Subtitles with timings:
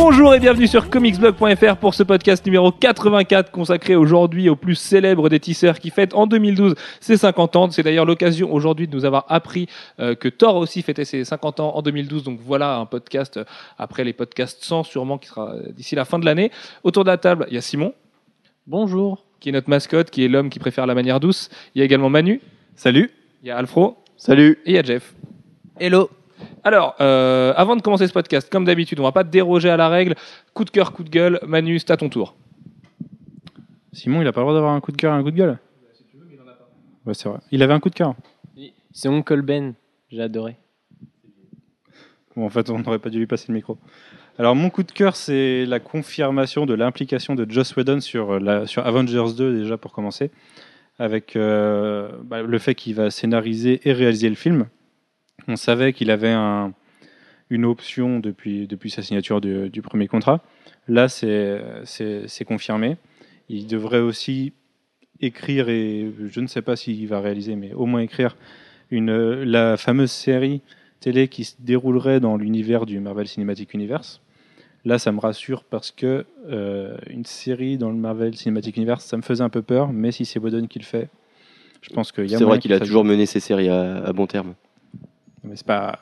[0.00, 5.28] Bonjour et bienvenue sur comicsblog.fr pour ce podcast numéro 84 consacré aujourd'hui au plus célèbre
[5.28, 7.70] des tisseurs qui fête en 2012 ses 50 ans.
[7.72, 9.66] C'est d'ailleurs l'occasion aujourd'hui de nous avoir appris
[9.98, 12.22] euh, que Thor aussi fêtait ses 50 ans en 2012.
[12.22, 13.44] Donc voilà un podcast euh,
[13.76, 16.52] après les podcasts 100 sûrement qui sera euh, d'ici la fin de l'année.
[16.84, 17.92] Autour de la table, il y a Simon.
[18.68, 19.24] Bonjour.
[19.40, 21.50] Qui est notre mascotte, qui est l'homme qui préfère la manière douce.
[21.74, 22.40] Il y a également Manu.
[22.76, 23.10] Salut.
[23.42, 23.98] Il y a Alfro.
[24.16, 24.60] Salut.
[24.64, 25.12] Et il y a Jeff.
[25.80, 26.08] Hello.
[26.64, 29.88] Alors, euh, avant de commencer ce podcast, comme d'habitude, on va pas déroger à la
[29.88, 30.14] règle.
[30.54, 31.40] Coup de cœur, coup de gueule.
[31.46, 32.36] Manu, c'est à ton tour.
[33.92, 35.36] Simon, il a pas le droit d'avoir un coup de cœur et un coup de
[35.36, 35.58] gueule?
[37.06, 37.38] Ouais, c'est vrai.
[37.50, 38.14] Il avait un coup de cœur.
[38.92, 39.74] C'est Oncle Ben.
[40.10, 40.56] J'ai adoré.
[42.34, 43.78] Bon, en fait, on n'aurait pas dû lui passer le micro.
[44.38, 48.38] Alors, mon coup de cœur, c'est la confirmation de l'implication de Joss Whedon sur, euh,
[48.38, 50.30] la, sur Avengers 2, déjà pour commencer,
[50.98, 54.66] avec euh, bah, le fait qu'il va scénariser et réaliser le film.
[55.48, 56.72] On savait qu'il avait un-
[57.50, 60.42] une option depuis, depuis sa signature du, du premier contrat.
[60.86, 62.96] Là, c'est confirmé.
[63.48, 64.52] Il devrait aussi
[65.20, 68.36] écrire, et je ne sais pas s'il va réaliser, mais au moins écrire
[68.90, 70.60] une, la fameuse série
[71.00, 74.20] télé qui se déroulerait dans l'univers du Marvel Cinematic Universe.
[74.84, 79.16] Là, ça me rassure parce que euh, une série dans le Marvel Cinematic Universe, ça
[79.16, 81.08] me faisait un peu peur, mais si c'est Whedon qui le fait,
[81.82, 84.12] je pense qu'il y a C'est vrai qu'il a toujours mené ses séries à, à
[84.12, 84.54] bon terme.
[85.48, 85.98] Mais c'est pas.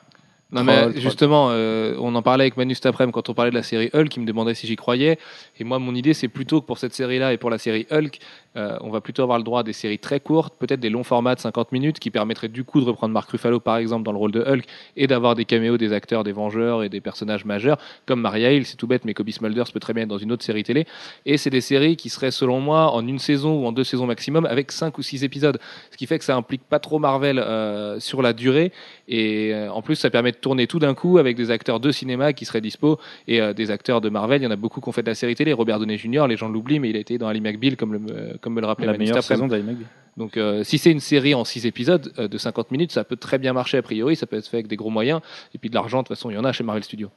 [0.49, 3.55] Non, mais justement, euh, on en parlait avec Manu cet après-midi quand on parlait de
[3.55, 5.19] la série Hulk, il me demandait si j'y croyais.
[5.59, 8.19] Et moi, mon idée, c'est plutôt que pour cette série-là et pour la série Hulk,
[8.55, 11.03] euh, on va plutôt avoir le droit à des séries très courtes, peut-être des longs
[11.03, 14.13] formats de 50 minutes, qui permettraient du coup de reprendre Mark Ruffalo, par exemple, dans
[14.13, 14.63] le rôle de Hulk,
[14.95, 18.65] et d'avoir des caméos des acteurs des Vengeurs et des personnages majeurs, comme Maria Hill,
[18.65, 20.87] c'est tout bête, mais Kobe Smulders peut très bien être dans une autre série télé.
[21.25, 24.07] Et c'est des séries qui seraient, selon moi, en une saison ou en deux saisons
[24.07, 25.59] maximum, avec 5 ou 6 épisodes.
[25.91, 28.71] Ce qui fait que ça implique pas trop Marvel euh, sur la durée.
[29.09, 32.33] Et en plus, ça permet de tourner tout d'un coup avec des acteurs de cinéma
[32.33, 34.41] qui seraient dispo et euh, des acteurs de Marvel.
[34.41, 35.53] Il y en a beaucoup qui ont fait de la série télé.
[35.53, 38.01] Robert Downey Jr., les gens l'oublient, mais il a été dans Ali McBeal, comme, le,
[38.09, 39.87] euh, comme me le rappelait La meilleure saison d'Ali McBeal.
[40.17, 43.15] Donc, euh, si c'est une série en 6 épisodes euh, de 50 minutes, ça peut
[43.15, 44.15] très bien marcher a priori.
[44.15, 45.21] Ça peut être fait avec des gros moyens.
[45.53, 47.11] Et puis de l'argent, de toute façon, il y en a chez Marvel Studios.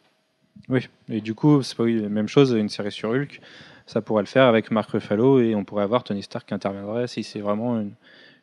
[0.69, 3.41] Oui, et du coup, c'est pas oui, la même chose, une série sur Hulk,
[3.87, 7.07] ça pourrait le faire avec Mark Ruffalo et on pourrait avoir Tony Stark qui interviendrait
[7.07, 7.93] si c'est vraiment une,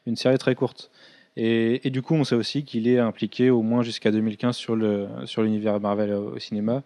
[0.08, 0.90] une série très courte.
[1.40, 5.80] Et, du coup, on sait aussi qu'il est impliqué au moins jusqu'à 2015 sur l'univers
[5.80, 6.82] Marvel au, cinéma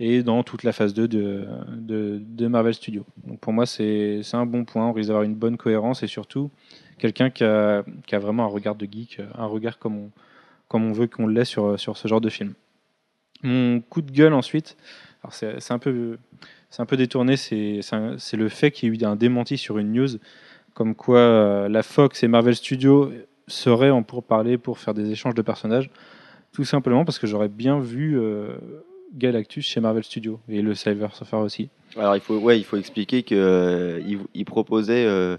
[0.00, 3.06] et dans toute la phase 2 de, Marvel Studios.
[3.24, 4.88] Donc pour moi, c'est un bon point.
[4.88, 6.50] On risque d'avoir une bonne cohérence et surtout
[6.98, 10.10] quelqu'un qui a, vraiment un regard de geek, un regard comme
[10.72, 12.54] on, veut qu'on l'ait sur, sur ce genre de film.
[13.44, 14.76] Mon coup de gueule ensuite,
[15.22, 16.18] alors c'est un peu,
[16.96, 17.82] détourné, c'est
[18.32, 20.08] le fait qu'il y ait eu un démenti sur une news
[20.74, 23.10] comme quoi euh, la Fox et Marvel Studios
[23.48, 25.90] seraient en pourparlers pour faire des échanges de personnages,
[26.52, 28.56] tout simplement parce que j'aurais bien vu euh,
[29.14, 31.68] Galactus chez Marvel Studios et le Silver Surfer aussi.
[31.96, 35.36] Alors il faut, ouais, il faut expliquer qu'il il, il proposait euh,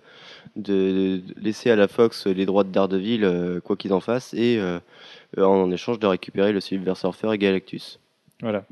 [0.55, 4.33] de, de laisser à la Fox les droits de Daredevil, euh, quoi qu'il en fasse,
[4.33, 4.79] et euh,
[5.37, 7.99] en échange de récupérer le Silver Surfer et Galactus.
[8.41, 8.65] Voilà.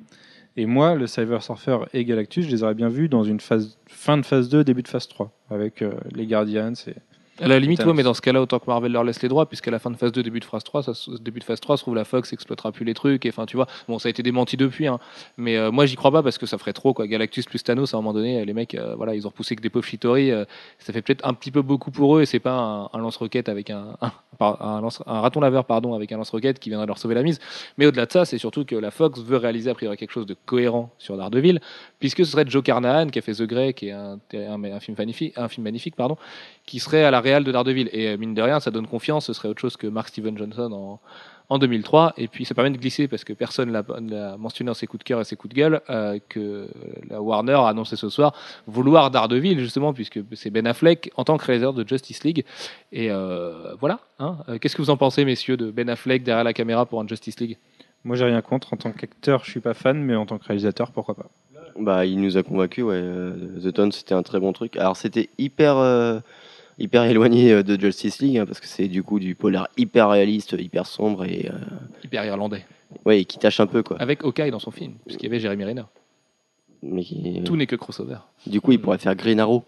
[0.57, 3.78] Et moi, le Silver Surfer et Galactus, je les aurais bien vus dans une phase,
[3.88, 6.95] fin de phase 2, début de phase 3, avec euh, les Guardians et,
[7.41, 9.46] À la limite, ouais, mais dans ce cas-là, autant que Marvel leur laisse les droits,
[9.46, 11.59] puisqu'à la fin de phase 2, début de phase 3, ça, se- début de phase
[11.59, 13.25] 3, se trouve la Fox exploitera plus les trucs.
[13.25, 15.00] Et enfin, tu vois, bon, ça a été démenti depuis, hein,
[15.38, 17.07] mais euh, moi, j'y crois pas parce que ça ferait trop, quoi.
[17.07, 19.62] Galactus plus Thanos, à un moment donné, les mecs, euh, voilà, ils ont repoussé que
[19.62, 20.31] des pauvres Chitori.
[20.31, 20.45] euh,
[20.79, 23.50] ça fait peut-être un petit peu beaucoup pour eux, et c'est pas un, un lance-roquette
[23.50, 26.88] avec un, un, par- un lance- un raton laveur, pardon, avec un lance-roquette qui viendrait
[26.88, 27.40] leur sauver la mise.
[27.78, 30.25] Mais au-delà de ça, c'est surtout que la Fox veut réaliser a priori quelque chose
[30.25, 31.59] de cohérent sur Daredevil,
[32.00, 34.19] puisque ce serait Joe Carnahan qui a fait The Grey, qui est un
[34.79, 36.16] film magnifique, un film magnifique, pardon
[36.66, 37.90] qui serait à la Real de Daredevil.
[37.91, 39.25] Et euh, mine de rien, ça donne confiance.
[39.25, 41.00] Ce serait autre chose que Mark Steven Johnson en,
[41.50, 42.13] en 2003.
[42.18, 45.00] Et puis ça permet de glisser, parce que personne l'a l'a mentionné dans ses coups
[45.00, 46.68] de cœur et ses coups de gueule, euh, que
[47.09, 48.34] la Warner a annoncé ce soir
[48.68, 52.46] vouloir Daredevil, justement, puisque c'est Ben Affleck en tant que réalisateur de Justice League.
[52.91, 54.00] Et euh, voilà.
[54.19, 54.38] hein.
[54.50, 57.07] Euh, Qu'est-ce que vous en pensez, messieurs, de Ben Affleck derrière la caméra pour un
[57.07, 57.57] Justice League?
[58.04, 58.72] Moi, j'ai rien contre.
[58.74, 61.25] En tant qu'acteur, je suis pas fan, mais en tant que réalisateur, pourquoi pas?
[61.80, 63.01] Bah, il nous a convaincus, ouais.
[63.63, 64.77] The Tone, c'était un très bon truc.
[64.77, 66.19] Alors, c'était hyper, euh,
[66.80, 70.10] hyper éloigné euh, de Justice League, hein, parce que c'est du coup du polar hyper
[70.10, 71.57] réaliste, hyper sombre et, euh,
[72.04, 72.66] Hyper irlandais.
[73.06, 73.98] ouais, et qui tâche un peu, quoi.
[74.01, 75.83] Avec Hawkeye dans son film, puisqu'il y avait Jeremy Renner.
[76.83, 78.18] Mais qui- Tout n'est que crossover.
[78.45, 79.63] du coup, il pourrait faire Green Arrow.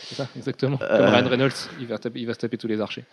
[0.00, 0.76] C'est ça, exactement.
[0.78, 1.10] Comme Euh.
[1.10, 3.04] Ryan Reynolds, il va, taper, il va se taper tous les archers.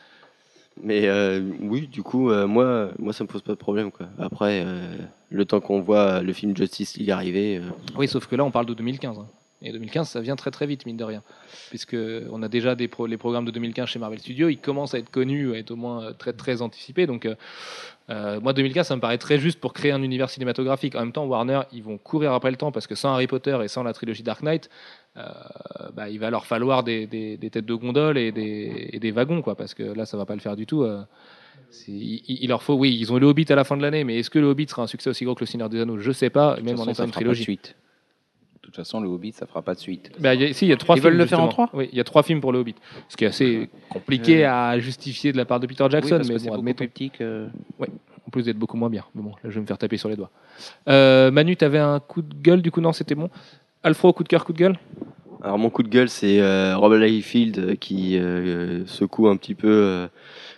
[0.83, 4.07] Mais euh, oui, du coup, euh, moi, moi, ça me pose pas de problème, quoi.
[4.19, 4.93] Après, euh,
[5.29, 7.61] le temps qu'on voit le film Justice League arriver, euh,
[7.97, 9.17] Oui, sauf que là, on parle de 2015.
[9.19, 9.27] hein.
[9.65, 11.23] Et 2015, ça vient très très vite, mine de rien.
[11.69, 11.97] Puisque
[12.31, 14.99] on a déjà des pro- les programmes de 2015 chez Marvel Studios, ils commencent à
[14.99, 17.07] être connus, à être au moins euh, très très anticipés.
[17.07, 17.35] Donc, euh,
[18.11, 20.95] euh, moi, 2015, ça me paraît très juste pour créer un univers cinématographique.
[20.95, 23.57] En même temps, Warner, ils vont courir après le temps parce que sans Harry Potter
[23.63, 24.69] et sans la trilogie Dark Knight,
[25.17, 25.23] euh,
[25.95, 29.11] bah, il va leur falloir des, des- des têtes de gondole et des, et des
[29.11, 29.55] wagons, quoi.
[29.55, 30.83] Parce que là, ça va pas le faire du tout.
[30.83, 31.01] euh.
[31.87, 34.19] Il, il leur faut, oui, ils ont le Hobbit à la fin de l'année, mais
[34.19, 35.97] est-ce que le Hobbit sera un succès aussi gros que le Seigneur des Anneaux?
[35.97, 37.43] Je sais pas, même en étant une fera pas de trilogie.
[37.43, 37.75] suite.
[38.65, 40.09] De toute façon, le Hobbit, ça fera pas de suite.
[40.19, 41.11] Bah, y a, si, y a trois Ils films.
[41.11, 42.73] veulent le faire en trois Oui, il y a trois films pour le Hobbit.
[43.09, 46.27] Ce qui est assez compliqué à justifier de la part de Peter Jackson, Oui, parce
[46.29, 47.45] mais que c'est bon, beaucoup plus petit que...
[47.79, 49.05] En plus d'être beaucoup moins bien.
[49.13, 50.31] Mais bon, là, je vais me faire taper sur les doigts.
[50.89, 53.29] Euh, Manu, t'avais un coup de gueule, du coup, non, c'était bon.
[53.83, 54.79] Alfro, coup de cœur, coup de gueule?
[55.43, 59.53] Alors mon coup de gueule, c'est euh, Rob Liefeld euh, qui euh, secoue un petit
[59.53, 60.07] peu euh,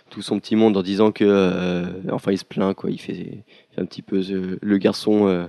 [0.08, 2.90] tout son petit monde en disant que, euh, enfin, il se plaint quoi.
[2.90, 3.42] Il fait, il
[3.74, 5.46] fait un petit peu euh, le garçon, euh,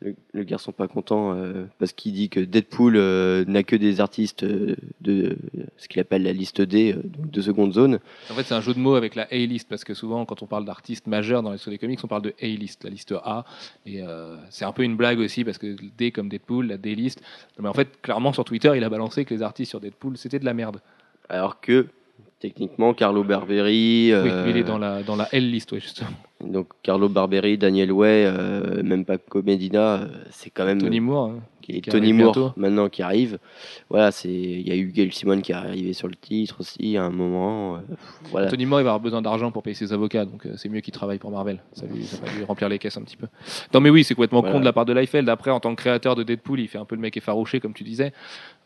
[0.00, 4.00] le, le garçon pas content euh, parce qu'il dit que Deadpool euh, n'a que des
[4.00, 5.38] artistes euh, de
[5.78, 7.98] ce qu'il appelle la liste D, donc de seconde zone.
[8.30, 10.46] En fait, c'est un jeu de mots avec la A-list, parce que souvent, quand on
[10.46, 13.44] parle d'artistes majeurs dans les des comics, on parle de A-list, la liste A.
[13.86, 14.02] Et
[14.50, 17.22] c'est un peu une blague aussi, parce que D comme Deadpool, la D-list.
[17.58, 20.38] Mais en fait, clairement, sur Twitter, il a balancé que les artistes sur Deadpool, c'était
[20.38, 20.80] de la merde.
[21.28, 21.86] Alors que
[22.38, 26.10] techniquement, Carlo Barberi, Oui, il est dans la, dans la L-list, ouais, justement.
[26.44, 31.30] Donc Carlo Barberi, Daniel Way, euh, même Paco Medina, euh, c'est quand même Tony Moore.
[31.30, 31.40] hein.
[31.66, 32.52] Qui est qui Tony Moore bientôt.
[32.56, 33.38] maintenant qui arrive.
[33.90, 36.96] Voilà, c'est il y a eu Gail Simon qui est arrivé sur le titre aussi
[36.96, 37.76] à un moment.
[37.76, 37.78] euh,
[38.30, 38.48] voilà.
[38.48, 40.80] Tony Moore, il va avoir besoin d'argent pour payer ses avocats, donc euh, c'est mieux
[40.80, 41.60] qu'il travaille pour Marvel.
[41.72, 43.26] Ça, lui, ça va lui remplir les caisses un petit peu.
[43.74, 44.54] Non, mais oui, c'est complètement Voilà.
[44.54, 45.28] con de la part de Liefeld.
[45.28, 47.74] Après, en tant que créateur de Deadpool, il fait un peu le mec effarouché, comme
[47.74, 48.12] tu disais.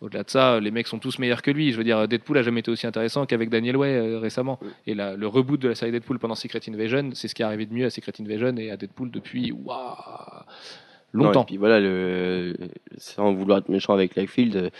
[0.01, 1.73] Au-delà de ça, les mecs sont tous meilleurs que lui.
[1.73, 4.59] Je veux dire, Deadpool a jamais été aussi intéressant qu'avec Daniel Way euh, récemment.
[4.87, 7.45] Et la- le reboot de la série Deadpool pendant Secret Invasion, c'est ce qui est
[7.45, 9.77] arrivé de mieux à Secret Invasion et à Deadpool depuis waouh,
[11.15, 11.43] Non, longtemps.
[11.43, 12.55] et puis voilà, le,
[12.99, 14.71] sans vouloir être méchant avec euh,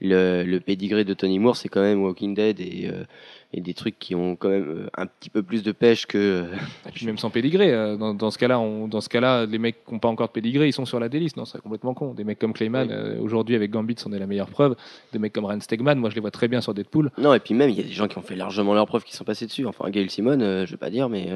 [0.00, 3.04] le, le pédigré de Tony Moore, c'est quand même Walking Dead et, euh,
[3.52, 6.44] et des trucs qui ont quand même euh, un petit peu plus de pêche que.
[6.86, 9.58] Et puis même sans pédigré, euh, dans, dans ce cas-là, on- dans ce cas-là, les
[9.58, 11.36] mecs qui n'ont pas encore de pédigré, ils sont sur la déliste.
[11.36, 12.12] Non, ce serait complètement con.
[12.12, 12.92] Des mecs comme Clayman, Oui.
[12.94, 14.74] euh, aujourd'hui avec Gambit, c'en est la meilleure preuve.
[15.12, 17.10] Des mecs comme Ryan Stegman, moi je les vois très bien sur Deadpool.
[17.18, 19.04] Non, et puis même, il y a des gens qui ont fait largement leurs preuves
[19.04, 19.64] qui sont passés dessus.
[19.66, 21.28] Enfin, Gail Simon, euh, je vais pas dire, mais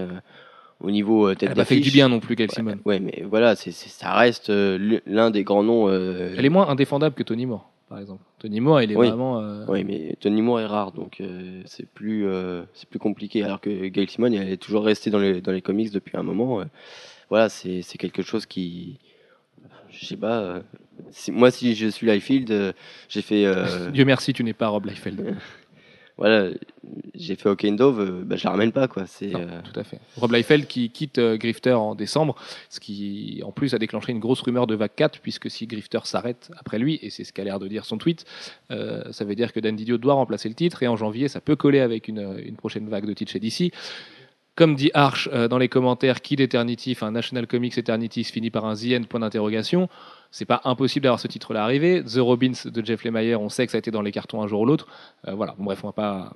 [0.81, 2.79] au niveau euh, tête Elle a pas fait du bien non plus, Gail Ouais, Simon.
[2.85, 5.89] Ouais, mais voilà, c'est c'est- ça reste euh, l'un des grands noms.
[5.89, 8.23] euh, Elle est moins indéfendable que Tony Moore, par exemple.
[8.39, 9.09] Tony Moore, il est Oui.
[9.09, 9.41] vraiment.
[9.69, 11.21] Oui, mais Tony Moore est rare, donc
[11.67, 12.27] c'est plus,
[12.75, 13.43] c'est plus compliqué.
[13.43, 16.23] Alors que Gail Simon, elle est toujours restée dans les, dans les comics depuis un
[16.23, 16.63] moment.
[17.31, 18.99] voilà, c'est c'est quelque chose qui.
[19.91, 20.39] Je sais pas.
[20.41, 20.61] euh,
[21.11, 22.73] si- moi, si je suis Liefeld, euh,
[23.09, 23.45] j'ai fait.
[23.47, 25.35] euh, Dieu merci, tu n'es pas Rob Liefeld.
[26.19, 26.51] voilà,
[27.15, 29.07] j'ai fait Hawk and Dove, euh, bah, je la ramène pas, quoi.
[29.07, 29.29] C'est.
[29.29, 30.01] Non, euh, tout à fait.
[30.17, 32.35] Rob Liefeld qui quitte euh, Grifter en décembre,
[32.69, 36.01] ce qui en plus a déclenché une grosse rumeur de vague 4, puisque si Grifter
[36.03, 38.25] s'arrête après lui, et c'est ce qu'a l'air de dire son tweet,
[38.73, 41.41] euh, ça veut dire que Dan Didio doit remplacer le titre, et en janvier, ça
[41.41, 43.73] peut coller avec une, une prochaine vague de titres chez DC.
[44.57, 48.65] Comme dit Arch dans les commentaires, Kid Eternity, enfin National Comics Eternity se finit par
[48.65, 49.89] un End, point d'interrogation.
[50.31, 52.03] C'est pas impossible d'avoir ce titre-là arrivé.
[52.05, 54.47] The Robins de Jeff Lemire, on sait que ça a été dans les cartons un
[54.47, 54.87] jour ou l'autre.
[55.27, 56.33] Euh, voilà, Bon, bref, on va pas,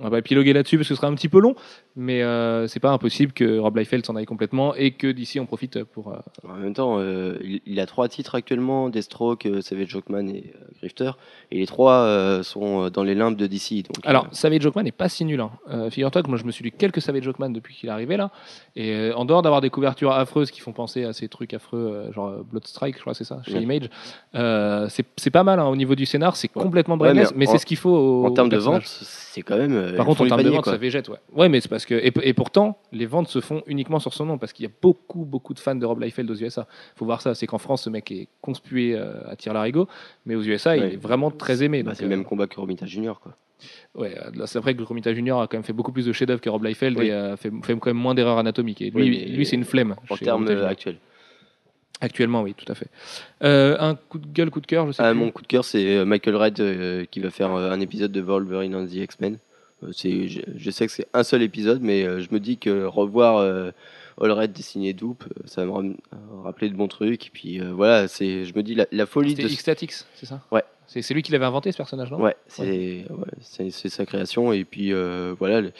[0.00, 1.54] on va pas épiloguer là-dessus parce que ce sera un petit peu long,
[1.94, 5.46] mais euh, c'est pas impossible que Rob Liefeld s'en aille complètement et que d'ici on
[5.46, 6.12] profite pour.
[6.12, 11.12] euh, En même temps, il, il a trois titres actuellement Deathstroke, Savage Jockman et Grifter.
[11.52, 13.84] Et les trois sont dans les limbes de DC.
[13.86, 15.40] Donc, Alors, Savage Jockman n'est pas si nul.
[15.40, 15.88] hein.
[15.90, 18.30] Figure-toi que moi je me suis lu quelques Savage Jockman depuis qu'il est arrivé là,
[18.74, 22.42] et en dehors d'avoir des couvertures affreuses qui font penser à ces trucs affreux, genre
[22.44, 23.60] Bloodstrike, je crois, c'est ça, chez.
[23.60, 23.88] Image,
[24.34, 26.62] euh, c'est pas mal hein, au niveau du scénar, c'est Ouais.
[26.62, 29.56] complètement Ouais, brainless, mais c'est ce qu'il faut au en termes de vente, c'est quand
[29.56, 29.72] même.
[29.74, 30.72] euh, Par contre, en termes de vente, quoi.
[30.72, 31.18] ça végète, ouais.
[31.34, 34.24] Ouais, mais c'est parce que et, et pourtant, les ventes se font uniquement sur son
[34.26, 36.66] nom parce qu'il y a beaucoup, beaucoup de fans de Rob Liefeld aux USA.
[36.96, 39.88] Faut voir ça, c'est qu'en France, ce mec est conspué euh, à tir larigot,
[40.24, 41.82] mais aux USA, il est vraiment très aimé.
[41.82, 43.32] Bah, c'est le même combat que Romita Junior, quoi.
[43.94, 44.14] Ouais,
[44.44, 46.62] c'est vrai que Romita Junior a quand même fait beaucoup plus de chefs-d'œuvre que Rob
[46.62, 47.06] Liefeld Oui.
[47.08, 48.82] et fait, fait quand même moins d'erreurs anatomiques.
[48.82, 49.96] Et lui, Oui, lui c'est une flemme.
[50.10, 50.98] En termes actuels.
[52.00, 52.88] Actuellement, oui, tout à fait.
[53.42, 55.18] Euh, un coup de gueule, coup de cœur, je sais Ah, plus.
[55.18, 58.20] mon coup de cœur, c'est euh, Michael Red euh, qui va faire un épisode de
[58.20, 59.38] Wolverine and the X-Men.
[59.92, 63.36] C'est- je, je sais que c'est un seul épisode, mais je me dis que revoir
[63.38, 63.70] euh,
[64.20, 65.94] All Red dessiné Doop, ça va me
[66.42, 67.26] rappeler de bons trucs.
[67.26, 69.48] Et puis voilà, c'est, je me dis la, la folie C'était de.
[69.48, 70.42] X-Statix, c'est ça?
[70.50, 70.64] Ouais.
[70.86, 72.20] C'est c'est lui qui l'avait inventé, ce personnage, non?
[72.20, 74.52] Ouais, c'est, ouais, c'est, c'est sa création.
[74.52, 74.92] Et puis
[75.38, 75.72] voilà, le-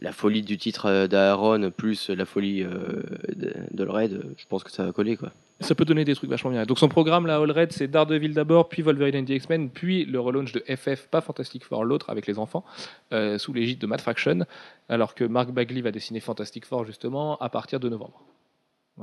[0.00, 3.02] la folie du titre euh, d'Aaron plus la folie euh,
[3.34, 5.30] de- d'All Red, euh, je pense que ça va coller, quoi.
[5.60, 6.64] Ça peut donner des trucs vachement bien.
[6.66, 10.04] Donc son programme, là, All Red, c'est Daredevil d'abord, puis Wolverine and the X-Men, puis
[10.04, 12.64] le relaunch de FF, pas Fantastic Four, l'autre, avec les enfants,
[13.12, 14.40] euh, sous l'égide de Matt Fraction,
[14.88, 18.20] alors que Mark Bagley va dessiner Fantastic Four, justement, à partir de novembre.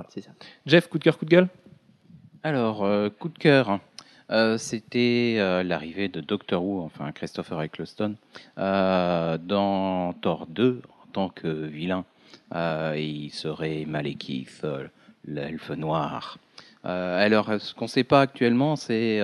[0.10, 0.32] C'est ça.
[0.66, 1.48] Jeff, coup de cœur, coup de gueule?
[2.44, 3.80] Alors, euh, coup de cœur.
[4.32, 8.16] Euh, C'était euh, l'arrivée de Doctor Who, enfin Christopher Eccleston,
[8.58, 12.06] euh, dans Thor 2 en tant que vilain.
[12.54, 14.66] Il serait Malekith,
[15.26, 16.38] l'elfe noir.
[16.84, 19.22] Alors, ce qu'on ne sait pas actuellement, c'est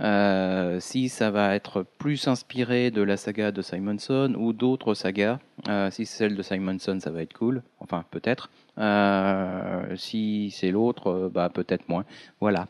[0.00, 5.38] euh, si ça va être plus inspiré de la saga de Simonson ou d'autres sagas.
[5.68, 7.62] Euh, si c'est celle de Simonson, ça va être cool.
[7.80, 8.50] Enfin, peut-être.
[8.78, 12.04] Euh, si c'est l'autre, bah, peut-être moins.
[12.40, 12.66] Voilà.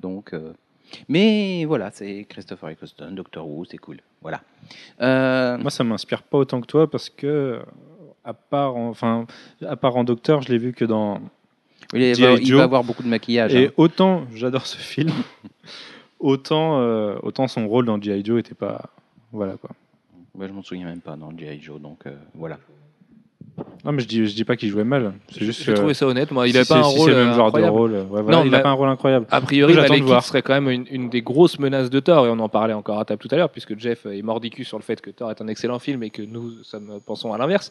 [0.00, 0.34] Donc,
[1.08, 3.98] mais voilà, c'est Christopher Eccleston, Doctor Who, c'est cool.
[4.22, 4.40] Voilà.
[4.98, 7.60] Moi, ça m'inspire pas autant que toi parce que,
[8.24, 9.26] à part en, enfin,
[9.66, 11.20] à part en Docteur, je l'ai vu que dans.
[11.92, 13.54] il, va avoir beaucoup de maquillage.
[13.54, 13.72] Et hein.
[13.76, 15.10] autant j'adore ce film,
[16.20, 18.24] autant, euh, autant son rôle dans G.I.
[18.24, 18.90] Joe était pas.
[19.32, 19.70] Voilà quoi.
[20.34, 21.60] Moi, je m'en souviens même pas dans G.I.
[21.60, 22.58] Joe, donc euh, voilà.
[23.84, 25.12] Non, mais je dis, je dis pas qu'il jouait mal.
[25.30, 26.30] C'est juste J'ai trouvé ça honnête.
[26.30, 27.72] Moi, il si avait pas un si rôle c'est le même euh, genre incroyable.
[27.72, 27.92] de rôle.
[27.92, 29.26] ouais, voilà, Non, il mais- a pas un rôle incroyable.
[29.30, 30.22] A priori, voir.
[30.24, 32.98] serait quand même une, une des grosses menaces de Thor, et on en parlait encore
[32.98, 35.40] à table tout à l'heure, puisque Jeff est mordicus sur le fait que Thor est
[35.40, 37.70] un excellent film et que nous sommes, pensons à l'inverse.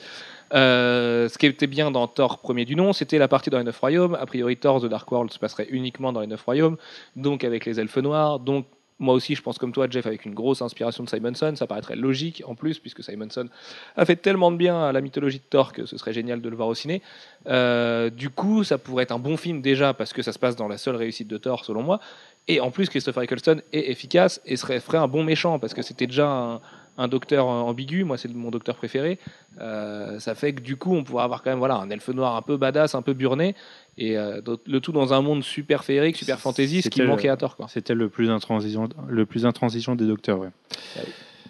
[0.53, 3.63] Euh, ce qui était bien dans Thor premier du nom, c'était la partie dans les
[3.63, 4.17] Neuf Royaumes.
[4.19, 6.77] A priori, Thor The Dark World se passerait uniquement dans les Neuf Royaumes,
[7.15, 8.65] donc avec les elfes noirs, donc
[8.99, 11.95] moi aussi, je pense comme toi, Jeff, avec une grosse inspiration de Simonson, ça paraîtrait
[11.95, 13.47] logique en plus, puisque Simonson
[13.95, 16.49] a fait tellement de bien à la mythologie de Thor que ce serait génial de
[16.49, 17.01] le voir au ciné.
[17.47, 20.57] Euh, du coup, ça pourrait être un bon film déjà parce que ça se passe
[20.57, 22.01] dans la seule réussite de Thor, selon moi.
[22.49, 25.81] Et en plus, Christopher Eccleston est efficace et serait, ferait un bon méchant parce que
[25.81, 26.59] c'était déjà
[26.97, 28.03] un, docteur ambigu.
[28.03, 29.19] Moi, c'est mon docteur préféré.
[29.61, 32.35] Euh, ça fait que du coup, on pourrait avoir quand même voilà, un elfe noir
[32.35, 33.55] un peu badass, un peu burné.
[34.01, 37.35] Et euh, le tout dans un monde super féerique, super fantasy, ce qui manquait à
[37.35, 37.57] Thor.
[37.57, 37.67] Quoi.
[37.67, 40.39] C'était le plus intransigeant, le plus intransigeant des docteurs.
[40.39, 40.49] Ouais.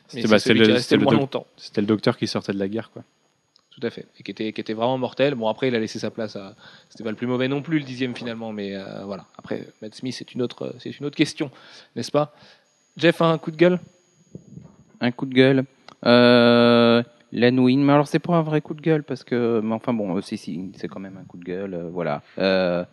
[0.08, 1.46] C'était bah, le, restait c'était le le moins doc- longtemps.
[1.58, 2.90] c'était le docteur qui sortait de la guerre.
[2.92, 3.04] Quoi.
[3.70, 4.08] Tout à fait.
[4.20, 5.36] Et qui était, qui était vraiment mortel.
[5.36, 6.56] Bon, après, il a laissé sa place à.
[6.90, 8.52] C'était pas le plus mauvais non plus, le dixième finalement.
[8.52, 9.28] Mais euh, voilà.
[9.38, 11.52] Après, Matt Smith, c'est une, autre, c'est une autre question,
[11.96, 12.36] n'est-ce pas?
[12.98, 13.80] Jeff, un coup de gueule?
[15.00, 15.66] Un coup de gueule.
[16.06, 19.74] Euh, Len Wein, mais alors c'est pas un vrai coup de gueule parce que, mais
[19.76, 22.24] enfin bon, euh, si, si, c'est quand même un coup de gueule, euh, voilà.
[22.40, 22.84] Euh,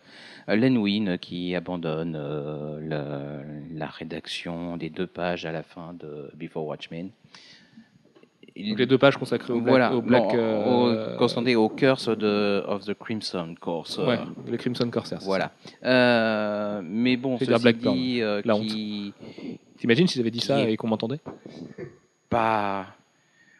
[0.49, 6.65] euh, qui abandonne euh, le- la rédaction des deux pages à la fin de Before
[6.65, 7.09] Watchmen.
[8.55, 9.69] Il- Donc, les deux pages consacrées au Black.
[9.71, 10.37] voilà, au Black au,
[11.69, 13.97] Curse de, of the Crimson Course.
[13.99, 15.21] Ouais, les Crimson Corsairs.
[15.21, 15.51] c'est Voilà.
[16.83, 19.13] Mais bon, ceci Blackburn, dit, la qui.
[19.77, 21.19] T'imagines s'ils avaient dit ça Qui et qu'on m'entendait?
[22.29, 22.87] pas.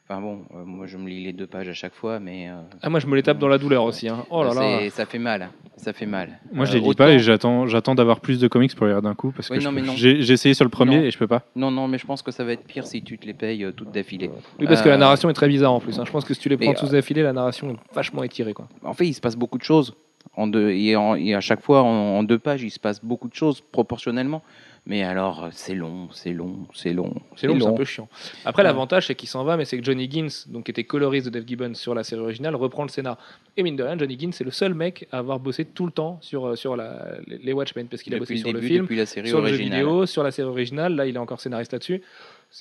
[0.09, 2.47] Enfin bon, euh, moi je me lis les deux pages à chaque fois, mais.
[2.49, 4.07] euh, Ah, moi, je me les tape dans la douleur aussi.
[4.07, 4.25] Hein.
[4.29, 4.89] Oh là là.
[4.89, 5.49] Ça fait mal.
[5.75, 6.39] Ça fait mal.
[6.53, 8.85] Moi, je Euh, les lis autant- pas et j'attends, j'attends d'avoir plus de comics pour
[8.87, 9.93] les lire d'un coup parce Oui, que non, je- mais non.
[9.97, 11.03] j'ai, j'ai essayé sur le premier Non.
[11.03, 11.43] et je peux pas.
[11.57, 13.65] Non, non, mais je pense que ça va être pire si tu te les payes
[13.65, 14.31] euh, toutes d'affilée.
[14.59, 15.99] Oui, parce que la narration est très bizarre en plus.
[15.99, 16.03] hein.
[16.05, 18.53] Je pense que si tu les prends euh, tous d'affilée, la narration est vachement étirée.
[18.53, 18.69] Quoi.
[18.85, 19.93] En fait, il se passe beaucoup de choses.
[20.37, 21.87] En deux, et, en- et à chaque fois, en,
[22.19, 24.41] en deux pages, il se passe beaucoup de choses proportionnellement.
[24.89, 27.13] Mais alors, euh, c'est long, c'est long, c'est long.
[27.35, 28.07] C'est long, c'est un peu chiant.
[28.45, 31.25] Après, l'avantage, c'est qu'il s'en va, mais c'est que Johnny Gins, donc, qui était coloriste
[31.25, 33.17] de Dave Gibbons sur la série originale, reprend le scénar.
[33.57, 35.91] Et mine de rien, Johnny Gins, c'est le seul mec à avoir bossé tout le
[35.91, 38.73] temps sur, euh, sur la, les- Watchmen, parce qu'il a bossé sur le le début,
[38.87, 39.79] film, la série sur le jeu originale.
[39.79, 40.95] vidéo, sur la série originale.
[40.95, 42.01] Là, il est encore scénariste là-dessus.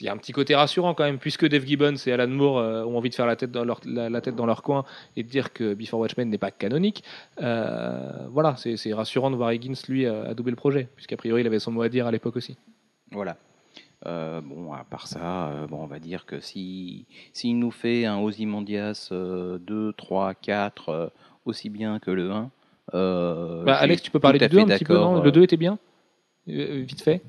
[0.01, 2.59] Il y a un petit côté rassurant quand même, puisque Dave Gibbons et Alan Moore
[2.59, 4.85] euh, ont envie de faire la tête, dans leur, la, la tête dans leur coin
[5.17, 7.03] et de dire que Before Watchmen n'est pas canonique.
[7.41, 11.41] Euh, voilà, c'est rassurant de voir Higgins, lui, à, à doubler le projet, puisqu'a priori,
[11.43, 12.57] il avait son mot à dire à l'époque aussi.
[13.13, 13.37] Voilà.
[14.07, 18.05] Euh, bon, à part ça, euh, bon, on va dire que si s'il nous fait
[18.05, 21.07] un Ozymandias euh, 2, 3, 4, euh,
[21.47, 22.51] aussi bien que le 1.
[22.95, 25.21] euh, Bah, Alex, tu peux parler du à 2 un petit peu, non?
[25.21, 25.79] euh, Le 2 était bien
[26.49, 27.23] Euh, Vite fait,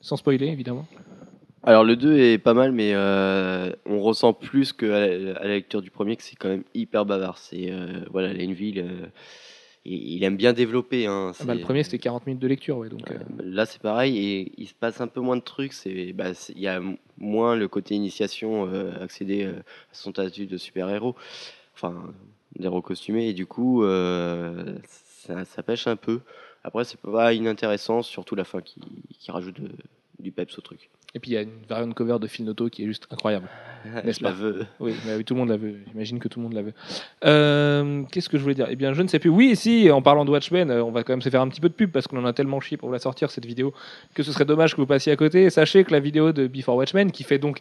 [0.00, 0.86] sans spoiler, évidemment.
[1.66, 5.90] Alors le 2 est pas mal, mais euh, on ressent plus qu'à la, lecture du
[5.90, 7.38] premier que c'est quand même hyper bavard.
[7.38, 9.06] C'est euh, voilà, Laneville, euh,
[9.86, 11.06] il, il aime bien développer.
[11.06, 13.00] Hein, Ah bah, le premier, c'était 40 minutes de lecture, ouais, donc...
[13.42, 15.72] Là, c'est pareil, et il se passe un peu moins de trucs.
[15.72, 16.82] C'est, bah, il y a
[17.16, 18.68] moins le côté initiation,
[19.00, 19.54] accéder à
[19.92, 21.14] son statut de super-héros,
[21.74, 22.12] enfin,
[22.58, 23.84] d'héros costumé, et du coup,
[24.86, 26.20] ça, ça pêche un peu.
[26.62, 28.80] Après, c'est pas inintéressant, surtout la fin qui,
[29.18, 29.72] qui rajoute de-
[30.18, 30.90] du peps au truc.
[31.14, 33.48] Et puis il y a une variante cover de Phil Noto qui est juste incroyable.
[34.04, 34.66] N'est-ce pas veux.
[34.80, 35.76] Oui, mais oui, tout le monde la veut.
[35.90, 36.72] J'imagine que tout le monde la veut.
[37.24, 38.66] Euh, Qu'est-ce que je voulais dire?
[38.70, 39.30] Eh bien, je ne sais plus.
[39.30, 41.60] Oui, si, en parlant de Watchmen, euh, on va quand même se faire un petit
[41.60, 43.74] peu de pub parce qu'on en a tellement chié pour la sortir, cette vidéo,
[44.14, 45.50] que ce serait dommage que vous passiez à côté.
[45.50, 47.58] Sachez que la vidéo de Before Watchmen, qui fait donc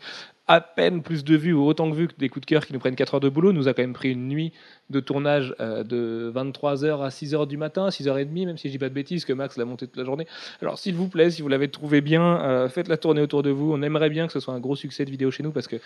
[0.48, 2.74] à peine plus de vues ou autant que vues que des coups de cœur qui
[2.74, 4.52] nous prennent 4 heures de boulot, nous a quand même pris une nuit
[4.90, 8.90] de tournage euh, de 23h à 6h du matin, 6h30, même si je dis pas
[8.90, 10.28] de bêtises, que Max l'a monté toute la journée.
[10.62, 13.52] Alors s'il vous plaît, si vous l'avez trouvé bien, euh, faites la tournée autour de
[13.52, 13.72] vous.
[13.74, 15.78] On aimerait bien que ce soit un gros succès de vidéo chez nous parce que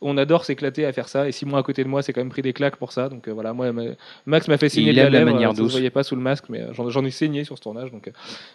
[0.00, 1.28] on adore s'éclater à faire ça.
[1.28, 3.10] Et Simon à côté de moi, c'est quand même pris des claques pour ça.
[3.10, 3.82] Donc euh, voilà, moi, ma-
[4.24, 5.72] Max m'a fait signer Il de la aime la lèvre, manière douce.
[5.72, 7.92] voyait pas sous le masque, mais j'en ai saigné sur ce tournage.
[7.92, 8.10] Donc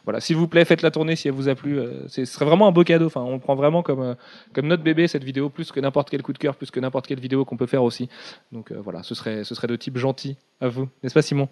[0.06, 1.80] voilà, s'il vous plaît, faites la tournée si elle vous a plu.
[2.08, 3.06] ce serait vraiment un beau cadeau.
[3.06, 4.16] Enfin, on prend vraiment comme,
[4.54, 7.08] comme notre bébé cette vidéo, plus que n'importe quel coup de cœur, plus que n'importe
[7.08, 8.10] quelle vidéo qu'on peut faire aussi.
[8.52, 11.50] Donc euh, voilà, ce serait, ce serait de type gentil à vous, n'est-ce pas Simon?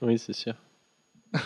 [0.00, 0.54] Oui, c'est sûr.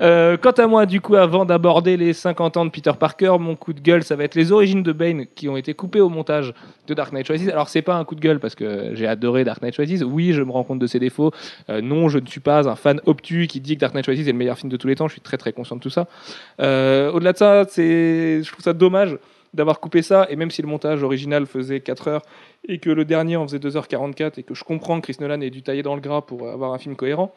[0.00, 3.56] Euh, quant à moi, du coup, avant d'aborder les 50 ans de Peter Parker, mon
[3.56, 6.08] coup de gueule, ça va être les origines de Bane qui ont été coupées au
[6.08, 6.54] montage
[6.86, 7.48] de Dark Knight Rises.
[7.48, 10.04] Alors, c'est pas un coup de gueule parce que j'ai adoré Dark Knight Rises.
[10.04, 11.32] Oui, je me rends compte de ses défauts.
[11.68, 14.28] Euh, non, je ne suis pas un fan obtus qui dit que Dark Knight Rises
[14.28, 15.08] est le meilleur film de tous les temps.
[15.08, 16.06] Je suis très très conscient de tout ça.
[16.60, 19.16] Euh, Au-delà de ça, c'est, je trouve ça dommage
[19.54, 20.26] d'avoir coupé ça.
[20.30, 22.22] Et même si le montage original faisait 4 heures
[22.66, 25.50] et que le dernier en faisait 2h44 et que je comprends que Chris Nolan ait
[25.50, 27.32] dû tailler dans le gras pour avoir un film cohérent.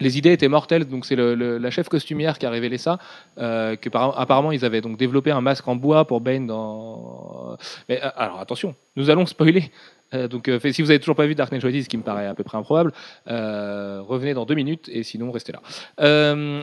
[0.00, 2.98] Les idées étaient mortelles, donc c'est la chef costumière qui a révélé ça.
[3.38, 7.56] euh, que par- apparemment ils avaient donc développé un masque en bois pour Bane dans.
[7.88, 9.70] Mais euh, alors attention, nous allons spoiler.
[10.14, 12.02] Euh, donc euh, si vous avez toujours pas vu Dark Knight Rises, ce qui me
[12.02, 12.92] paraît à peu près improbable,
[13.28, 15.60] euh, revenez dans deux minutes et sinon restez là.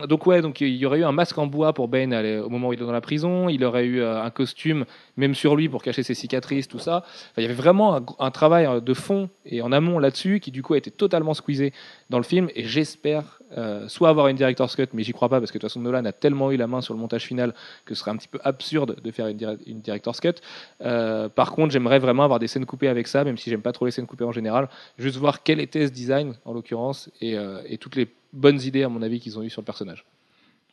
[0.06, 2.68] Donc ouais, donc il y aurait eu un masque en bois pour Bane au moment
[2.68, 3.48] où il est dans la prison.
[3.48, 4.84] Il aurait eu un costume
[5.16, 7.04] même sur lui pour cacher ses cicatrices, tout ça.
[7.36, 10.62] Il y avait vraiment un, un travail de fond et en amont là-dessus qui du
[10.62, 11.72] coup a été totalement squeezé
[12.10, 15.38] dans le film et j'espère euh, soit avoir une director's cut, mais j'y crois pas
[15.40, 17.54] parce que de toute façon Nolan a tellement eu la main sur le montage final
[17.84, 20.34] que ce serait un petit peu absurde de faire une, une director's cut.
[20.82, 23.72] Euh, par contre, j'aimerais vraiment avoir des scènes coupées avec ça, même si j'aime pas
[23.72, 24.68] trop les scènes coupées en général.
[24.98, 28.82] Juste voir quel était ce design en l'occurrence et, euh, et toutes les bonnes idées
[28.82, 30.04] à mon avis qu'ils ont eues sur le personnage.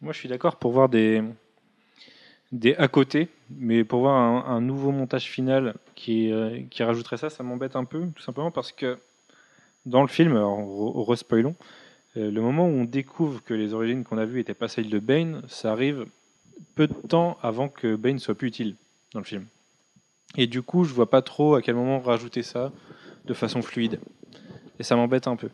[0.02, 1.24] Moi, je suis d'accord pour voir des,
[2.52, 6.32] des à côté, mais pour voir un, un nouveau montage final qui,
[6.70, 9.00] qui rajouterait ça, ça m'embête un peu, tout simplement parce que
[9.88, 11.56] dans le film, alors, re- respoilons,
[12.18, 14.90] euh, le moment où on découvre que les origines qu'on a vues n'étaient pas celles
[14.90, 16.06] de Bane, ça arrive
[16.76, 18.76] peu de temps avant que Bane soit plus utile
[19.14, 19.46] dans le film.
[20.36, 22.72] Et du coup, je vois pas trop à quel moment rajouter ça
[23.26, 24.00] de façon fluide.
[24.80, 25.50] Et ça m'embête un peu.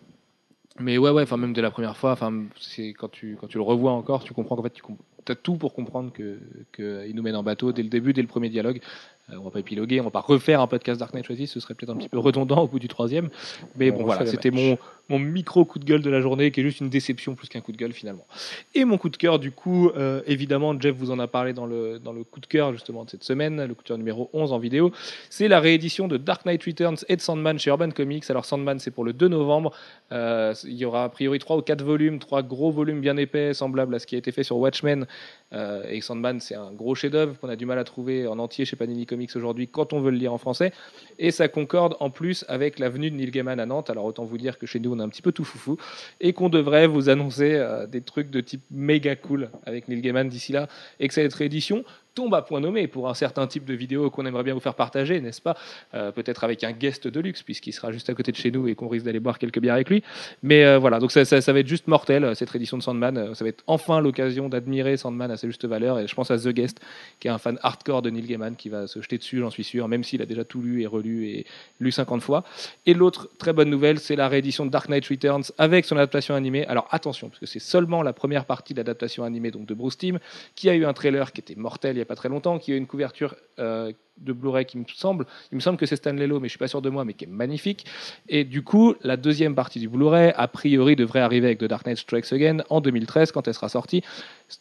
[0.80, 3.58] Mais ouais, ouais, enfin même dès la première fois, enfin c'est quand tu quand tu
[3.58, 6.40] le revois encore, tu comprends qu'en fait tu as tout pour comprendre que
[6.72, 8.82] que il nous mène en bateau dès le début, dès le premier dialogue.
[9.30, 11.60] Euh, on va pas épiloguer, on va pas refaire un podcast Dark Knight Rises, ce
[11.60, 13.30] serait peut-être un petit peu redondant au bout du troisième.
[13.78, 14.78] Mais On bon voilà, c'était mon
[15.14, 17.62] mon micro coup de gueule de la journée, qui est juste une déception plus qu'un
[17.62, 18.26] coup de gueule finalement.
[18.74, 21.68] Et mon coup de cœur, du coup, euh, évidemment, Jeff vous en a parlé dans
[21.68, 24.32] le dans le coup de cœur justement de cette semaine, le coup de cœur numéro
[24.34, 24.92] 11 en vidéo.
[25.30, 28.24] C'est la réédition de Dark Knight Returns et de Sandman chez Urban Comics.
[28.30, 29.72] Alors Sandman, c'est pour le 2 novembre.
[30.12, 33.54] Euh, il y aura a priori trois ou quatre volumes, trois gros volumes bien épais,
[33.54, 35.06] semblables à ce qui a été fait sur Watchmen.
[35.54, 38.66] Euh, et Sandman, c'est un gros chef-d'œuvre qu'on a du mal à trouver en entier
[38.66, 40.72] chez Panini Comics aujourd'hui quand on veut le lire en français.
[41.20, 43.90] Et ça concorde en plus avec la venue de Neil Gaiman à Nantes.
[43.90, 45.78] Alors autant vous dire que chez nous, on a un petit peu tout foufou
[46.22, 50.28] et qu'on devrait vous annoncer euh, des trucs de type méga cool avec Neil Gaiman
[50.28, 50.68] d'ici là
[51.00, 51.84] et que cette réédition
[52.16, 54.76] tombe à point nommé pour un certain type de vidéo qu'on aimerait bien vous faire
[54.76, 55.58] partager, n'est-ce pas?
[55.94, 58.68] Euh, Peut-être avec un guest de luxe, puisqu'il sera juste à côté de chez nous
[58.68, 60.04] et qu'on risque d'aller boire quelques bières avec lui.
[60.44, 63.34] Mais euh, voilà, donc ça, va être juste mortel, euh, cette réédition de Sandman.
[63.34, 66.00] Ça va être enfin l'occasion d'admirer Sandman à sa juste valeur.
[66.00, 66.80] Et je pense à The Guest,
[67.20, 69.64] qui est un fan hardcore de Neil Gaiman, qui va se jeter dessus, j'en suis
[69.64, 71.46] sûr, même s'il a déjà tout lu et relu et
[71.80, 72.44] lu 50 fois.
[72.86, 76.36] Et l'autre très bonne nouvelle, c'est la réédition de Dark Knight Returns avec son adaptation
[76.36, 76.66] animée.
[76.68, 79.98] Alors attention, parce que c'est seulement la première partie de l'adaptation animée donc de Bruce
[79.98, 80.20] Timm,
[80.56, 82.72] qui a eu un trailer qui était mortel il n'y a pas très longtemps, qui
[82.72, 86.28] a une couverture euh, de Blu-ray qui me semble, il me semble que c'est Stanley
[86.28, 87.86] Lowe, mais je suis pas sûr de moi, mais qui est magnifique.
[88.30, 91.86] Et du coup, la deuxième partie du Blu-ray, a priori, devrait arriver avec The Dark
[91.86, 94.04] Knight Strikes Again en 2013, quand elle sera sortie.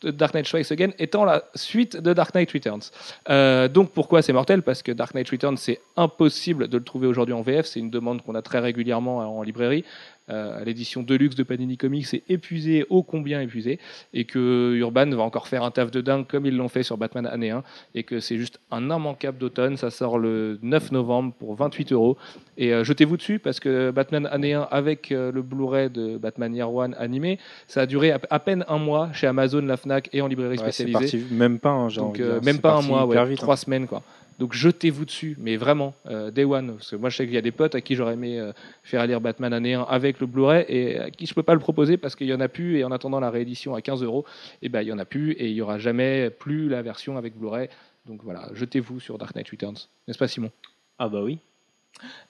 [0.00, 2.90] The Dark Knight Strikes Again étant la suite de Dark Knight Returns.
[3.28, 4.62] Euh, donc pourquoi c'est mortel?
[4.62, 7.66] Parce que Dark Knight Returns, c'est impossible de le trouver aujourd'hui en VF.
[7.66, 9.84] C'est une demande qu'on a très régulièrement en librairie.
[10.30, 13.78] Euh, L'édition Deluxe de Panini Comics est épuisée, ô combien épuisée,
[14.14, 16.96] et que Urban va encore faire un taf de dingue comme ils l'ont fait sur
[16.96, 17.62] Batman année 1,
[17.94, 19.76] et que c'est juste un immanquable d'automne.
[19.76, 22.16] Ça sort le 9 novembre pour 28 euros.
[22.56, 26.54] Et euh, jetez-vous dessus parce que Batman année 1 avec euh, le Blu-ray de Batman
[26.54, 30.08] Year One animé, ça a duré à, à peine un mois chez Amazon, la Fnac
[30.12, 31.18] et en librairie Ouais, spécialisée.
[31.18, 33.42] parti, même pas, hein, j'ai Donc euh, même pas un mois, ouais, vite, hein.
[33.42, 34.02] trois semaines quoi.
[34.38, 36.74] Donc jetez-vous dessus, mais vraiment, euh, Day One.
[36.74, 38.52] Parce que moi je sais qu'il y a des potes à qui j'aurais aimé euh,
[38.82, 41.60] faire lire Batman année 1 avec le Blu-ray et à qui je peux pas le
[41.60, 44.24] proposer parce qu'il y en a plus et en attendant la réédition à 15 euros,
[44.62, 47.16] et ben il y en a plus et il y aura jamais plus la version
[47.16, 47.68] avec Blu-ray.
[48.06, 50.50] Donc voilà, jetez-vous sur Dark Knight Returns, n'est-ce pas Simon?
[50.98, 51.38] Ah bah oui.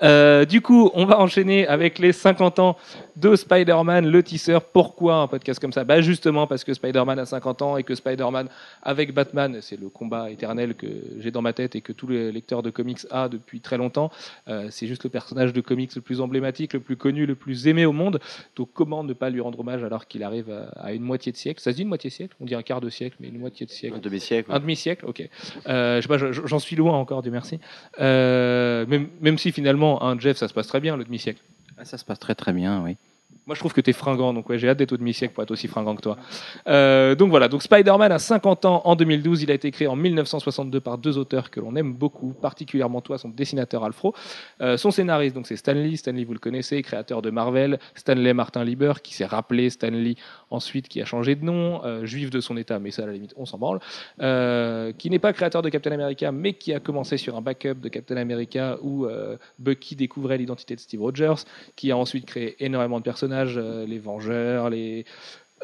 [0.02, 2.76] Euh, du coup, on va enchaîner avec les 50 ans
[3.16, 4.58] de Spider-Man, le teaser.
[4.72, 5.84] Pourquoi un podcast comme ça?
[5.84, 8.48] Bah Justement parce que Spider-Man a 50 ans et que Spider-Man
[8.82, 10.86] avec Batman, c'est le combat éternel que
[11.18, 14.10] j'ai dans ma tête et que tous les lecteurs de comics a depuis très longtemps.
[14.48, 17.68] Euh, c'est juste le personnage de comics le plus emblématique, le plus connu, le plus
[17.68, 18.18] aimé au monde.
[18.56, 21.60] Donc comment ne pas lui rendre hommage alors qu'il arrive à, une moitié de siècle?
[21.60, 22.34] Ça se dit une moitié de siècle?
[22.40, 23.96] On dit un quart de siècle, mais une moitié de siècle.
[23.96, 24.50] Un demi-siècle.
[24.52, 25.28] Un demi-siècle, ok.
[25.68, 26.00] Euh,
[26.44, 27.60] j'en suis loin encore, Dieu merci.
[27.98, 31.40] Même, même si finalement, un Jeff, ça se passe très bien, le demi-siècle.
[31.78, 32.96] Ah, Ça se passe très très bien, oui.
[33.46, 35.42] Moi, je trouve que tu es fringant, donc ouais, j'ai hâte d'être au demi-siècle pour
[35.42, 36.16] être aussi fringant que toi.
[36.68, 39.42] Euh, donc voilà, donc Spider-Man a 50 ans en 2012.
[39.42, 43.18] Il a été créé en 1962 par deux auteurs que l'on aime beaucoup, particulièrement toi,
[43.18, 44.14] son dessinateur Alfro.
[44.60, 45.96] Euh, son scénariste, donc c'est Stan Lee.
[45.96, 47.78] Stan Lee, vous le connaissez, créateur de Marvel.
[47.94, 50.16] Stanley Martin Lieber, qui s'est rappelé Stan Lee
[50.50, 53.12] ensuite, qui a changé de nom, euh, juif de son état, mais ça, à la
[53.12, 53.80] limite, on s'en branle.
[54.20, 57.74] Euh, qui n'est pas créateur de Captain America, mais qui a commencé sur un backup
[57.74, 61.44] de Captain America où euh, Bucky découvrait l'identité de Steve Rogers
[61.76, 65.04] qui a ensuite créé énormément de personnages, euh, les Vengeurs, les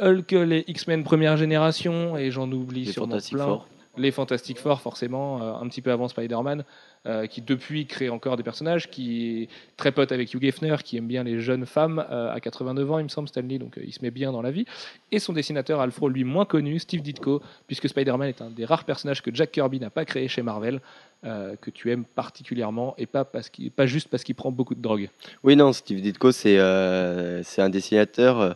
[0.00, 3.44] Hulk, les X-Men première génération, et j'en oublie Les sûrement plein.
[3.44, 3.68] Four.
[3.98, 6.64] Les Fantastic Four, forcément, euh, un petit peu avant Spider-Man,
[7.06, 10.96] euh, qui depuis crée encore des personnages, qui est très pote avec Hugh Hefner, qui
[10.96, 13.92] aime bien les jeunes femmes euh, à 89 ans, il me semble, Stanley, donc il
[13.92, 14.64] se met bien dans la vie.
[15.12, 18.84] Et son dessinateur Alfro, lui moins connu, Steve Ditko, puisque Spider-Man est un des rares
[18.84, 20.80] personnages que Jack Kirby n'a pas créé chez Marvel,
[21.22, 25.08] que tu aimes particulièrement, et pas, parce pas juste parce qu'il prend beaucoup de drogue.
[25.42, 28.54] Oui, non, Steve Ditko, c'est un dessinateur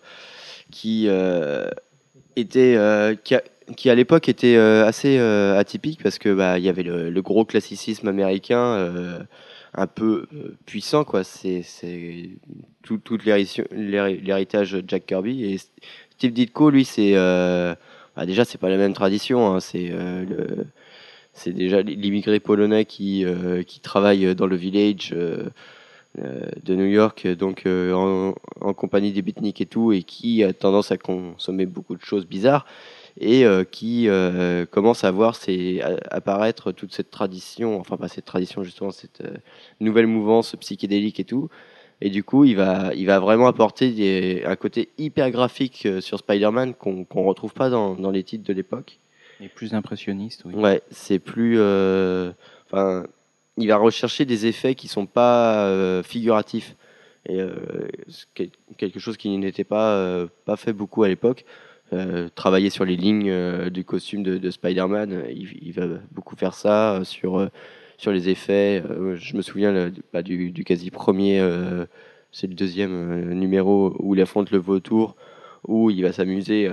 [0.70, 1.08] qui
[2.36, 3.42] était qui, a-
[3.76, 7.44] qui, à l'époque était euh, assez euh, atypique parce que bah y avait le, gros
[7.44, 9.18] classicisme américain euh,
[9.74, 10.26] un peu
[10.66, 11.24] puissant quoi.
[11.24, 12.30] C'est c'est
[12.82, 15.58] tout, tout l'héri- l'héri- l'héritage de Jack Kirby et
[16.10, 17.74] Steve Ditko lui c'est euh,
[18.16, 19.54] bah, déjà c'est pas la même tradition.
[19.54, 19.92] hein, c'est
[21.34, 23.24] c'est déjà l'immigré polonais qui,
[23.66, 25.14] qui travaille dans le village
[26.18, 30.92] de New York, donc en, en compagnie des beatniks et tout, et qui a tendance
[30.92, 32.66] à consommer beaucoup de choses bizarres,
[33.18, 38.08] et euh, qui euh, commence à voir ses, à- apparaître toute cette tradition, enfin pas
[38.08, 39.34] cette tradition justement, cette euh,
[39.80, 41.48] nouvelle mouvance psychédélique et tout.
[42.00, 46.18] Et du coup, il va, il va vraiment apporter des- un côté hyper graphique sur
[46.18, 48.98] Spider-Man qu'on qu'on retrouve pas dans, dans les titres de l'époque.
[49.40, 50.54] Et plus impressionniste, oui.
[50.54, 51.56] Ouais, c'est plus.
[51.58, 52.32] euh,
[52.66, 53.06] Enfin,
[53.58, 56.74] il va rechercher des effets qui sont pas euh, figuratifs.
[57.28, 57.54] Et euh,
[58.78, 61.44] quelque chose qui n'était pas, pas fait beaucoup à l'époque.
[61.92, 66.36] Euh, travailler sur les lignes euh, du costume de, de Spider-Man, euh, il, va beaucoup
[66.36, 67.50] faire ça sur,
[67.98, 68.82] sur les effets.
[69.14, 71.38] Je me souviens bah, du, quasi premier,
[72.30, 75.16] c'est le deuxième numéro où il affronte le vautour,
[75.66, 76.70] où il va s'amuser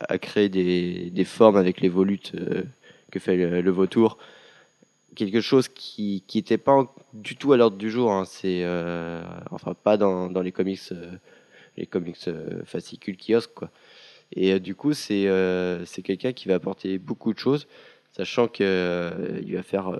[0.00, 2.32] à, créer des, des formes avec les volutes
[3.10, 4.18] que fait le, vautour.
[5.14, 8.12] Quelque chose qui n'était pas du tout à l'ordre du jour.
[8.12, 8.24] hein.
[8.24, 8.64] C'est
[9.50, 10.80] enfin pas dans, les comics,
[11.76, 12.30] les comics
[12.64, 13.70] fascicules kiosques quoi.
[14.32, 17.66] Et euh, du coup c'est euh, c'est quelqu'un qui va apporter beaucoup de choses,
[18.12, 19.98] sachant que euh, il va faire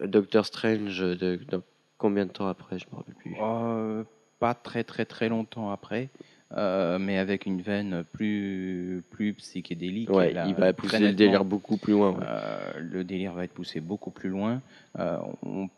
[0.00, 1.62] Doctor Strange de, dans
[1.96, 3.34] combien de temps après Je me rappelle plus.
[3.42, 4.04] Euh,
[4.38, 6.08] pas très très très longtemps après,
[6.56, 10.10] euh, mais avec une veine plus, plus psychédélique.
[10.10, 12.12] Ouais, là, il va pousser le délire beaucoup plus loin.
[12.12, 12.24] ouais.
[12.24, 14.62] Euh, le délire va être poussé beaucoup plus loin.
[14.96, 15.68] On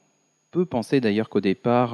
[0.51, 1.91] peut penser d'ailleurs qu'au départ,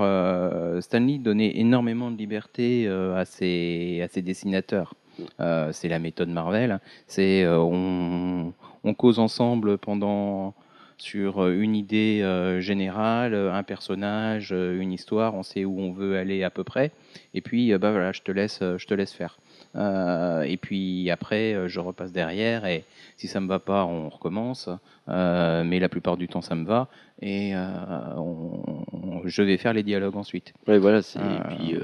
[0.82, 4.94] Stanley donnait énormément de liberté à, ses, à ses dessinateurs.
[5.40, 6.80] Euh, c'est la méthode Marvel.
[7.06, 8.52] C'est euh, on,
[8.84, 10.54] on cause ensemble pendant
[10.98, 15.34] sur euh, une idée euh, générale, un personnage, une histoire.
[15.34, 16.90] On sait où on veut aller à peu près.
[17.34, 19.38] Et puis, bah voilà, je te laisse, je te laisse faire.
[19.74, 22.84] Et puis après, je repasse derrière et
[23.18, 24.70] si ça me va pas, on recommence.
[25.06, 26.88] Mais la plupart du temps, ça me va.
[27.20, 30.54] Et on- on- je vais faire les dialogues ensuite.
[30.66, 31.00] Ouais, voilà.
[31.00, 31.76] Et puis,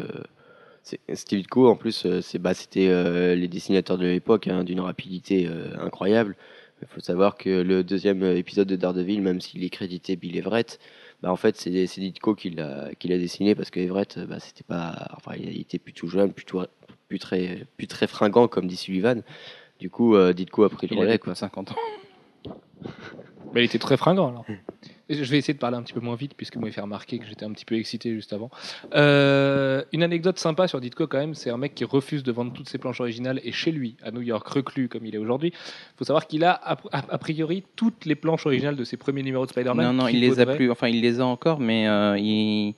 [0.82, 4.80] Steve Ditko, en plus, euh, c'est bah, c'était euh, les dessinateurs de l'époque, hein, d'une
[4.80, 6.36] rapidité euh, incroyable.
[6.82, 10.80] Il faut savoir que le deuxième épisode de Daredevil, même s'il est crédité Bill Everett,
[11.22, 14.40] bah, en fait, c'est c'est Ditko qui l'a qui l'a dessiné parce que Everett, bah,
[14.40, 16.62] c'était pas, enfin, il était plutôt jeune, plutôt
[17.08, 19.22] plus très, plus très fringant, comme dit Sullivan.
[19.78, 21.10] Du coup, euh, Ditko a pris le Il relais.
[21.10, 21.32] avait Quoi.
[21.32, 21.76] quoi, 50 ans.
[23.52, 24.46] Mais il était très fringant alors.
[25.10, 27.18] Je vais essayer de parler un petit peu moins vite puisque moi il fait remarquer
[27.18, 28.50] que j'étais un petit peu excité juste avant.
[28.94, 32.52] Euh, une anecdote sympa sur Ditko quand même, c'est un mec qui refuse de vendre
[32.52, 35.50] toutes ses planches originales et chez lui à New York reclus comme il est aujourd'hui.
[35.54, 39.44] Il faut savoir qu'il a a, priori toutes les planches originales de ses premiers numéros
[39.44, 39.86] de Spider-Man.
[39.86, 40.70] Non, non, il les a plus.
[40.70, 42.74] Enfin, il les a encore, mais euh, il-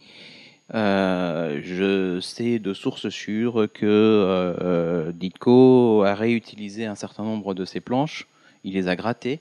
[0.74, 7.64] euh, je sais de sources sûres que euh, Ditko a réutilisé un certain nombre de
[7.66, 8.26] ses planches.
[8.64, 9.40] Il les a grattées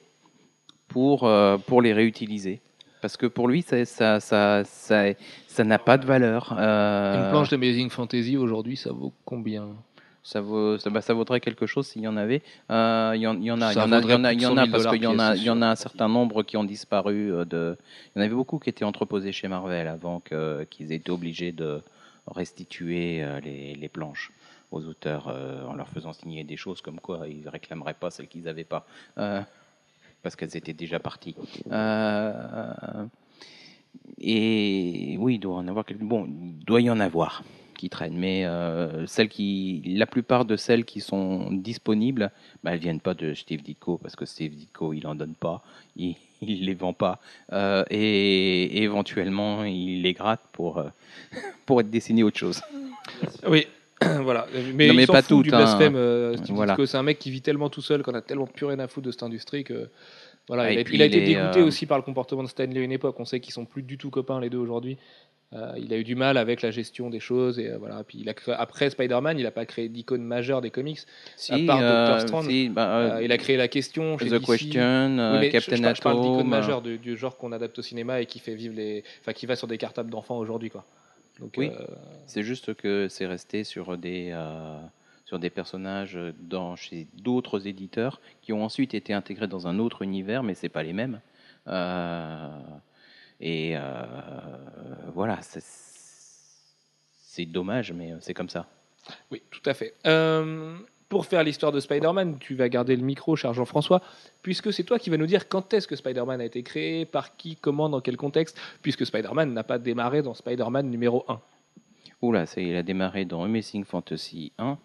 [0.89, 2.59] pour, euh, pour les réutiliser.
[3.03, 5.03] Parce que pour lui, ça, ça, ça, ça,
[5.47, 6.55] ça n'a pas de valeur.
[6.57, 9.67] Euh, Une planche d'Amazing Fantasy aujourd'hui, ça vaut combien?
[10.23, 12.41] Ça, vaut, ça, bah, ça vaudrait quelque chose s'il y en avait.
[12.71, 14.01] Euh, Il y, en- il y en a, il y Ça en a, il y
[14.01, 15.11] vaudrait en a, plus il de y en 100 a 000 parce qu'il y en
[15.11, 17.33] a, dollars il y en a un certain nombre qui ont disparu.
[17.33, 17.77] euh, De...
[18.15, 21.51] Il y en avait beaucoup qui étaient entreposés chez Marvel avant qu'ils aient été obligés
[21.51, 21.81] de
[22.33, 24.31] restituer les, les planches
[24.71, 28.27] aux auteurs euh, en leur faisant signer des choses comme quoi ils réclameraient pas celles
[28.27, 28.87] qu'ils n'avaient pas.
[29.17, 29.41] Euh,
[30.23, 31.35] parce qu'elles étaient déjà parties.
[31.71, 33.05] Euh,
[34.19, 36.01] et oui, il doit en avoir quelques.
[36.01, 37.43] Bon, il doit y en avoir
[37.83, 42.31] qui traînent, mais euh, celles qui, la plupart de celles qui sont disponibles,
[42.63, 45.61] bah, elles viennent pas de Steve Ditko parce que Steve Ditko il en donne pas,
[45.97, 47.19] il, il les vend pas,
[47.51, 50.89] euh, et, éventuellement il les gratte pour euh,
[51.65, 52.61] pour être dessiné autre chose.
[53.47, 53.67] Oui,
[54.23, 54.47] voilà.
[54.73, 55.57] Mais, Non, il mais pas fout toutes, du hein.
[55.57, 55.95] blasphème.
[55.95, 56.75] euh, Voilà.
[56.85, 59.07] C'est un mec qui vit tellement tout seul qu'on a tellement plus rien à foutre
[59.07, 59.89] de cette industrie que.
[60.49, 62.83] Voilà, Ah, il, a, il été dégoûté euh, aussi par le comportement de Stanley à
[62.83, 63.17] une époque.
[63.19, 64.97] On sait qu'ils sont plus du tout copains les deux aujourd'hui.
[65.53, 68.03] Euh, il a eu du mal avec la gestion des choses et euh, voilà.
[68.03, 70.99] Puis il a créé- après Spider-Man, il n'a pas créé d'icône majeure des comics.
[71.37, 72.27] Si, part euh, Dr.
[72.27, 74.17] Strange, si, bah, il a créé la question.
[74.17, 74.45] Chez The DC.
[74.47, 74.81] Question,
[75.33, 77.79] Oui, mais je- Captain je, parle- je parle d'icône majeure du, du genre qu'on adapte
[77.79, 80.71] au cinéma et qui fait vivre les, enfin qui va sur des cartables d'enfants aujourd'hui
[80.71, 80.83] quoi.
[81.43, 81.69] Donc, Oui.
[81.77, 81.85] euh,
[82.25, 84.79] C'est juste que c'est resté sur des, euh,
[85.25, 90.03] sur des personnages dans, chez d'autres éditeurs qui ont ensuite été intégrés dans un autre
[90.03, 91.19] univers, mais c'est pas les mêmes.
[91.67, 92.47] Euh,
[93.41, 93.81] et euh,
[95.13, 95.61] voilà, c'est-
[97.25, 98.65] c'est dommage, mais c'est comme ça.
[99.29, 99.95] Oui, tout à fait.
[100.07, 100.77] Euh,
[101.13, 104.01] pour faire l'histoire de Spider-Man, tu vas garder le micro, cher Jean-François,
[104.41, 107.37] puisque c'est toi qui vas nous dire quand est-ce que Spider-Man a été créé, par
[107.37, 111.39] qui, comment, dans quel contexte, puisque Spider-Man n'a pas démarré dans Spider-Man numéro 1.
[112.23, 114.75] Oula, ça, il a démarré dans Amazing Fantasy 1.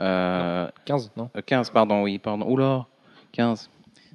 [0.00, 2.44] Euh, 15, non Euh, 15, pardon, oui, pardon.
[2.50, 2.86] Oula,
[3.30, 3.70] 15.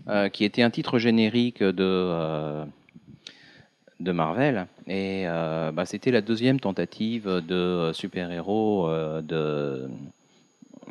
[0.09, 2.65] Euh, qui était un titre générique de, euh,
[4.01, 4.67] de Marvel.
[4.87, 9.87] Et euh, bah, c'était la deuxième tentative de euh, super-héros euh, de,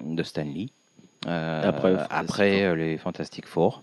[0.04, 0.72] de Stan Lee.
[1.26, 3.82] Euh, Après, après, euh, les Fantastic Four.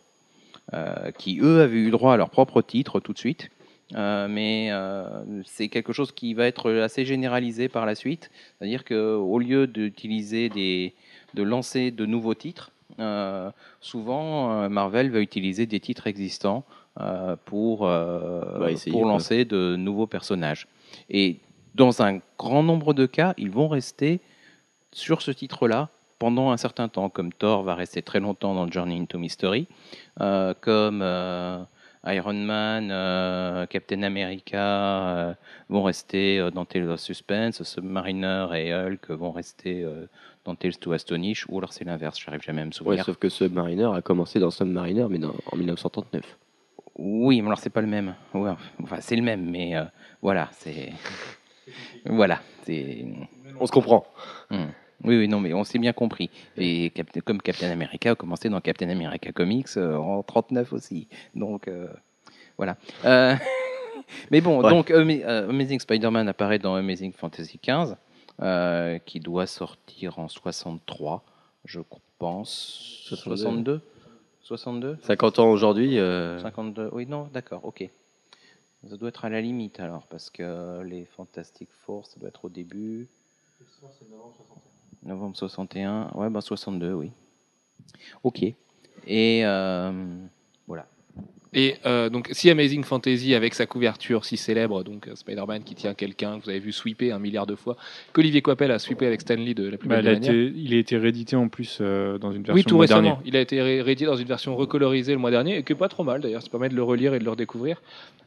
[0.74, 3.50] euh, qui, eux, avaient eu droit à leur propre titre tout de suite.
[3.95, 8.30] Euh, mais euh, c'est quelque chose qui va être assez généralisé par la suite.
[8.60, 10.93] C'est-à-dire qu'au lieu d'utiliser des,
[11.34, 12.69] de lancer de nouveaux titres,
[13.00, 13.50] euh,
[13.82, 16.65] souvent Marvel va utiliser des titres existants
[17.45, 19.12] pour, Bah, essayer, pour quoi.
[19.12, 20.67] lancer de nouveaux personnages.
[21.10, 21.38] Et
[21.74, 24.19] dans un grand nombre de cas, ils vont rester
[24.91, 28.99] sur ce titre-là pendant un certain temps, comme Thor va rester très longtemps dans Journey
[28.99, 29.67] into Mystery,
[30.19, 31.60] euh, comme euh,
[32.05, 35.36] Iron Man, euh, Captain America
[35.69, 39.86] vont rester dans Tales of Suspense, Submariner et Hulk vont rester
[40.45, 43.05] dans Tales to Astonish, ou alors c'est l'inverse, j'arrive jamais à me Ouais, souvenir.
[43.05, 46.38] sauf que Submariner a commencé dans Submariner, mais dans- en 1939.
[46.97, 48.13] Oui, mais alors c'est pas le même.
[48.34, 48.51] Ouais,
[48.84, 49.73] enfin, c'est le même, mais
[50.21, 50.91] voilà, c'est.
[52.05, 53.05] Voilà, c'est.
[53.60, 54.05] On se comprend.
[54.49, 54.65] Hmm.
[55.03, 56.29] Oui, oui, non, mais on s'est bien compris.
[56.57, 56.91] Et
[57.25, 61.07] comme Captain America a commencé dans Captain America Comics euh, en 39 aussi.
[61.35, 61.88] Donc, euh,
[62.57, 62.75] voilà.
[63.05, 63.35] Euh,
[64.31, 64.69] mais bon, Ouais.
[64.69, 67.95] donc euh, Amazing Spider-Man apparaît dans Amazing Fantasy 15,
[68.41, 71.23] euh, qui doit sortir en 63,
[71.65, 71.79] je
[72.17, 73.03] pense.
[73.05, 73.81] 62.
[74.43, 75.99] 62 62 50 ans aujourd'hui.
[75.99, 77.88] euh, 52, oui, non, d'accord, ok.
[78.89, 82.45] Ça doit être à la limite alors, parce que les Fantastic Four, ça doit être
[82.45, 83.07] au début.
[85.05, 87.12] Novembre 61, ouais, bah 62, oui.
[88.23, 88.43] Ok.
[89.07, 89.91] Et euh,
[90.67, 90.85] voilà.
[91.51, 95.73] Et euh, donc, si Amazing Fantasy, avec sa couverture si célèbre, donc euh, Spider-Man qui
[95.73, 97.75] tient quelqu'un, que vous avez vu sweeper un milliard de fois,
[98.13, 100.27] qu'Olivier Coipel a sweepé avec Stan Lee de la plus Bah, belle il, a des
[100.27, 100.47] manières.
[100.47, 102.81] été, il a été réédité en plus euh, dans une version Oui, tout le mois
[102.83, 103.01] récemment.
[103.01, 103.21] dernier.
[103.25, 105.75] Il a été ré- réédité dans une version recolorisée le mois dernier, et qui est
[105.75, 106.43] pas trop mal d'ailleurs.
[106.43, 107.81] Ça permet de le relire et de le redécouvrir.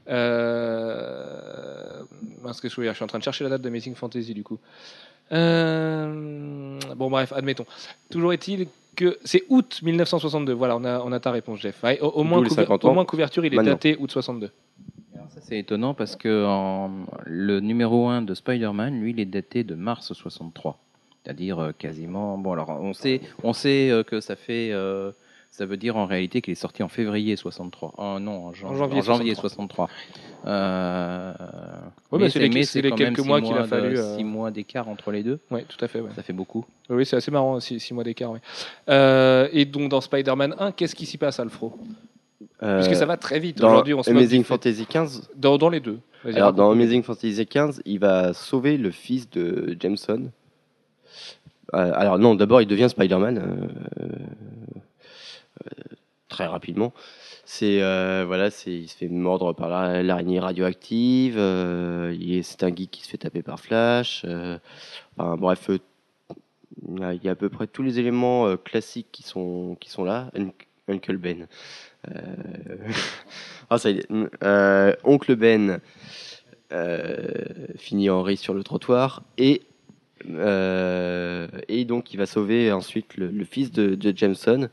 [0.09, 2.03] Euh...
[2.61, 2.93] que je veux dire?
[2.93, 4.59] Je suis en train de chercher la date d'Amazing Fantasy du coup.
[5.33, 7.67] Euh, Bon, bref, admettons.
[8.11, 8.67] Toujours est-il
[8.97, 10.53] que c'est août 1962.
[10.53, 11.83] Voilà, on a, on a ta réponse, Jeff.
[11.83, 12.95] Ouais, au, au moins, les couver- 50 au ans.
[12.95, 13.73] moins couverture, il est Maintenant.
[13.73, 14.51] daté août 62.
[15.15, 16.91] Alors ça, c'est étonnant parce que en-
[17.25, 20.79] le numéro 1 de Spider-Man, lui, il est daté de mars 63.
[21.25, 22.37] C'est-à-dire euh, quasiment.
[22.37, 24.71] Bon, alors, on sait, on sait euh, que ça fait.
[24.73, 25.13] euh,
[25.55, 27.93] ça veut dire en réalité qu'il est sorti en février 63.
[27.99, 29.87] Oh, non, en, jan- En janvier en janvier 63.
[30.47, 31.33] Euh,
[32.11, 32.65] Ouais, bah, c'est les- mais
[32.97, 35.39] quelques six mois qu'il a fallu, euh, Six mois d'écart entre les deux.
[35.51, 36.01] Oui, tout à fait.
[36.01, 36.11] ouais.
[36.17, 36.65] Ça fait beaucoup.
[36.91, 38.33] Oui, c'est assez marrant, six, six mois d'écart.
[38.33, 38.41] ouais.
[38.89, 41.79] Euh, et donc, dans Spider-Man 1, qu'est-ce qui s'y passe, Alfro?
[42.63, 43.63] Euh, Puisque ça va très vite.
[43.63, 45.99] Aujourd'hui, on se Amazing Fantasy 15, Dans, dans les deux.
[46.25, 46.71] Alors, dans.
[46.71, 50.31] Amazing Fantasy 15, il va sauver le fils de Jameson.
[51.75, 53.39] Euh, alors, non, d'abord, il devient Spider-Man.
[53.39, 54.09] euh, euh,
[56.29, 56.93] très rapidement.
[57.45, 61.37] C'est euh, voilà, c'est il se fait mordre par la- l'araignée radioactive.
[61.39, 64.23] euh, c'est un geek qui se fait taper par Flash.
[64.27, 64.59] euh,
[65.17, 70.05] bref, il y a- à peu près tous les éléments classiques qui sont qui sont
[70.05, 70.31] là.
[70.37, 70.51] Un-
[70.89, 71.47] Uncle Ben.
[73.71, 74.07] Ah, ça est.
[75.05, 75.81] Oncle Ben
[77.77, 79.63] finit en riz sur le trottoir et
[81.69, 84.69] et donc il va sauver ensuite le, fils de Jameson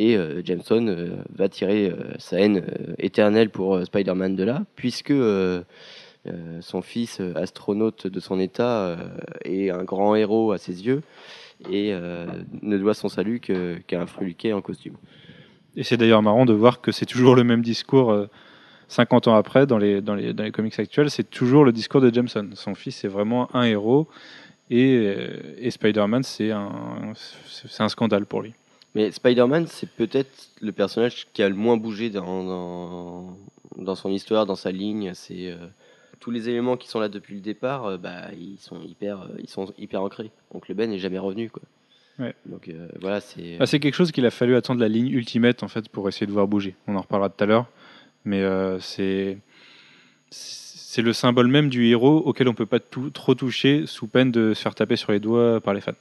[0.00, 2.64] et euh, Jameson euh, va tirer euh, sa haine
[2.98, 5.12] éternelle pour Spider-Man de là puisque
[6.60, 8.98] son fils astronaute de son état
[9.44, 11.02] est un grand héros à ses yeux
[11.70, 11.94] et
[12.62, 14.96] ne doit son salut qu'à un fruliquet en costume.
[15.76, 18.28] Et c'est d'ailleurs marrant de voir que c'est toujours le même discours euh,
[18.88, 21.10] 50 ans après dans les, dans les, dans les comics actuels.
[21.10, 22.50] C'est toujours le discours de Jameson.
[22.54, 24.06] Son fils est vraiment un héros
[24.68, 27.14] et, Spider-Man, c'est un,
[27.78, 28.52] un scandale pour lui.
[28.94, 33.38] Mais Spider-Man, c'est peut-être le personnage qui a le moins bougé dans, dans,
[33.76, 35.12] dans son histoire, dans sa ligne.
[35.14, 35.56] C'est euh,
[36.18, 39.28] tous les éléments qui sont là depuis le départ, euh, bah, ils sont hyper, euh,
[39.38, 40.30] ils sont hyper ancrés.
[40.52, 41.62] Donc le Ben n'est jamais revenu, quoi.
[42.18, 42.34] Ouais.
[42.44, 43.56] Donc voilà, c'est.
[43.60, 46.26] Ah, c'est quelque chose qu'il a fallu attendre la ligne Ultimate en fait pour essayer
[46.26, 46.74] de voir bouger.
[46.86, 47.66] On en reparlera tout à l'heure,
[48.26, 48.44] mais
[48.80, 49.38] c'est
[50.28, 54.30] c'est le symbole même du héros auquel on peut pas tout, trop toucher sous peine
[54.32, 55.92] de se faire taper sur les doigts par les fans.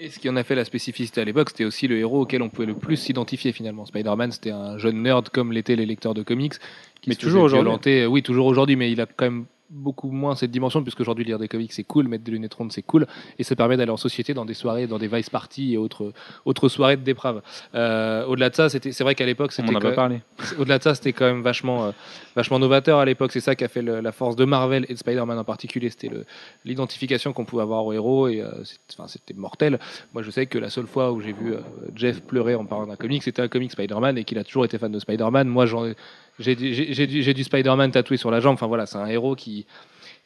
[0.00, 2.42] Et ce qui en a fait la spécificité à l'époque, c'était aussi le héros auquel
[2.42, 3.84] on pouvait le plus s'identifier finalement.
[3.84, 6.54] Spider-Man, c'était un jeune nerd comme l'étaient les lecteurs de comics.
[7.00, 8.06] Qui Mais se toujours aujourd'hui.
[8.06, 11.38] Oui, toujours aujourd'hui, mais il a quand même beaucoup moins cette dimension, puisque aujourd'hui lire
[11.38, 13.06] des comics c'est cool, mettre des lunettes rondes c'est cool,
[13.38, 16.12] et ça permet d'aller en société dans des soirées, dans des vice parties et autres,
[16.46, 17.42] autres soirées de déprave.
[17.74, 20.14] Euh, au-delà de ça, c'était, c'est vrai qu'à l'époque, On c'était a quand parlé.
[20.16, 20.22] même-
[20.58, 21.90] au-delà de ça, c'était quand même vachement, euh,
[22.34, 23.32] vachement novateur à l'époque.
[23.32, 25.90] C'est ça qui a fait le- la force de Marvel et de Spider-Man en particulier.
[25.90, 26.24] C'était le-
[26.64, 28.78] l'identification qu'on pouvait avoir au héros et euh, c'est-
[29.08, 29.78] c'était mortel.
[30.14, 31.60] Moi, je sais que la seule fois où j'ai vu euh,
[31.94, 34.78] Jeff pleurer en parlant d'un comic, c'était un comic Spider-Man et qu'il a toujours été
[34.78, 35.48] fan de Spider-Man.
[35.48, 35.94] Moi, j'en ai-
[36.38, 38.54] j'ai du- du Spider-Man tatoué sur la jambe.
[38.54, 39.66] Enfin voilà, c'est un héros qui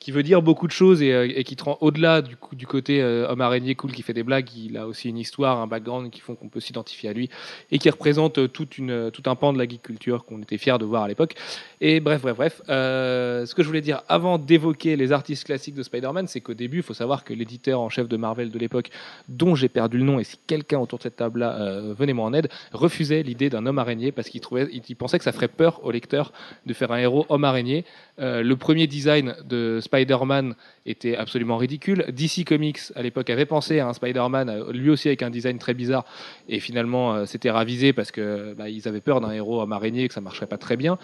[0.02, 3.40] qui veut dire beaucoup de choses et, euh, qui te au-delà du, côté euh, homme
[3.40, 6.34] araignée cool qui fait des blagues, il a aussi une histoire, un background qui font
[6.34, 7.30] qu'on peut s'identifier à lui
[7.70, 10.58] et qui représente euh, toute une, tout un pan de la geek culture qu'on était
[10.58, 11.34] fiers de voir à l'époque.
[11.80, 12.62] Et bref, bref, bref.
[12.66, 16.78] Ce que je voulais dire avant d'évoquer les artistes classiques de Spider-Man, c'est qu'au début,
[16.78, 18.90] il faut savoir que l'éditeur en chef de Marvel de l'époque,
[19.28, 22.26] dont j'ai perdu le nom, et si quelqu'un autour de cette table-là euh, venez moi
[22.26, 25.46] en aide, refusait l'idée d'un homme araignée parce qu'il trouvait, il, pensait que ça ferait
[25.46, 26.32] peur au lecteur
[26.66, 27.84] de faire un héros homme araignée.
[28.18, 30.55] Le premier design de Spider-Man
[30.87, 32.07] était absolument ridicule.
[32.09, 35.59] DC Comics à l'époque avait pensé à un Spider-Man, euh, lui aussi avec un design
[35.59, 36.05] très bizarre,
[36.48, 40.09] et finalement euh, c'était ravisé parce que bah, avaient peur d'un héros homme araignée et
[40.09, 40.98] que ça marcherait pas très bien.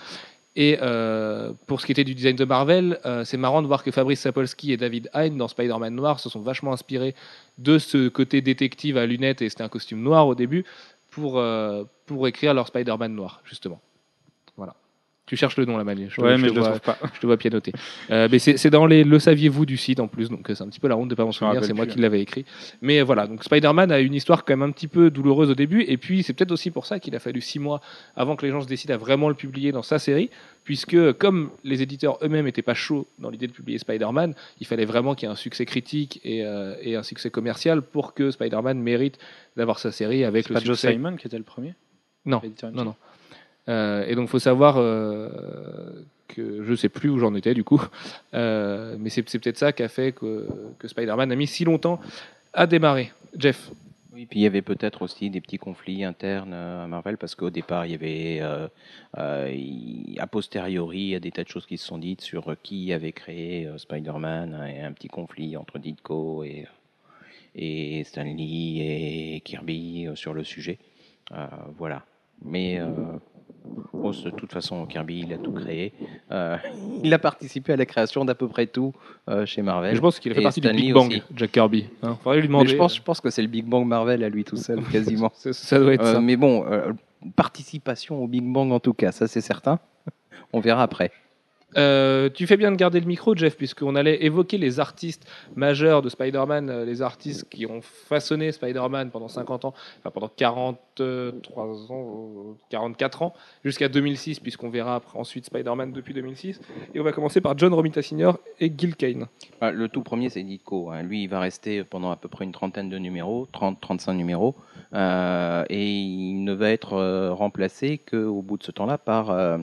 [0.57, 3.85] Et euh, pour ce qui était du design de Marvel, euh, c'est marrant de voir
[3.85, 7.15] que Fabrice Sapolsky et David Hein dans Spider-Man Noir se sont vachement inspirés
[7.59, 10.65] de ce côté détective à lunettes et c'était un costume noir au début
[11.11, 13.81] pour, euh, pour écrire leur Spider-Man noir, justement.
[15.29, 16.07] Tu cherches le nom, la Mali.
[16.09, 16.99] Je Ouais, je mais te je le vois- trouve pas.
[17.15, 17.73] je te vois pianoter.
[18.11, 20.69] Euh, mais c'est dans les Le saviez-vous du site en plus, donc euh, c'est un
[20.69, 22.45] petit peu la honte de pas m'en souvenir, c'est moi qui l'avais écrit.
[22.81, 25.55] Mais euh, voilà, donc Spider-Man a une histoire quand même un petit peu douloureuse au
[25.55, 27.81] début, et puis c'est peut-être aussi pour ça qu'il a fallu six mois
[28.17, 30.31] avant que les gens se décident à vraiment le publier dans sa série,
[30.65, 34.87] puisque comme les éditeurs eux-mêmes n'étaient pas chauds dans l'idée de publier Spider-Man, il fallait
[34.87, 38.31] vraiment qu'il y ait un succès critique et, euh, et un succès commercial pour que
[38.31, 39.19] Spider-man mérite
[39.59, 40.79] d'avoir sa série avec le pas Joe.
[40.79, 41.75] Simon qui était le premier?
[42.25, 42.41] Non,
[42.73, 42.95] non, non.
[43.69, 45.29] Euh, et donc, faut savoir euh,
[46.29, 47.83] que je sais plus où j'en étais du coup,
[48.35, 50.47] Euh, mais c'est peut-être ça qui a fait que,
[50.85, 52.01] Spider-Man a mis si longtemps
[52.55, 53.13] à démarrer.
[53.37, 53.71] Jeff,
[54.15, 57.51] Oui, puis il y avait peut-être aussi des petits conflits internes à Marvel parce qu'au
[57.51, 58.43] départ, il y avait,
[59.55, 62.57] il- a posteriori, il y a des tas de choses qui se sont dites sur
[62.63, 66.67] qui avait créé Spider-Man hein, et un petit conflit entre Ditko et,
[67.55, 70.79] et Stan Lee et Kirby sur le sujet.
[71.79, 72.05] Voilà.
[72.45, 72.81] Mais
[73.93, 75.93] bon, de toute façon, Kirby, il a tout créé.
[76.31, 76.57] Euh,
[77.05, 78.93] il a participé à la création d'à peu près tout
[79.29, 79.95] euh, chez Marvel.
[79.95, 81.23] je pense qu'il fait Et partie du Big Lee Bang, aussi.
[81.35, 81.87] Jack Kirby.
[82.03, 82.17] Hein.
[82.23, 82.69] Faudrait lui Mais demander.
[82.71, 85.31] je pense, je pense que c'est le Big Bang Marvel à lui tout seul, quasiment.
[85.35, 86.21] ça, ça doit être Euh, ça.
[86.21, 86.93] mais bon, euh,
[87.37, 89.79] participation au Big Bang en tout cas, ça c'est certain.
[90.53, 91.11] On verra après.
[91.77, 96.01] Euh, tu fais bien de garder le micro, Jeff, puisqu'on allait évoquer les artistes majeurs
[96.01, 101.93] de Spider-Man, euh, les artistes qui ont façonné Spider-Man pendant 50 ans, enfin pendant 43
[101.93, 106.61] ans, euh, 44 ans, jusqu'à 2006, puisqu'on verra ensuite Spider-Man depuis 2006.
[106.95, 108.39] Et on va commencer par John Romita Sr.
[108.61, 109.27] et Gil Kane.
[109.61, 110.91] Ah, Le tout premier, c'est Ditko.
[110.91, 111.03] hein.
[111.03, 114.55] Lui, il va rester pendant à peu près une trentaine de numéros, 30-35 numéros,
[114.95, 119.59] euh, et il ne va être euh, remplacé qu'au bout de ce temps-là par euh,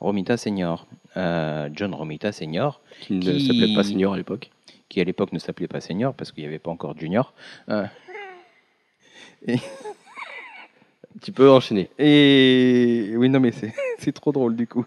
[0.00, 0.86] Romita Senior.
[1.16, 4.50] Euh, John Romita Senior, Qui ne Qui- s'appelait pas Senior à l'époque.
[4.88, 7.32] qui à l'époque ne s'appelait pas Senior parce qu'il n'y avait pas encore Junior.
[7.68, 7.84] Euh,
[9.46, 9.56] et-
[11.22, 11.90] Tu peux enchaîner.
[11.98, 13.50] Et oui, non, mais
[13.98, 14.86] c'est trop drôle du coup.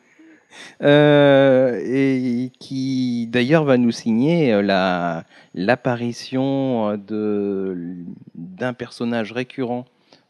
[0.81, 7.95] Euh, et qui d'ailleurs va nous signer euh, la l'apparition euh, de
[8.35, 9.85] d'un personnage récurrent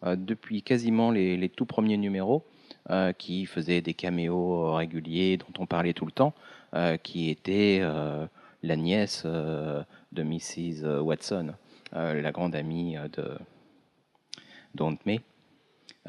[0.06, 2.44] euh, depuis quasiment les, les tout premiers numéros,
[2.90, 6.34] euh, qui faisait des caméos réguliers dont on parlait tout le temps,
[6.74, 8.26] euh, qui était euh,
[8.62, 11.02] la nièce euh, de Mrs.
[11.02, 11.54] Watson,
[11.96, 13.38] euh, la grande amie euh, de
[14.76, 15.22] d'Aunt May,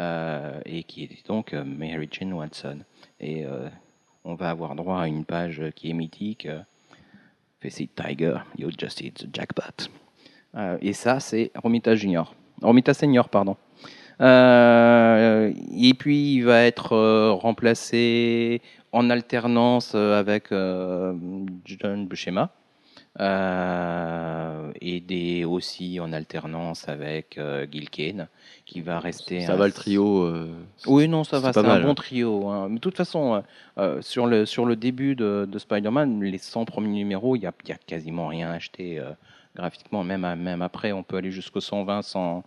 [0.01, 2.79] euh, et qui est donc euh, Mary Jane Watson.
[3.21, 3.69] Et euh,
[4.25, 6.47] on va avoir droit à une page qui est mythique.
[6.47, 6.61] euh,
[7.61, 9.89] Face it, Tiger, you just hit the jackpot.
[10.55, 12.35] Euh, et ça, c'est Romita Junior.
[12.61, 13.57] Romita Senior, pardon.
[14.21, 18.61] Euh, et puis, il va être euh, remplacé
[18.93, 22.51] en alternance euh, avec John Buscema.
[23.21, 28.27] Euh, et des, aussi en alternance avec euh, Gil Kane,
[28.67, 29.43] qui va rester.
[29.43, 30.23] Ça un- va le trio.
[30.25, 30.49] euh,
[30.87, 31.95] oui, non, ça va, c'est un mal, bon hein.
[31.95, 32.49] trio.
[32.49, 32.67] hein.
[32.69, 33.43] Mais de toute façon,
[34.01, 37.53] sur, le, sur le début de, de Spider-Man, les 100 premiers numéros, il n'y a,
[37.69, 39.01] y a quasiment rien acheté
[39.55, 40.03] graphiquement.
[40.03, 42.43] Même, même après, on peut aller jusqu'au 120, 100,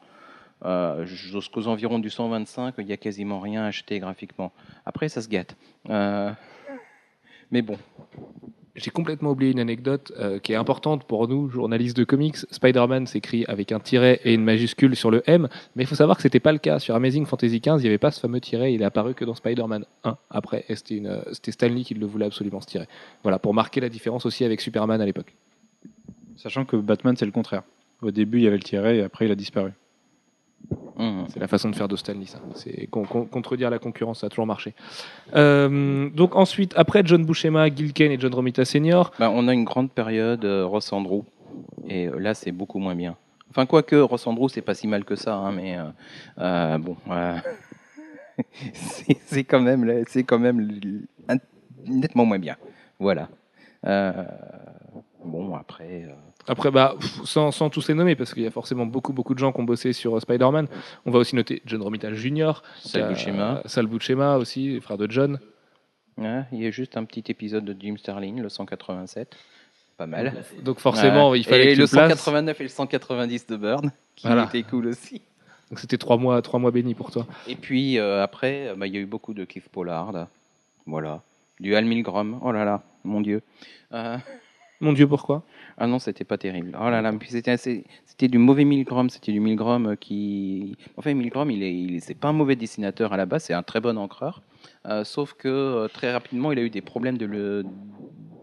[0.65, 4.51] euh, jusqu'aux environs du 125, il n'y a quasiment rien acheté graphiquement.
[4.85, 5.55] Après, ça se gâte.
[5.89, 6.31] Euh,
[7.51, 7.77] mais bon,
[8.75, 12.37] J'ai complètement oublié une anecdote euh, qui est importante pour nous, journalistes de comics.
[12.51, 16.17] Spider-Man s'écrit avec un tiret et une majuscule sur le M, mais il faut savoir
[16.17, 16.77] que c'était pas le cas.
[16.77, 19.25] Sur Amazing Fantasy XV, il n'y avait pas ce fameux tiret, il est apparu que
[19.25, 20.65] dans Spider-Man 1 après.
[20.69, 22.87] Et c'était, une, c'était Stanley qui le voulait absolument ce tiret.
[23.23, 25.35] Voilà, pour marquer la différence aussi avec Superman à l'époque.
[26.35, 27.63] Sachant que Batman, c'est le contraire.
[28.01, 29.71] Au début, il y avait le tiret et après, il a disparu.
[30.97, 32.39] Hum, C'est la façon de faire de Stanley, ça.
[32.55, 34.73] C'est con- con- contredire la concurrence, ça a toujours marché.
[35.35, 39.53] Euh, donc ensuite, après John Buscema, Gil Kane et John Romita Sr., ben, on a
[39.53, 41.21] une grande période euh, Ross Andrew.
[41.87, 43.15] Et euh, là, c'est beaucoup moins bien.
[43.49, 45.77] Enfin, quoique, Ross Andrew, c'est pas si mal que ça, hein, mais
[46.39, 46.95] euh, bon.
[49.25, 50.67] c'est quand même, c'est quand même
[51.85, 52.57] nettement moins bien.
[52.99, 53.29] Voilà.
[55.23, 56.07] Bon, après.
[56.47, 56.95] Après, bah,
[57.25, 59.59] sans, sans tous les nommer, parce qu'il y a forcément beaucoup, beaucoup de gens qui
[59.59, 60.67] ont bossé sur euh, Spider-Man.
[61.05, 63.61] On va aussi noter John Romita Jr., Sal Buscema.
[63.65, 65.39] Sal Buscema aussi, les frères de John.
[66.17, 69.35] Ouais, il y a juste un petit épisode de Jim Sterling, le 187.
[69.97, 70.43] Pas mal.
[70.63, 71.39] Donc forcément, Ouais.
[71.39, 72.09] il fallait et le place.
[72.09, 74.45] 189 et le 190 de Burn, qui Voilà.
[74.45, 75.21] était cool aussi.
[75.69, 77.25] Donc c'était trois mois, trois mois bénis pour toi.
[77.47, 80.27] Et puis euh, après, euh, bah, il y a eu beaucoup de Cliff Pollard.
[80.85, 81.21] Voilà.
[81.59, 82.39] Du Al Milgrom.
[82.43, 83.41] Oh là là, mon Dieu.
[83.91, 84.17] Euh,
[84.79, 85.43] Mon Dieu, pourquoi?
[85.77, 86.77] Ah non, c'était pas terrible.
[86.79, 89.09] Oh là là, puis c'était assez- c'était du mauvais Milgrom.
[89.09, 90.77] C'était du Milgrom euh, qui.
[90.97, 93.53] Enfin, Milgrom, il est, il est- c'est pas un mauvais dessinateur à la base, c'est
[93.53, 94.41] un très bon encreur.
[94.85, 97.65] Euh, sauf que euh, très rapidement, il a eu des problèmes de le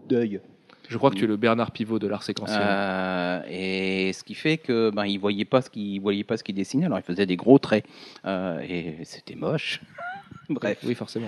[0.09, 0.41] d'œil.
[0.87, 2.61] Je crois que tu es le Bernard Pivot de l'art séquentiel.
[2.61, 6.43] Euh, et ce qui fait que ben il voyait pas ce qu'il voyait pas ce
[6.43, 7.85] qu'il dessinait alors il faisait des gros traits
[8.25, 9.81] Euh, et c'était moche
[10.49, 11.27] bref Oui, forcément.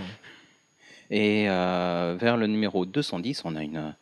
[1.09, 3.95] et euh, vers le numéro 210 on a une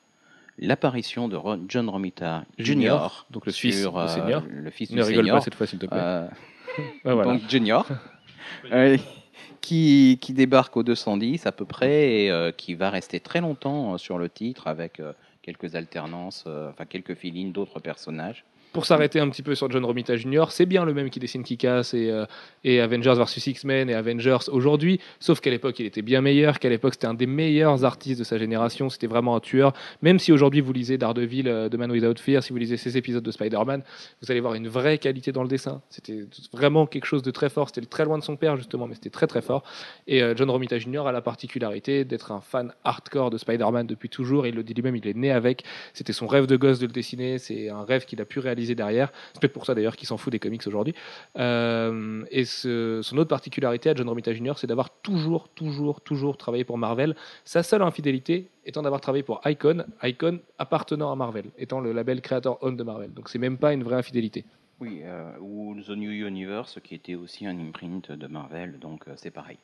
[0.57, 2.65] l'apparition de Ron- John Romita Jr.
[2.65, 4.43] Junior, donc le sur, fils du euh, senior.
[4.49, 5.97] le fils Ne du rigole senior pas cette fois, s'il te plaît.
[5.97, 6.27] Euh,
[7.03, 7.23] voilà.
[7.23, 7.87] donc Junior
[8.71, 8.97] euh,
[9.61, 14.17] qui, qui débarque au 210 à peu près et qui va rester très longtemps sur
[14.17, 15.01] le titre avec
[15.41, 18.45] quelques alternances enfin quelques fill d'autres personnages
[18.75, 21.43] Pour s'arrêter un petit peu sur John Romita Jr., c'est bien le même qui dessine
[21.43, 22.25] Kick-Ass et, euh,
[22.65, 26.67] et Avengers vs X-Men et Avengers aujourd'hui, sauf qu'à l'époque il était bien meilleur, qu'à
[26.67, 29.71] l'époque c'était un des meilleurs artistes de sa génération, c'était vraiment un tueur.
[30.01, 32.97] Même si aujourd'hui vous lisez Daredevil euh, de Man Without Fear, si vous lisez ces
[32.97, 33.81] épisodes de Spider-Man,
[34.21, 35.81] vous allez voir une vraie qualité dans le dessin.
[35.89, 38.95] C'était vraiment quelque chose de très fort, c'était très loin de son père justement, mais
[38.95, 39.63] c'était très très fort.
[40.05, 41.07] Et euh, John Romita Jr.
[41.07, 44.97] a la particularité d'être un fan hardcore de Spider-Man depuis toujours, il le dit lui-même,
[44.97, 45.63] il est né avec,
[45.93, 48.64] c'était son rêve de gosse de le dessiner, c'est un rêve qu'il a pu réaliser
[48.73, 49.11] derrière.
[49.33, 50.95] C'est peut-être pour ça d'ailleurs qu'il s'en fout des comics aujourd'hui.
[51.37, 56.37] Euh, et ce- son autre particularité à John Romita Jr., c'est d'avoir toujours, toujours, toujours
[56.37, 57.15] travaillé pour Marvel.
[57.43, 62.21] Sa seule infidélité étant d'avoir travaillé pour Icon, Icon appartenant à Marvel, étant le label
[62.21, 63.13] Creator Own de Marvel.
[63.13, 64.45] Donc c'est même pas une vraie infidélité.
[64.79, 69.13] Oui, euh, ou The New Universe, qui était aussi un imprint de Marvel, donc euh,
[69.15, 69.57] c'est pareil.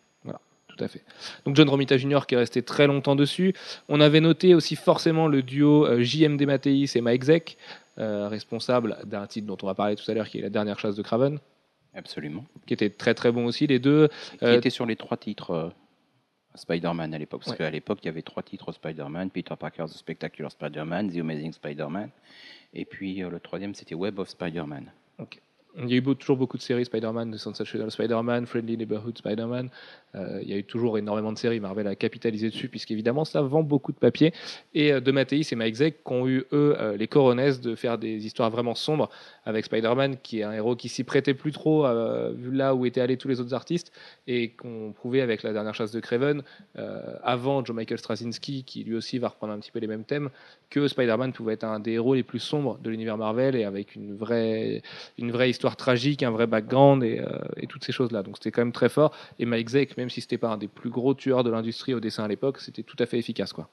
[0.81, 1.03] Tout à fait.
[1.45, 2.21] Donc John Romita Jr.
[2.27, 3.53] qui est resté très longtemps dessus.
[3.87, 7.57] On avait noté aussi forcément le duo euh, JMD Mathéis et Mike Zeck,
[7.99, 10.79] euh, responsable d'un titre dont on va parler tout à l'heure, qui est La dernière
[10.79, 11.37] chasse de Craven,
[11.93, 12.45] Absolument.
[12.65, 13.67] qui était très très bon aussi.
[13.67, 14.07] Les deux,
[14.39, 15.71] Qui Euh, était sur les trois titres
[16.55, 17.41] Spider-Man à l'époque.
[17.45, 17.57] Parce Ouais.
[17.57, 21.53] qu'à l'époque, il y avait trois titres Spider-Man Peter Parker's The Spectacular Spider-Man, The Amazing
[21.53, 22.09] Spider-Man.
[22.73, 24.91] Et puis euh, le troisième, c'était Web of Spider-Man.
[25.77, 29.69] Il y a eu toujours beaucoup de séries Spider-Man, de Sensational Spider-Man, Friendly Neighborhood Spider-Man.
[30.15, 31.59] Euh, il y a eu toujours énormément de séries.
[31.59, 34.33] Marvel a capitalisé dessus, puisqu'évidemment, ça vend beaucoup de papier.
[34.73, 37.97] Et euh, de et Mike Zeck qui ont eu, eux, euh, les coronesses de faire
[37.97, 39.09] des histoires vraiment sombres
[39.45, 42.85] avec Spider-Man, qui est un héros qui s'y prêtait plus trop, euh, vu là où
[42.85, 43.91] étaient allés tous les autres artistes,
[44.27, 46.43] et qu'on prouvait avec la dernière chasse de Craven,
[46.77, 50.03] euh, avant Joe Michael Straczynski, qui lui aussi va reprendre un petit peu les mêmes
[50.03, 50.29] thèmes,
[50.69, 53.95] que Spider-Man pouvait être un des héros les plus sombres de l'univers Marvel, et avec
[53.95, 54.83] une vraie,
[55.17, 58.21] une vraie histoire tragique, un vrai background, et, euh, toutes ces choses-là.
[58.23, 60.67] Donc c'était quand même très fort, et Mike Zeck, même si c'était pas un des
[60.67, 63.53] plus gros tueurs de l'industrie au dessin à l'époque, c'était tout à fait efficace.
[63.53, 63.69] quoi.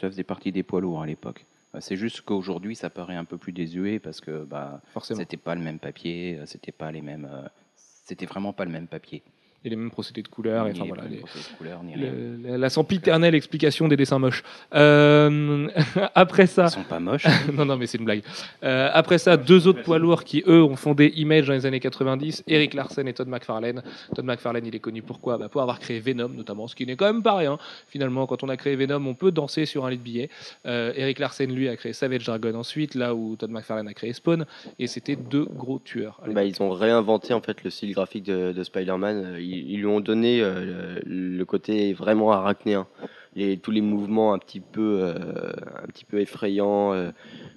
[0.00, 1.46] Ça faisait partie des poids lourds à l'époque.
[1.72, 5.54] Bah, C'est juste qu'aujourd'hui, ça paraît un peu plus désuet parce que bah, c'était pas
[5.54, 9.22] le même papier, euh, c'était pas les mêmes, euh, c'était vraiment pas le même papier.
[9.64, 11.02] Et les mêmes procédés de couleurs, et Ni enfin les voilà.
[11.04, 12.10] mêmes les- procédés de couleurs, ni rien.
[12.10, 14.42] le- la, la sempiternelle explication des dessins moches.
[14.74, 15.68] Euh,
[16.14, 17.26] après ça, Ils sont pas moches.
[17.52, 18.22] non, non, mais c'est une blague.
[18.64, 21.80] Euh, après ça, deux autres poids lourds qui, eux, ont fondé Image dans les années
[21.80, 23.82] 90, Eric Larsen et Todd McFarlane.
[24.14, 25.38] Todd McFarlane, il est connu pourquoi?
[25.38, 27.58] Bah, Pour avoir créé Venom, notamment, ce qui n'est quand même pas rien.
[27.86, 30.30] Finalement, quand on a créé Venom, on peut danser sur un lit de billets.
[30.66, 34.12] Euh, Eric Larsen, lui, a créé Savage Dragon ensuite, là où Todd McFarlane a créé
[34.12, 34.44] Spawn,
[34.78, 36.20] et c'était deux gros tueurs.
[36.28, 39.36] Bah, ils ont réinventé en fait le style graphique de, de Spider-Man.
[39.52, 42.86] Ils, lui ont donné euh, le, côté vraiment arachnéen.
[43.34, 47.10] Les, tous les mouvements un petit peu, euh, un petit peu effrayants, euh,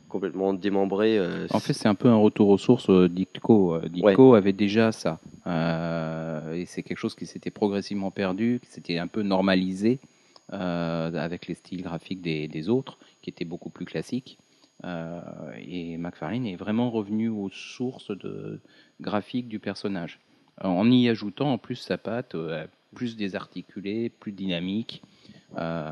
[0.07, 1.19] complètement démembrés.
[1.51, 3.73] En fait, c'est un peu un retour aux sources euh, Ditko.
[4.35, 5.19] Avait déjà ça.
[6.53, 9.99] Et c'est quelque chose qui s'était progressivement perdu, qui s'était un peu normalisé
[10.53, 14.37] euh, avec les styles graphiques des, des autres, qui étaient beaucoup plus classiques.
[14.83, 15.19] Euh,
[15.57, 18.59] et McFarlane est vraiment revenu aux sources de
[19.01, 20.19] graphiques du personnage,
[20.61, 25.01] en y ajoutant en plus sa patte euh, plus désarticulée, plus dynamique.
[25.57, 25.91] Euh,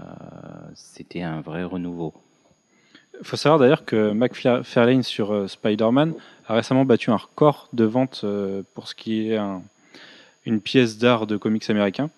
[0.75, 2.13] C'était un vrai renouveau.
[3.19, 6.13] Il faut savoir d'ailleurs que McFarlane sur euh, Spider-Man
[6.47, 9.61] a récemment battu un record de vente euh, pour ce qui est un-
[10.45, 12.09] une pièce d'art de comics américain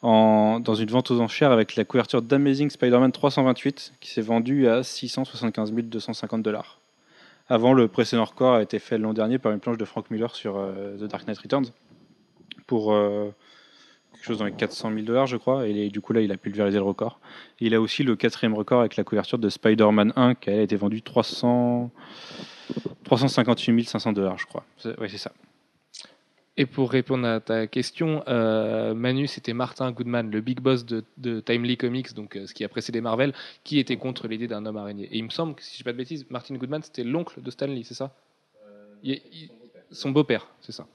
[0.00, 4.66] en- dans une vente aux enchères avec la couverture d'Amazing Spider-Man 328 qui s'est vendue
[4.68, 6.80] à 675 250 dollars.
[7.52, 10.34] Avant, le précédent record a été fait l'an dernier par une planche de Frank Miller
[10.34, 11.66] sur euh, The Dark Knight Returns
[12.66, 13.30] pour euh,
[14.14, 15.68] quelque chose dans les 400 000 dollars, je crois.
[15.68, 17.20] Et du coup, là, il a pulvérisé le record.
[17.60, 20.76] Il a aussi le quatrième record avec la couverture de Spider-Man 1 qui a été
[20.76, 21.90] vendue 300...
[23.04, 24.64] 358 500 dollars, je crois.
[24.86, 25.32] Oui, c'est ça.
[26.62, 31.02] Et pour répondre à ta question, euh, Manu, c'était Martin Goodman, le big boss de,
[31.18, 33.32] de Timely Comics, donc euh, ce qui a précédé Marvel,
[33.64, 35.08] qui était contre l'idée d'un homme araignée.
[35.10, 37.42] Et il me semble que, si je dis pas de bêtises, Martin Goodman, c'était l'oncle
[37.42, 38.14] de Stanley, c'est ça?
[39.02, 39.50] Il- il-
[39.90, 40.86] Son beau-père, c'est ça.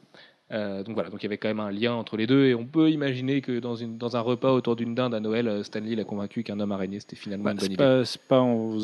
[0.54, 2.56] Euh, donc voilà, donc il y avait quand même un lien entre les deux, et
[2.56, 5.64] on peut imaginer que dans, une, dans un repas autour d'une dinde à Noël, euh,
[5.64, 7.76] Stanley l'a convaincu qu'un homme araignée, c'était finalement une bonne c'est idée.
[7.76, 8.78] pas, c'est pas en,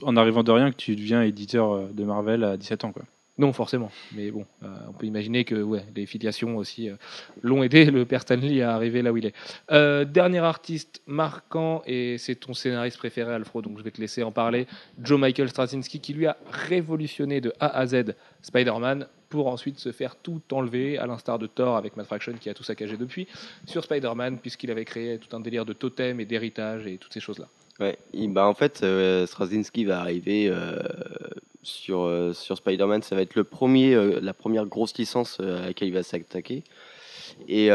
[0.00, 2.92] en arrivant de rien que tu deviens éditeur euh, de Marvel à 17 ans.
[2.92, 3.02] Quoi.
[3.38, 3.90] Non, forcément.
[4.14, 6.96] Mais bon, euh, on peut imaginer que ouais, les filiations aussi euh,
[7.40, 9.34] l'ont aidé, le père Stanley, à arriver là où il est.
[9.70, 14.22] Euh, dernier artiste marquant, et c'est ton scénariste préféré, Alfro, donc je vais te laisser
[14.22, 14.66] en parler,
[15.02, 19.92] Joe Michael Straczynski, qui lui a révolutionné de A à Z Spider-Man pour ensuite se
[19.92, 23.26] faire tout enlever, à l'instar de Thor avec Matt Fraction qui a tout saccagé depuis,
[23.64, 27.20] sur Spider-Man, puisqu'il avait créé tout un délire de totem et d'héritage et toutes ces
[27.20, 27.48] choses-là.
[27.80, 27.96] Ouais,
[28.28, 28.84] bah en fait,
[29.26, 30.52] Straczynski va arriver
[31.62, 33.02] sur, euh, sur Spider-Man.
[33.02, 36.02] Ça va être le premier, euh, la première grosse licence euh, à laquelle il va
[36.02, 36.64] s'attaquer.
[37.48, 37.66] Et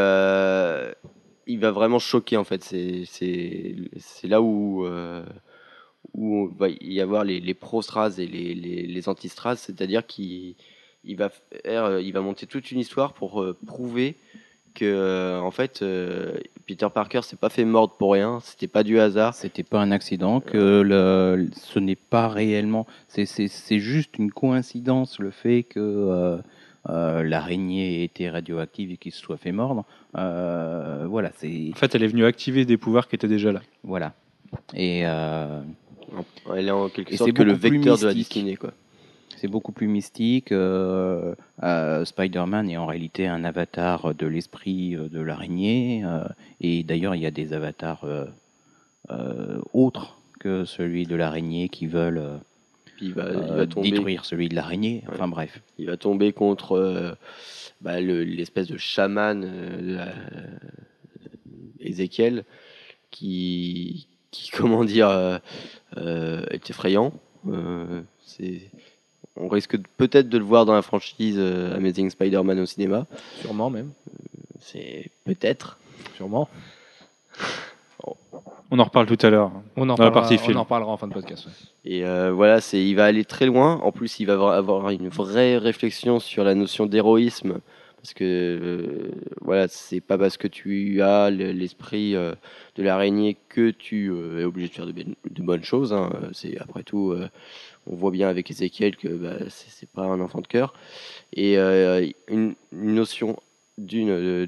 [1.50, 2.64] il va vraiment choquer, en fait.
[2.64, 3.06] C'est-
[4.24, 5.24] là où, euh,
[6.14, 9.56] va y avoir les, les pro-Straz et les, les, les anti-Straz.
[9.58, 10.56] C'est-à-dire qu'il
[11.04, 11.32] il va,
[11.64, 14.16] il va monter toute une histoire pour prouver
[14.76, 15.84] que, en fait,
[16.68, 18.40] Peter Parker s'est pas fait mordre pour rien.
[18.42, 19.34] C'était pas du hasard.
[19.34, 22.86] C'était pas un accident, que le, ce n'est pas réellement.
[23.08, 26.38] C'est- C'est c'est juste une coïncidence le fait que euh,
[26.90, 29.86] euh, l'araignée était radioactive et qu'il se soit fait mordre.
[30.18, 33.62] Euh, voilà, c'est En fait, elle est venue activer des pouvoirs qui étaient déjà là.
[33.84, 34.14] voilà.
[34.74, 35.62] Et euh,
[36.56, 38.72] Elle est en quelque sorte c'est que le vecteur de la destinée, quoi.
[39.38, 40.52] C'est beaucoup plus mystique.
[40.52, 41.34] euh,
[41.64, 46.04] euh, Spider-Man est en réalité un avatar de l'esprit euh, de l'araignée.
[46.06, 46.24] euh,
[46.60, 48.06] et d'ailleurs, il y a des avatars
[49.74, 52.40] autres que celui de l'araignée qui veulent
[52.98, 55.04] Puis il va, il va tomber, détruire celui de l'araignée.
[55.10, 55.62] Enfin bref.
[55.78, 57.16] il va tomber contre
[57.82, 59.46] bah, le- l'espèce de chaman
[61.80, 62.44] Ézéchiel
[63.12, 65.40] qui, qui, comment dire,
[65.96, 67.14] est effrayant.
[67.48, 68.70] Euh, c'est,
[69.40, 73.06] on risque peut-être de le voir dans la franchise euh, Amazing Spider-Man au cinéma.
[73.42, 73.92] Sûrement même.
[74.60, 75.78] C'est peut-être.
[76.16, 76.50] Sûrement.
[78.70, 79.52] On en reparle tout à l'heure.
[79.78, 81.46] On en, Dans la parlera, on en reparlera en fin de podcast.
[81.46, 81.52] ouais.
[81.86, 83.80] Et euh, voilà, c'est, il va aller très loin.
[83.82, 87.60] En plus, il va avoir- avoir une vraie réflexion sur la notion d'héroïsme
[88.02, 89.12] Parce que euh,
[89.42, 92.36] voilà, c'est pas parce que tu as le- l'esprit euh,
[92.76, 95.94] de l'araignée que tu euh, es obligé de faire de, bien- de bonnes choses.
[95.94, 96.10] hein.
[96.34, 97.30] C'est après tout, euh,
[97.90, 100.74] on voit bien avec Ezekiel que bah, c'est pas un enfant de cœur.
[101.34, 103.38] Et euh, une, une notion
[103.78, 104.46] d'une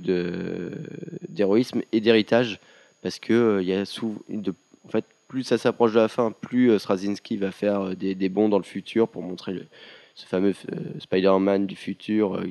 [1.30, 2.60] d'héroïsme et d'héritage,
[3.02, 4.54] parce que euh, y a sou- de,
[4.86, 8.16] en fait, plus ça s'approche de la fin, plus euh, Straczynski va faire euh, des,
[8.16, 9.68] des bonds dans le futur pour montrer le-
[10.16, 10.54] ce fameux
[11.00, 12.44] Spider-Man du futur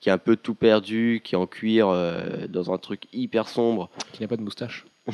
[0.00, 1.88] qui est un peu tout perdu, qui est en cuir
[2.48, 3.90] dans un truc hyper sombre.
[4.12, 4.86] Qui n'a pas de moustache.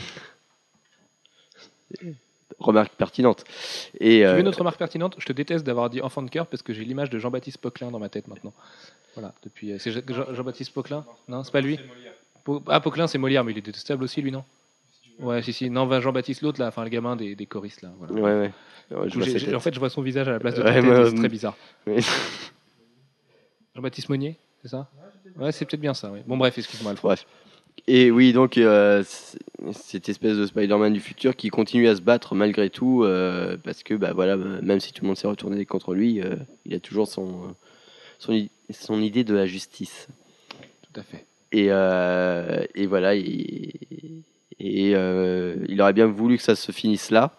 [2.59, 3.44] Remarque pertinente.
[4.01, 5.14] Et Tu euh, veux une autre remarque pertinente?
[5.18, 7.90] Je te déteste d'avoir dit enfant de cœur parce que j'ai l'image de Jean-Baptiste Poquelin
[7.90, 8.53] dans ma tête maintenant.
[9.14, 9.72] Voilà, depuis.
[9.72, 11.78] euh, C'est Jean- Jean- Jean-Baptiste Poquelin Non, c'est pas lui?
[12.68, 14.44] Ah, Poquelin, c'est Molière, mais il est détestable aussi, lui, non?
[15.18, 15.68] Ouais, si, si.
[15.68, 17.92] Non, va Jean-Baptiste, l'autre, là, enfin, le gamin des, des choristes, là.
[17.99, 18.14] Voilà.
[18.14, 18.53] ouais,
[18.90, 19.09] ouais.
[19.11, 19.18] Je
[19.51, 21.14] coup, en fait, je vois son visage à la place de Ouais, ta tête, c'est
[21.16, 21.57] très euh, bizarre.
[21.86, 21.99] Mais-
[23.74, 24.88] Jean-Baptiste Monnier, c'est ça?
[25.36, 26.11] Ouais, c'est peut-être bien ça.
[26.26, 27.05] Bon, bref, excuse-moi, Alfred.
[27.05, 27.26] Bref.
[27.87, 29.03] Et oui, donc euh,
[29.72, 33.83] cette espèce de Spider-Man du futur qui continue à se battre malgré tout, euh, parce
[33.83, 36.74] que bah voilà, euh, même si tout le monde s'est retourné contre lui, euh, il
[36.74, 37.55] a toujours son,
[38.18, 40.09] son, son idée de la justice.
[40.93, 41.24] Tout à fait.
[41.53, 43.72] Et, euh, et voilà, et,
[44.61, 47.39] et, euh, il aurait bien voulu que ça se finisse là,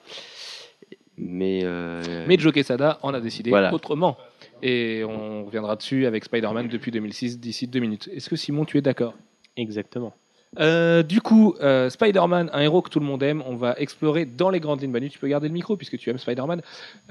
[1.16, 3.74] mais, euh, Mais Joe Quesada en a décidé Voilà.
[3.74, 4.18] autrement.
[4.64, 8.10] Et on reviendra dessus avec Spider-Man depuis 2006, d'ici deux minutes.
[8.14, 9.14] Est-ce que Simon, tu es d'accord?
[9.58, 10.14] Exactement.
[10.58, 14.26] Euh, du coup, euh, Spider-Man, un héros que tout le monde aime, on va explorer
[14.26, 14.92] dans les grandes lignes.
[14.92, 16.62] Manu, tu peux garder le micro puisque tu aimes Spider-Man.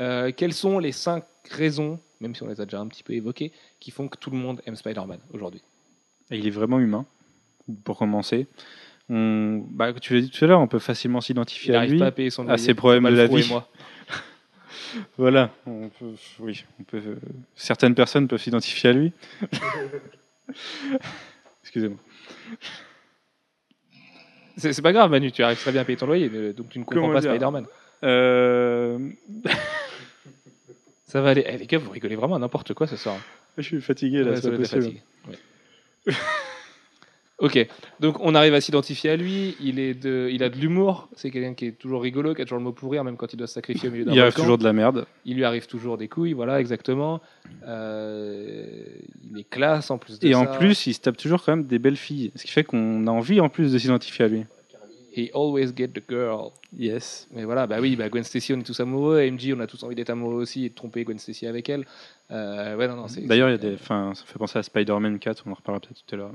[0.01, 3.13] Euh, quelles sont les cinq raisons, même si on les a déjà un petit peu
[3.13, 5.63] évoquées, qui font que tout le monde aime Spider-Man aujourd'hui?
[6.31, 7.07] Il est vraiment humain,
[7.85, 8.47] pour commencer.
[9.09, 11.93] On, bah, tu l'as dit tout à l'heure, on peut facilement Il s'identifier à n'arrive
[11.93, 11.99] lui.
[12.01, 13.49] pas à payer son à ses problèmes de la et vie.
[13.49, 13.69] moi.
[15.19, 17.03] Voilà, on peut, oui, on peut,
[17.55, 19.13] certaines personnes peuvent s'identifier à lui.
[21.63, 21.99] Excusez-moi.
[24.59, 26.79] C'est pas grave, Manu, tu arrives très bien à payer ton loyer, mais, donc tu
[26.79, 27.65] ne comprends Comment pas Spider-Man.
[28.05, 28.99] Euh,
[31.07, 31.45] Ça va aller.
[31.47, 33.17] Eh, les gars, vous rigolez vraiment à n'importe quoi ce soir.
[33.57, 35.01] je suis fatigué là, Ouais, c'est ça pas possible.
[37.39, 37.67] ok,
[38.01, 39.57] donc on arrive à s'identifier à lui.
[39.61, 41.09] Il, est de, il a de l'humour.
[41.15, 43.33] C'est quelqu'un qui est toujours rigolo, qui a toujours le mot pour rire, même quand
[43.33, 44.43] il doit se sacrifier au milieu d'un Il arrive volcan.
[44.43, 45.07] toujours de la merde.
[45.25, 47.21] Il lui arrive toujours des couilles, voilà, exactement.
[47.67, 48.67] Euh,
[49.31, 50.39] il est classe en plus de Et ça.
[50.41, 52.31] en plus, il se tape toujours quand même des belles filles.
[52.35, 54.45] Ce qui fait qu'on a envie en plus de s'identifier à lui.
[55.17, 56.51] He always get the girl.
[56.77, 57.27] Yes.
[57.35, 59.21] Mais voilà, bah oui, bah Gwen Stacy, on est tous amoureux.
[59.29, 61.85] MJ, on a tous envie d'être amoureux aussi et de tromper Gwen Stacy avec elle.
[62.31, 64.63] Euh, ouais, non, non, D'ailleurs, il y a c'est- des, enfin, ça fait penser à
[64.63, 66.33] Spider-Man 4, on en reparlera peut-être tout à l'heure.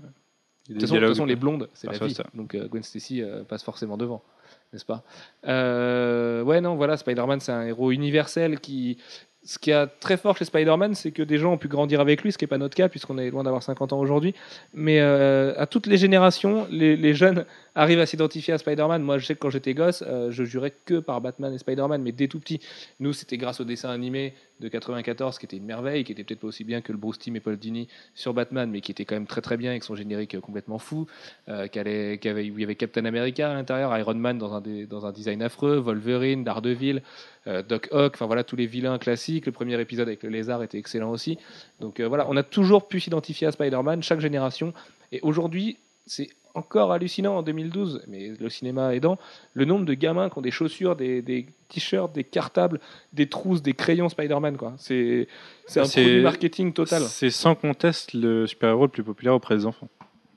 [0.70, 2.14] De toute façon, les blondes, c'est la Parfois, vie.
[2.14, 2.26] ça.
[2.34, 4.24] Donc euh, Gwen Stacy euh, passe forcément devant,
[4.72, 5.04] n'est-ce pas?
[5.46, 8.98] Euh, Ouais, non, voilà, Spider-Man, c'est un héros universel qui.
[9.46, 12.24] Ce qui est très fort chez Spider-Man, c'est que des gens ont pu grandir avec
[12.24, 14.34] lui, ce qui n'est pas notre cas, puisqu'on est loin d'avoir 50 ans aujourd'hui.
[14.74, 17.44] Mais euh, à toutes les générations, les, les jeunes
[17.76, 19.02] arrivent à s'identifier à Spider-Man.
[19.02, 22.02] Moi, je sais que quand j'étais gosse, euh, je jurais que par Batman et Spider-Man,
[22.02, 22.60] mais dès tout petit.
[23.00, 26.40] Nous, c'était grâce au dessin animé de 94, qui était une merveille, qui était peut-être
[26.40, 29.06] pas aussi bien que le Bruce Timm et Paul Dini sur Batman, mais qui était
[29.06, 31.06] quand même très très bien avec son générique euh, complètement fou,
[31.50, 35.78] euh, où il y avait Captain America à l'intérieur, Iron Man dans un, design affreux,
[35.78, 37.04] Wolverine, Daredevil,
[37.48, 39.46] euh, Doc Ock, enfin voilà tous les vilains classiques.
[39.46, 41.38] Le premier épisode avec le lézard était excellent aussi.
[41.80, 44.74] Donc voilà, on a toujours pu s'identifier à Spider-Man, chaque génération.
[45.12, 49.18] Et aujourd'hui, c'est encore hallucinant en 2012, mais le cinéma aidant,
[49.54, 52.80] le nombre de gamins qui ont des chaussures, des, des t-shirts, des cartables,
[53.12, 54.58] des trousses, des crayons Spider-Man.
[54.58, 54.74] quoi.
[54.78, 55.28] C'est
[55.66, 57.02] c'est un produit marketing total.
[57.04, 59.90] C'est sans conteste le super-héros le plus populaire auprès des enfants.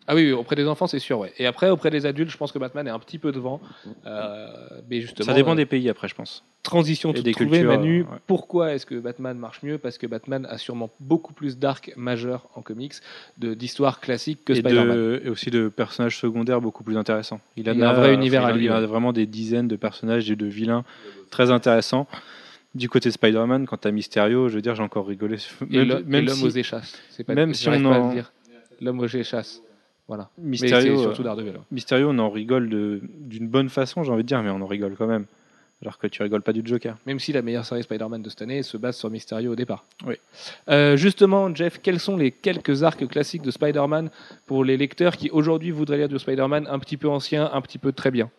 [0.09, 1.19] Ah oui, oui, auprès des enfants, c'est sûr.
[1.19, 1.33] Ouais.
[1.39, 3.61] Et après, auprès des adultes, je pense que Batman est un petit peu devant.
[4.07, 4.47] Euh,
[4.89, 6.45] mais justement, Ça dépend euh, des pays après, je pense.
[6.63, 8.01] transition toute des trouvée, cultures, Manu.
[8.01, 8.19] euh, ouais.
[8.27, 9.79] Pourquoi est-ce que Batman marche mieux?
[9.79, 12.95] Parce que Batman a sûrement beaucoup plus d'arcs majeurs en comics,
[13.39, 14.97] de- d'histoires classiques que et, Spider-Man.
[14.97, 17.41] de- et aussi de personnages secondaires beaucoup plus intéressants.
[17.57, 20.31] Il, a un vrai univers à il lui, Il a vraiment des dizaines de personnages
[20.31, 20.85] et de vilains
[21.31, 22.07] très intéressants.
[22.75, 25.39] Du côté de Spider-Man, quand t'as Mysterio, je veux dire, j'ai encore rigolé.
[25.71, 26.95] Et même et l'homme si aux échasses.
[27.11, 28.33] C'est pas, même si j'arrive on pas à en- le dire.
[28.83, 29.63] L'homme aux échasses.
[30.09, 30.29] Voilà.
[30.39, 31.51] Mysterio, c'est euh, surtout Daredevil.
[31.53, 31.61] ouais.
[31.73, 34.67] Mysterio, on en rigole de- d'une bonne façon, j'ai envie de dire, mais on en
[34.67, 35.27] rigole quand même.
[35.83, 36.97] Alors que tu rigoles pas du Joker.
[37.07, 39.85] Même si la meilleure série Spider-Man de cette année se base sur Mysterio au départ.
[40.07, 40.15] Oui.
[40.71, 44.11] Euh, justement, Jeff, quels sont les quelques arcs classiques de Spider-Man
[44.47, 47.77] pour les lecteurs qui aujourd'hui voudraient lire du Spider-Man un petit peu ancien, un petit
[47.79, 48.31] peu très bien?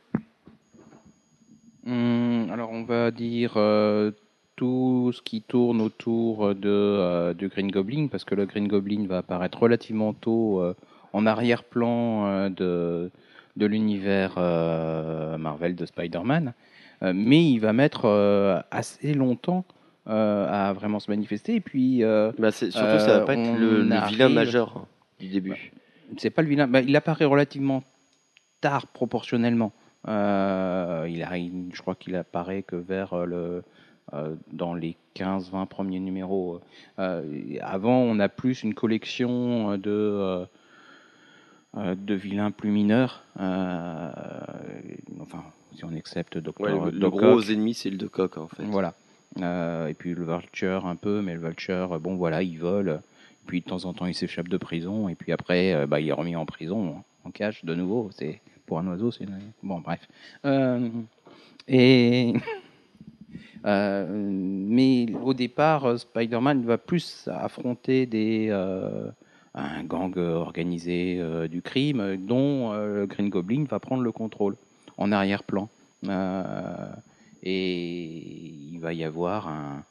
[1.85, 4.11] Hum, alors on va dire euh,
[4.55, 9.05] tout ce qui tourne autour de, euh, du Green Goblin, parce que le Green Goblin
[9.07, 10.73] va apparaître relativement tôt euh,
[11.13, 13.11] en arrière-plan euh, de,
[13.55, 16.53] de l'univers euh, Marvel de Spider-Man,
[17.03, 18.07] Euh, mais il va mettre
[18.71, 19.65] assez longtemps
[20.07, 22.01] à vraiment se manifester, et puis
[22.39, 24.85] Bah, surtout, ça va pas être le, le vilain majeur.
[25.19, 25.71] du début.
[26.17, 26.67] C'est pas le vilain.
[26.67, 27.83] Bah, il apparaît relativement
[28.61, 29.73] tard proportionnellement.
[30.07, 33.63] Euh, il arrive, je crois qu'il apparaît que vers le
[34.13, 36.61] euh, dans les 15-20 premiers numéros.
[36.97, 37.23] Euh,
[37.61, 40.45] avant, on a plus une collection de
[41.75, 43.23] de vilains plus mineurs.
[43.39, 44.11] Euh,
[45.21, 45.43] enfin,
[45.75, 48.63] si on accepte Docteur Ouais, le, gros ennemi, c'est le de coq en fait.
[48.63, 48.93] Voilà.
[49.41, 53.01] Euh, et puis le Vulture un peu, mais le Vulture, euh, bon voilà, il vole.
[53.45, 55.07] Puis de temps en temps, il s'échappe de prison.
[55.09, 58.09] Et puis après, euh, bah, il est remis en prison, en cage de nouveau.
[58.11, 60.07] C'est pour un oiseau, c'est une- bon bref.
[60.45, 60.89] Euh,
[61.67, 62.33] et
[63.65, 69.09] euh, mais au départ, euh, Spider-Man va plus affronter des euh,
[69.55, 74.11] un gang organisé euh, du crime euh, dont euh, le Green Goblin va prendre le
[74.11, 74.55] contrôle
[74.97, 75.69] en arrière-plan.
[76.07, 76.87] Euh,
[77.43, 78.17] et
[78.71, 79.83] il va y avoir un-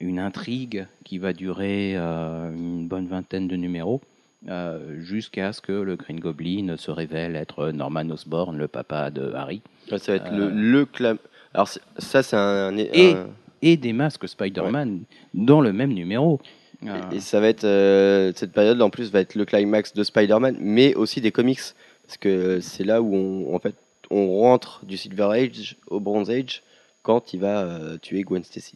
[0.00, 4.00] une intrigue qui va durer euh, une bonne vingtaine de numéros
[4.48, 9.32] euh, jusqu'à ce que le Green Goblin se révèle être Norman Osborn, le papa de
[9.32, 10.50] Harry, Ouais, ça va être Euh.
[10.50, 11.18] le, le clam-
[11.54, 13.26] Alors ça, c'est un, Et- un-
[13.62, 15.00] et des masques Spider-Man
[15.32, 16.40] dans le même numéro.
[16.86, 20.02] Euh, Et ça va être euh, cette période en plus va être le climax de
[20.04, 21.60] Spider-Man, mais aussi des comics,
[22.06, 23.74] parce que c'est là où on, en fait
[24.10, 26.62] on rentre du Silver Age au Bronze Age
[27.02, 28.74] quand il va euh, tuer Gwen Stacy.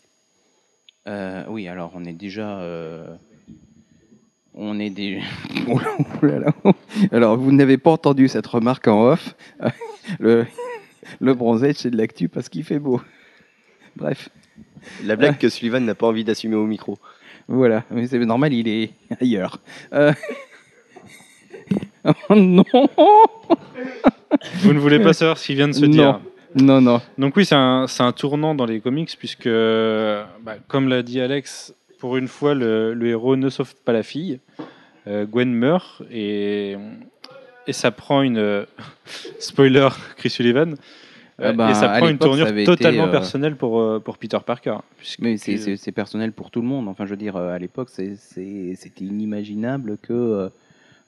[1.06, 2.58] Euh, oui, alors on est déjà.
[2.60, 3.06] euh,
[4.54, 4.90] on est
[6.22, 6.52] là.
[7.12, 9.34] Alors vous n'avez pas entendu cette remarque en off.
[10.18, 10.44] Le,
[11.20, 13.00] le Bronze Age, c'est de l'actu parce qu'il fait beau.
[13.94, 14.28] Bref,
[15.04, 16.98] La blague que Sullivan n'a pas envie d'assumer au micro.
[17.50, 17.84] Voilà.
[17.90, 18.90] Mais c'est normal, il est
[19.20, 19.58] ailleurs.
[19.92, 20.12] Euh,
[22.30, 22.64] Oh non
[24.62, 25.90] Vous ne voulez pas savoir ce qu'il vient de se Non.
[25.90, 26.20] dire.
[26.54, 27.00] Non, non.
[27.18, 31.20] Donc oui, c'est un, c'est un tournant dans les comics puisque, bah, comme l'a dit
[31.20, 34.40] Alex, pour une fois, le, le héros ne sauve pas la fille.
[35.06, 36.76] Euh, Gwen meurt et,
[37.66, 38.38] et ça prend une...
[38.38, 38.64] euh,
[39.38, 40.74] spoiler, Chris Sullivan.
[41.42, 44.00] Ah bah, et ça à prend une ça tournure été, totalement euh, personnelle pour, euh,
[44.00, 44.76] pour Peter Parker.
[45.20, 46.88] Mais c'est- personnel pour tout le monde.
[46.88, 50.48] Enfin, je veux dire, euh, à l'époque, c'était inimaginable que euh,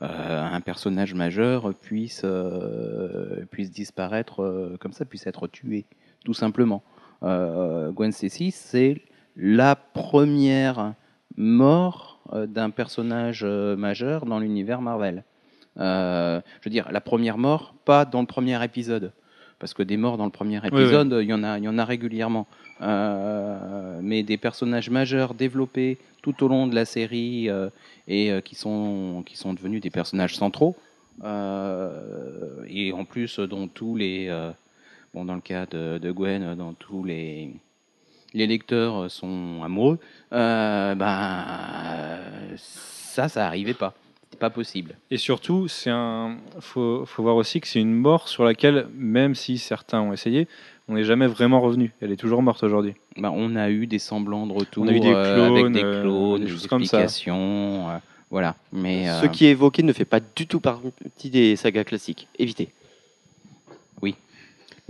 [0.03, 5.85] euh, un personnage majeur puisse, euh, puisse disparaître euh, comme ça, puisse être tué,
[6.25, 6.83] tout simplement.
[7.23, 9.01] Euh, Gwen Stacy, c'est
[9.37, 10.95] la première
[11.37, 15.25] mort euh, d'un personnage euh, majeur dans l'univers Marvel.
[15.79, 19.13] Euh, je veux dire, la première mort, pas dans le premier épisode.
[19.63, 20.67] Parce que des morts dans le premier oui.
[20.67, 22.49] épisode, il y en a, il y en a régulièrement.
[22.81, 27.71] Euh, mais des personnages majeurs développés tout au long de la série euh,
[28.09, 30.75] et euh, qui, sont, qui sont devenus des personnages centraux.
[31.23, 34.29] Et en plus, dont tous les.
[35.15, 37.53] bon, dans le cas de, de Gwen, dont tous les,
[38.35, 40.01] les lecteurs sont amoureux,
[40.33, 40.97] euh,
[42.57, 43.95] ça, ça arrivait pas.
[44.43, 44.97] Pas possible.
[45.13, 46.37] Et surtout, c'est un.
[46.59, 50.49] Faut, faut voir aussi que c'est une mort sur laquelle, même si certains ont essayé,
[50.89, 51.93] on n'est jamais vraiment revenu.
[52.01, 52.95] Elle est toujours morte aujourd'hui.
[53.17, 55.73] Ben, on a eu des semblants de retour On a eu des euh, avec clones,
[55.73, 57.05] des euh, clones, des des, choses comme ça.
[57.05, 57.89] explications.
[57.89, 57.99] euh,
[58.33, 58.57] voilà.
[58.73, 62.27] Mais Ce euh, qui est évoqué ne fait pas du tout partie des sagas classiques.
[62.37, 62.71] Évitez.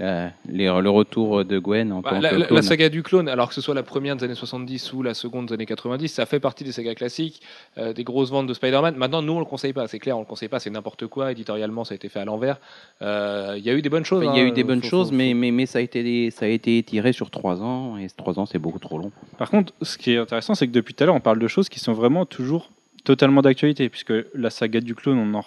[0.02, 2.56] La- les- le retour de Gwen en Bah, tant la, que la- clone.
[2.56, 5.14] la saga du clone, alors que ce soit la première des années 70 ou la
[5.14, 7.40] seconde des années 90, ça fait partie des sagas classiques,
[7.78, 8.96] euh, des grosses ventes de Spider-Man.
[8.96, 11.32] Maintenant, nous, on le conseille pas, c'est clair, on le conseille pas, c'est n'importe quoi.
[11.32, 12.58] Éditorialement, ça a été fait à l'envers.
[13.00, 14.22] Euh, Il y a eu des bonnes choses.
[14.24, 15.82] Il y a hein, eu des bonnes faut- choses, faut- mais, mais, mais ça, a
[15.82, 19.12] été, ça a été étiré sur trois ans, et trois ans, c'est beaucoup trop long.
[19.38, 21.48] Par contre, ce qui est intéressant, c'est que depuis tout à l'heure, on parle de
[21.48, 22.70] choses qui sont vraiment toujours
[23.04, 25.44] totalement d'actualité, puisque la saga du clone, on, en-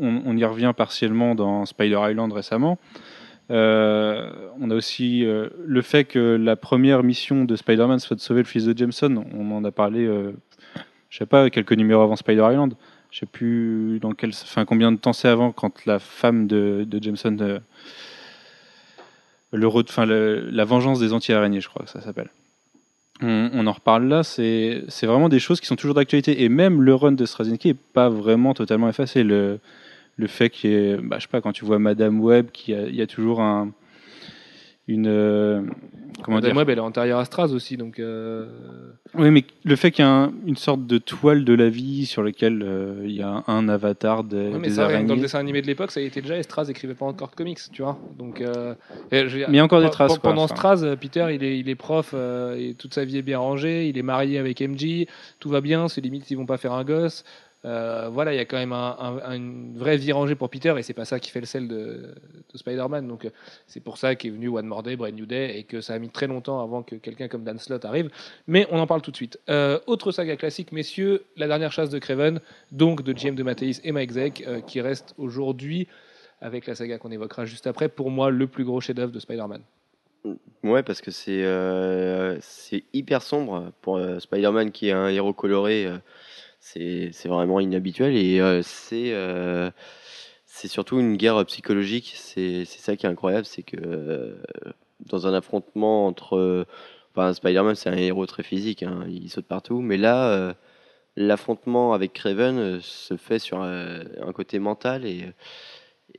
[0.00, 2.78] on- on y revient partiellement dans Spider Island récemment.
[3.52, 4.30] Euh,
[4.60, 8.40] on a aussi euh, le fait que la première mission de Spider-Man soit de sauver
[8.40, 9.24] le fils de Jameson.
[9.34, 10.32] On en a parlé, euh,
[11.10, 12.74] je sais pas, quelques numéros avant Spider Island.
[13.10, 14.32] Je sais plus dans quel,
[14.66, 17.58] combien de temps c'est avant quand la femme de, Jameson, euh,
[19.52, 22.30] le, la vengeance des anti-araignées, je crois que ça s'appelle
[23.24, 26.42] on, en reparle là, c'est vraiment des choses qui sont toujours d'actualité.
[26.42, 29.24] Et même le run de Straczynski n'est pas vraiment totalement effacé.
[30.16, 32.74] Le fait qu'il y ait, bah, je sais pas, quand tu vois Madame Web, qu'il
[32.74, 33.72] y a- il y, a toujours un,
[34.88, 35.06] une.
[35.06, 35.62] euh,
[36.22, 36.56] comment Madame dire?
[36.58, 37.98] Web, elle est antérieure à Straz aussi, donc.
[37.98, 38.46] euh,
[39.14, 42.06] Oui, mais le fait qu'il y a un- une sorte de toile de la vie
[42.06, 44.92] sur laquelle euh, il y a un, avatar des, ouais, mais des ça, rien que
[44.92, 45.20] dans le araignées.
[45.22, 47.58] dessin animé de l'époque, ça y était déjà, et Straz écrivait pas encore de comics,
[47.72, 47.98] tu vois.
[48.18, 48.44] Donc, et
[49.10, 50.46] Mais il y a encore des traces, pe- quoi, Pendant.
[50.48, 53.88] Straz, euh, Peter, il est, il est prof, et toute sa vie est bien rangée,
[53.88, 55.06] il est marié avec MJ,
[55.40, 57.24] tout va bien, c'est limite s'ils vont pas faire un gosse.
[57.64, 60.74] Euh, voilà, il y a quand même un, un- une vraie vie rangée pour Peter
[60.76, 62.12] et c'est pas ça qui fait le sel de,
[62.52, 63.06] de Spider-Man.
[63.06, 63.30] Donc
[63.68, 65.98] c'est pour ça qu'est venu One More Day, Brand New Day et que ça a
[66.00, 68.10] mis très longtemps avant que quelqu'un comme Dan Slott arrive.
[68.48, 69.38] Mais on en parle tout de suite.
[69.48, 72.40] Euh, autre saga classique, messieurs, la dernière chasse de Craven,
[72.72, 75.86] donc de James de Mathéis et Mike Zeck, euh, qui reste aujourd'hui
[76.40, 79.62] avec la saga qu'on évoquera juste après, pour moi le plus gros chef-d'œuvre de Spider-Man.
[80.64, 85.88] Ouais, parce que c'est hyper sombre pour Spider-Man qui est un héros coloré.
[86.62, 89.70] C'est vraiment inhabituel et euh, c'est euh,
[90.46, 92.12] c'est surtout une guerre psychologique.
[92.16, 94.36] C'est ça qui est incroyable, c'est que euh,
[95.00, 96.66] dans un affrontement entre,
[97.10, 100.54] enfin Spider-Man c'est un héros très physique, hein, il saute partout, mais là euh,
[101.16, 105.32] l'affrontement avec Craven euh, se fait sur euh, un côté mental et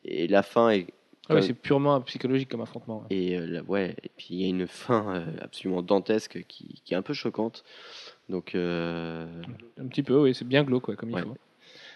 [0.03, 0.87] et la fin est
[1.29, 3.03] Ah oui, c'est purement psychologique comme affrontement.
[3.09, 3.15] ouais.
[3.15, 6.97] et là, ouais, et puis il y a une fin absolument dantesque qui, qui est
[6.97, 7.63] un peu choquante.
[8.29, 9.25] Donc euh,
[9.79, 11.21] Un petit peu, oui, c'est bien glauque, ouais, comme il Ouais.
[11.21, 11.37] faut.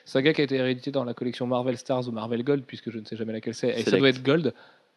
[0.06, 3.00] Saga qui a été hérédité dans la collection Marvel Stars ou Marvel Gold, puisque je
[3.00, 3.70] ne sais jamais laquelle c'est.
[3.80, 4.54] Et ça doit être Gold,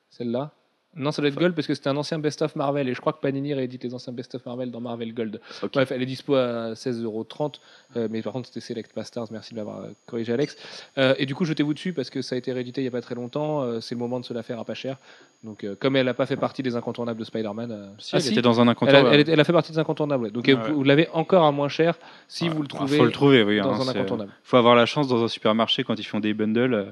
[0.09, 0.53] celle-là.
[0.97, 3.13] Non, ça doit être Gold parce que c'était un ancien best-of Marvel et je crois
[3.13, 5.41] que Panini réédite les anciens best-of Marvel dans Marvel Gold.
[5.73, 7.61] Bref, elle est dispo à 16,30€,
[7.97, 10.57] euh, mais par contre c'était Select pas Stars, merci de l'avoir euh, corrigé Alex.
[10.99, 12.91] Euh, et du coup, jetez-vous dessus parce que ça a été réédité il n'y a
[12.91, 14.97] pas très longtemps, euh, c'est le moment de se la faire à pas cher.
[15.43, 18.19] Donc, euh, comme elle n'a pas fait partie des incontournables de Spider-Man, euh, Si, ah,
[18.19, 19.25] elle si, était dans un elle, a, incontournable.
[19.29, 20.25] elle a fait partie des incontournables.
[20.25, 20.31] ouais.
[20.31, 20.55] Donc, ouais.
[20.55, 21.95] vous l'avez encore à moins cher
[22.29, 23.59] si vous le Ah, trouvez faut le trouver, oui.
[23.61, 24.33] dans hein, un incontournable.
[24.43, 26.85] faut avoir la chance dans un supermarché quand ils font des bundles euh,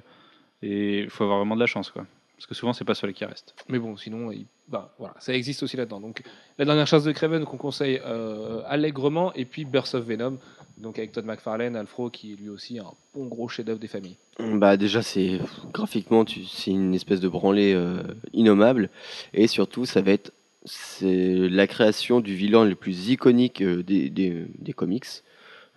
[0.62, 2.06] et il faut avoir vraiment de la chance quoi.
[2.38, 3.54] Parce que souvent c'est pas celui qui reste.
[3.68, 6.00] Mais bon, sinon, il- bah, voilà, ça existe aussi là-dedans.
[6.00, 6.22] Donc,
[6.58, 10.38] la dernière chasse de Craven qu'on conseille euh, allègrement, et puis Burst of Venom,
[10.76, 14.16] donc avec Todd McFarlane, Alfro, qui est lui aussi un bon gros chef-d'œuvre des familles.
[14.38, 15.40] bah déjà c'est
[15.72, 18.00] graphiquement tu- c'est une espèce de branlée euh,
[18.32, 18.88] innommable
[19.34, 20.30] et surtout ça va être
[20.64, 25.06] c'est la création du vilain le plus iconique euh, des, des, des comics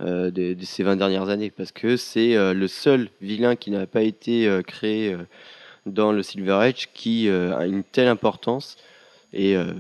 [0.02, 3.72] euh, de, de ces 20 dernières années parce que c'est euh, le seul vilain qui
[3.72, 5.24] n'a pas été euh, créé euh,
[5.86, 8.78] dans le Silver Age qui euh, a une telle importance.
[9.34, 9.74] Et euh,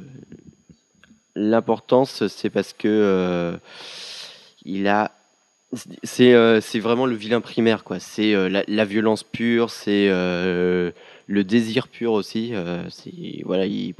[1.35, 3.57] l'importance c'est parce que euh,
[4.65, 5.11] il a
[6.03, 7.99] c'est euh, vraiment le vilain primaire quoi.
[7.99, 12.53] C'est la, violence pure c'est le désir pur aussi
[13.45, 13.93] voilà il,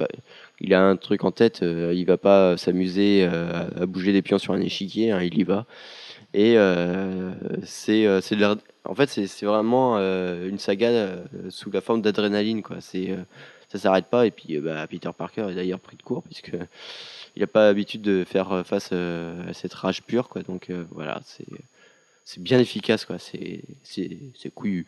[0.60, 4.54] il a un truc en tête il va pas s'amuser à bouger des pions sur
[4.54, 5.66] un échiquier hein, il y va.
[6.34, 6.56] Et
[7.64, 12.78] c'est de en fait c'est vraiment euh, une saga euh, sous la forme d'adrénaline quoi.
[12.82, 13.24] C'est euh,
[13.72, 14.26] ça s'arrête pas.
[14.26, 16.52] Et puis euh, bah, Peter Parker est d'ailleurs pris de court puisque
[17.36, 20.44] il n'a pas l'habitude de faire face euh, à cette rage pure quoi.
[20.44, 21.46] Donc euh, voilà c'est
[22.24, 23.18] c'est bien efficace quoi.
[23.20, 24.86] C'est c'est couillu.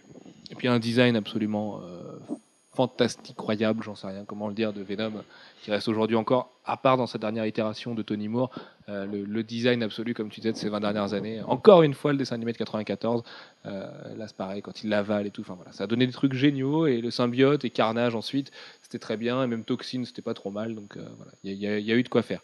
[0.51, 2.35] Et puis un design absolument euh,
[2.76, 5.24] fantastique, croyable, j'en sais rien comment le dire, de Venom,
[5.61, 8.51] qui reste aujourd'hui encore, à part dans sa dernière itération de Tony Moore,
[8.89, 11.41] euh, le, design absolu, comme tu disais, de ces 20 dernières années.
[11.47, 13.24] Encore une fois, le dessin animé de 94,
[13.65, 16.13] euh, là c'est pareil, quand il l'avale et tout, enfin voilà, ça a donné des
[16.13, 18.51] trucs géniaux, et le symbiote et Carnage ensuite,
[18.82, 21.65] c'était très bien, et même Toxin, c'était pas trop mal, donc euh, voilà, il y,
[21.65, 22.41] y a eu de quoi faire.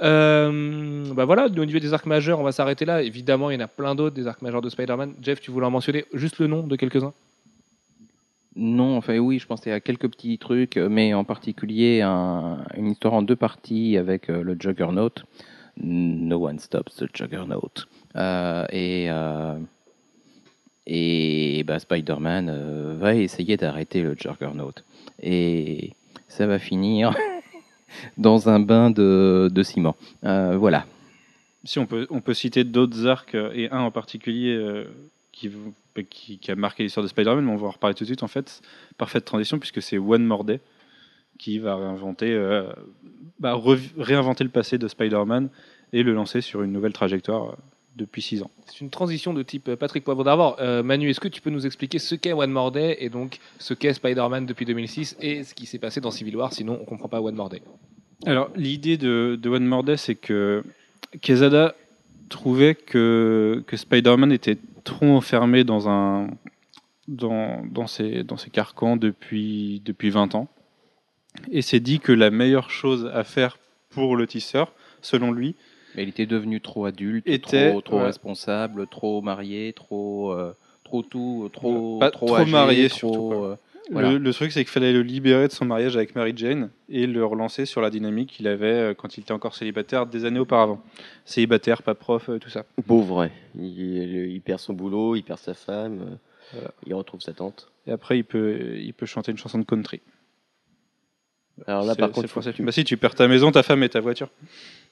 [0.00, 3.02] Bah voilà, au niveau des arcs majeurs, on va s'arrêter là.
[3.02, 5.14] Évidemment, il y en a plein d'autres des arcs majeurs de Spider-Man.
[5.22, 7.12] Jeff, tu voulais en mentionner juste le nom de quelques-uns?
[8.56, 13.14] Non, enfin oui, je pensais à quelques petits trucs, mais en particulier un- une histoire
[13.14, 15.10] en deux parties avec euh, le Juggernaut.
[15.82, 17.70] No one stops the Juggernaut.
[18.16, 19.56] Euh, et euh,
[20.86, 24.72] et bah, Spider-Man euh, va essayer d'arrêter le Juggernaut.
[25.22, 25.92] Et
[26.28, 27.14] ça va finir
[28.18, 29.96] dans un bain de, de ciment.
[30.24, 30.86] Euh, voilà.
[31.64, 34.84] Si on peut, on peut citer d'autres arcs euh, et un en particulier euh,
[35.40, 35.74] qui, vous-
[36.08, 38.22] qui, qui a marqué l'histoire de Spider-Man, mais on va en reparler tout de suite
[38.22, 38.60] en fait.
[38.98, 40.60] Parfaite transition puisque c'est One More Day
[41.38, 42.64] qui va réinventer, euh,
[43.38, 43.58] bah,
[43.98, 45.48] réinventer le passé de Spider-Man
[45.92, 47.56] et le lancer sur une nouvelle trajectoire euh,
[47.96, 48.50] depuis six ans.
[48.66, 50.56] C'est une transition de type euh, Patrick Poivre d'Arvor.
[50.60, 53.38] Euh, Manu, est-ce que tu peux nous expliquer ce qu'est One More Day et donc
[53.58, 56.84] ce qu'est Spider-Man depuis 2006 et ce qui s'est passé dans Civil War Sinon, on
[56.84, 57.62] comprend pas One More Day.
[58.26, 60.62] Alors, l'idée de, de One More Day, c'est que
[61.22, 61.74] Quesada
[62.30, 66.28] trouvait que, que Spider-Man était trop enfermé dans, un,
[67.08, 70.48] dans, dans, ses, dans ses carcans depuis, depuis 20 ans.
[71.50, 73.58] Et s'est dit que la meilleure chose à faire
[73.90, 74.72] pour le tisseur,
[75.02, 75.54] selon lui,
[75.94, 78.04] Mais il était devenu trop adulte, Était, trop, trop ouais.
[78.04, 80.52] responsable, trop marié, trop, euh,
[80.84, 83.56] trop tout, trop, Pas trop, trop âgé, marié, trop, surtout, euh,
[83.90, 84.12] Voilà.
[84.12, 87.06] le, le truc, c'est qu'il fallait le libérer de son mariage avec Mary Jane et
[87.06, 90.38] le relancer sur la dynamique qu'il avait euh, quand il était encore célibataire des années
[90.38, 90.80] auparavant.
[91.24, 92.64] Célibataire, pas prof, euh, tout ça.
[92.86, 93.32] pauvre ouais.
[93.58, 96.14] il, il perd son boulot il perd sa femme euh,
[96.52, 96.70] Voilà.
[96.86, 100.00] il retrouve sa tante Et après, il peut, il peut chanter une chanson de country.
[101.66, 104.00] alors là par contre tu- Bah si, tu perds ta maison, ta femme et ta
[104.00, 104.28] voiture.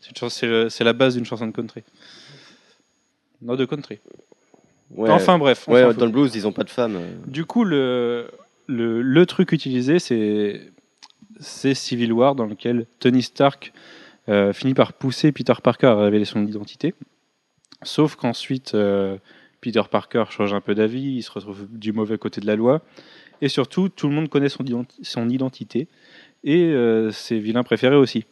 [0.01, 1.83] C'est la base d'une chanson de country.
[3.43, 4.01] Non, de country.
[4.91, 5.65] Ouais, Enfin bref.
[5.69, 6.97] on ouais, dans le blues, ils ont pas de femmes.
[6.97, 7.09] euh.
[7.27, 8.29] Du coup, le,
[8.69, 13.73] le, truc utilisé, c'est Civil War, dans lequel Tony Stark
[14.29, 16.95] euh, finit par pousser Peter Parker à révéler son identité.
[17.83, 19.17] Sauf qu'ensuite, euh,
[19.61, 22.83] Peter Parker change un peu d'avis, il se retrouve du mauvais côté de la loi.
[23.41, 25.89] Et surtout, tout le monde connaît son identité.
[26.45, 28.25] Et euh, ses vilains préférés aussi.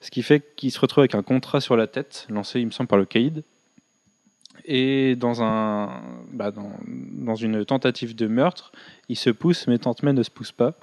[0.00, 2.70] Ce qui fait qu'il se retrouve avec un contrat sur la tête, lancé, il me
[2.70, 3.42] semble, par le Caïd.
[4.70, 8.70] Et dans, un, bah, dans, dans une tentative de meurtre,
[9.08, 10.74] il se pousse, mais Tante ne se pousse pas.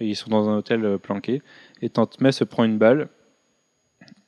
[0.00, 1.40] Ils sont dans un hôtel euh, planqué.
[1.80, 3.08] Et Tante se prend une balle.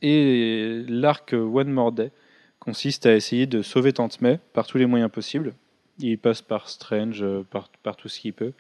[0.01, 2.13] Et l'arc One More Day
[2.61, 4.21] consiste à essayer de sauver Tante
[4.53, 5.55] par tous les moyens possibles.
[5.99, 8.53] Il passe par Strange, euh, par, par tout ce qu'il peut,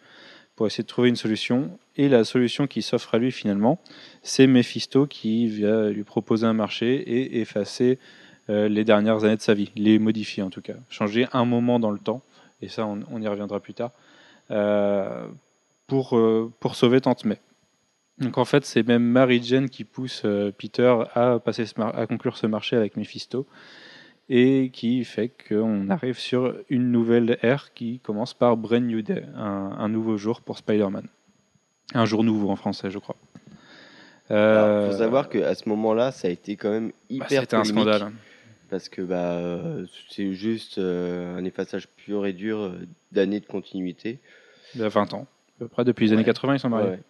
[0.56, 1.78] pour essayer de trouver une solution.
[1.96, 3.80] Et la solution qui s'offre à lui finalement,
[4.24, 8.00] c'est Mephisto qui vient lui proposer un marché et effacer
[8.68, 11.90] les dernières années de sa vie, les modifier en tout cas, changer un moment dans
[11.90, 12.22] le temps,
[12.62, 13.92] et ça on, on y reviendra plus tard,
[14.50, 15.26] euh,
[15.86, 17.38] pour, euh, pour sauver Tante May.
[18.18, 22.06] Donc en fait c'est même Mary Jane qui pousse euh, Peter à, passer ce à
[22.06, 23.46] conclure ce marché avec Mephisto,
[24.28, 29.24] et qui fait qu'on arrive sur une nouvelle ère qui commence par Brand New Day,
[29.36, 31.06] un, un nouveau jour pour Spider-Man.
[31.94, 33.16] Un jour nouveau en français je crois.
[34.30, 37.64] Euh, faut savoir qu'à ce moment-là, ça a été quand même bah, hyper C'était un
[37.64, 38.12] scandale.
[38.70, 39.60] Parce que bah,
[40.10, 42.78] c'est juste euh, un effaçage pur et dur euh,
[43.10, 44.20] d'années de continuité.
[44.74, 46.18] Il y a 20 ans, à peu près depuis les Ouais.
[46.18, 46.90] années 80, ils sont mariés.
[46.90, 47.00] Ouais.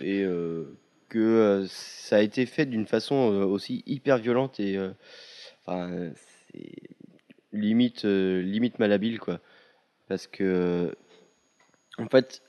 [0.00, 0.76] Et euh,
[1.08, 4.78] que euh, ça a été fait d'une façon aussi hyper violente et
[5.64, 6.12] enfin,
[7.52, 9.40] limite, limite malhabile quoi.
[10.08, 10.94] Parce que
[11.98, 12.42] en fait,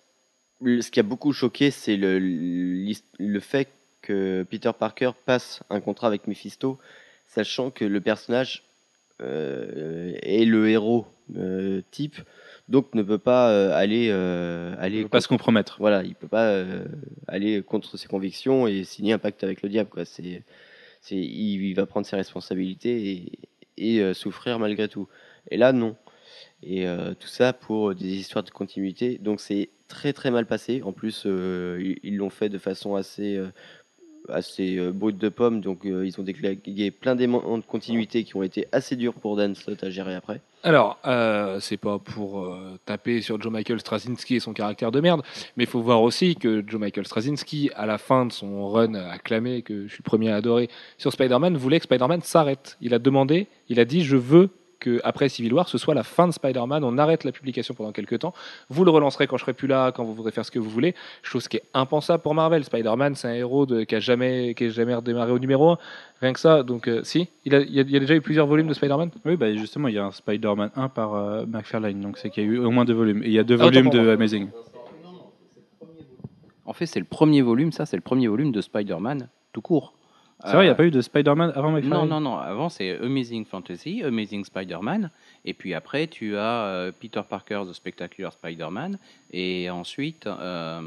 [0.62, 3.70] ce qui a beaucoup choqué, c'est le fait
[4.02, 6.78] que Peter Parker passe un contrat avec Mephisto,
[7.28, 8.64] sachant que le personnage
[9.22, 12.18] euh, est le héros euh, type,
[12.70, 15.78] donc ne peut pas euh, aller Il aller faut pas se compromettre.
[15.80, 16.64] voilà, il peut pas
[17.28, 19.90] aller contre ses convictions et signer un pacte avec le diable.
[19.90, 20.06] Quoi.
[20.06, 20.44] C'est,
[21.02, 23.32] c'est, il, il va prendre ses responsabilités
[23.78, 25.08] et, et souffrir malgré tout.
[25.52, 25.96] Et là, non.
[26.64, 26.86] Et
[27.20, 29.18] tout ça pour des histoires de continuité.
[29.18, 30.82] Donc c'est très très mal passé.
[30.84, 33.42] En plus, ils, l'ont fait de façon assez,
[34.30, 35.62] assez euh, brute de pomme.
[35.62, 36.58] Donc euh, ils ont déclaré
[36.92, 40.42] plein d'éléments de continuité qui ont été assez durs pour Dan Slott à gérer après.
[40.64, 45.00] Alors, euh, c'est pas pour euh, taper sur Joe Michael Straczynski et son caractère de
[45.00, 45.22] merde,
[45.56, 48.96] mais il faut voir aussi que Joe Michael Straczynski, à la fin de son run
[48.96, 50.68] acclamé, que je suis le premier à adorer,
[50.98, 52.78] sur Spider-Man, voulait que Spider-Man s'arrête.
[52.82, 54.50] Il a demandé, il a dit Je veux
[54.80, 57.92] que après Civil War, ce soit la fin de Spider-Man, on arrête la publication pendant
[57.92, 58.34] quelques temps,
[58.70, 60.70] vous le relancerez quand je serai plus là, quand vous voudrez faire ce que vous
[60.70, 62.64] voulez, chose qui est impensable pour Marvel.
[62.64, 65.78] Spider-Man, c'est un héros de, qui a jamais, qui a jamais redémarré au numéro 1,
[66.22, 66.64] rien que ça.
[66.64, 68.68] Donc, euh, si, il, a, il y a- il y a déjà eu plusieurs volumes
[68.68, 69.12] de Spider-Man?
[69.26, 72.44] Oui, bah justement, il y a un Spider-Man 1 par euh, McFarlane, donc c'est qu'il
[72.44, 73.24] y a eu au moins deux volumes.
[73.24, 74.10] Et il y a deux Ah, volumes de.
[74.10, 74.50] Amazing.
[76.66, 79.94] En fait, c'est le premier volume, ça, c'est le premier volume de Spider-Man tout court.
[80.46, 82.38] C'est vrai, il n'y a Euh, pas eu de Spider-Man avant Non, McFarlane non, non.
[82.38, 85.10] Avant, c'est Amazing Fantasy, Amazing Spider-Man.
[85.46, 89.00] Et puis après, tu as euh, Peter Parker, The Spectacular Spider-Man.
[89.34, 90.80] Et ensuite, euh,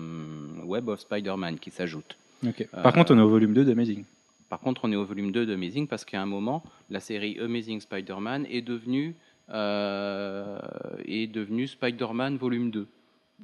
[0.65, 2.17] Web of Spider-Man qui s'ajoute.
[2.47, 2.67] Ok.
[2.75, 4.05] Euh, Par contre, on est au volume 2 d'Amazing.
[4.49, 7.81] Par contre, on est au volume 2 d'Amazing parce qu'à un moment, la série Amazing
[7.81, 9.15] Spider-Man est devenue,
[9.53, 10.59] euh,
[11.07, 12.87] est devenue Spider-Man volume 2.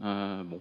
[0.04, 0.60] Euh, bon.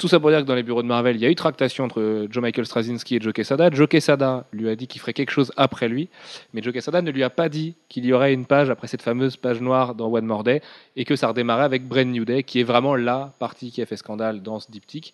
[0.00, 1.84] Tout ça pour dire que dans les bureaux de Marvel, il y a eu tractation
[1.84, 3.68] entre Joe Michael Straczynski et Joe Quesada.
[3.70, 6.08] Joe Quesada lui a dit qu'il ferait quelque chose après lui,
[6.54, 9.02] mais Joe Quesada ne lui a pas dit qu'il y aurait une page après cette
[9.02, 10.62] fameuse page noire dans One More Day
[10.96, 13.86] et que ça redémarrait avec Brand New Day, qui est vraiment la partie qui a
[13.86, 15.12] fait scandale dans ce diptyque.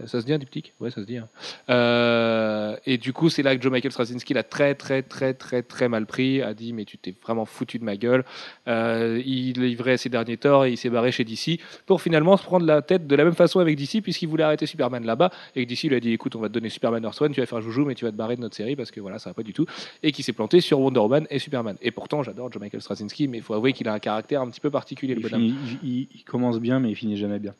[0.00, 0.72] Euh, Ça se dit un diptyque?
[0.80, 1.16] Ouais, ça se dit.
[1.18, 1.28] hein.
[1.70, 5.62] Euh, et du coup, c'est là que Joe Michael Straczynski l'a très, très, très, très,
[5.62, 6.42] très mal pris.
[6.42, 8.24] A dit, mais tu t'es vraiment foutu de ma gueule.
[8.68, 12.42] Euh, il livrait ses derniers torts et il s'est barré chez DC pour finalement se
[12.44, 15.64] prendre la tête de la même façon avec DC puisqu'il voulait arrêter Superman là-bas et
[15.64, 17.46] que DC lui a dit écoute on va te donner Superman Earth One tu vas
[17.46, 19.34] faire joujou mais tu vas te barrer de notre série parce que voilà ça va
[19.34, 19.66] pas du tout
[20.02, 23.28] et qui s'est planté sur Wonder Woman et Superman et pourtant j'adore Joe Michael Straczynski
[23.28, 25.78] mais il faut avouer qu'il a un caractère un petit peu particulier le bonhomme finit-
[25.82, 27.54] il- il- il commence bien, mais il finit jamais bien.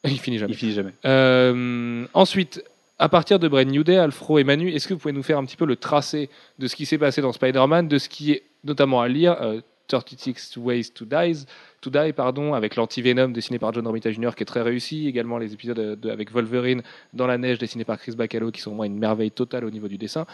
[0.04, 0.92] il finit jamais Il finit jamais.
[1.04, 2.62] euh, ensuite,
[2.98, 5.38] à partir de Brand New Day, Alfro et Manu, est-ce que vous pouvez nous faire
[5.38, 8.32] un petit peu le tracé de ce qui s'est passé dans Spider-Man, de ce qui
[8.32, 11.46] est notamment à lire, euh, 36 Ways to Die,
[11.80, 14.30] to Die pardon, avec l'anti-Venom dessiné par John Romita Jr.
[14.36, 16.82] qui est très réussi, également les épisodes euh, de- avec Wolverine
[17.14, 19.88] dans la neige dessinés par Chris Bacalo qui sont moi une merveille totale au niveau
[19.88, 20.26] du dessin,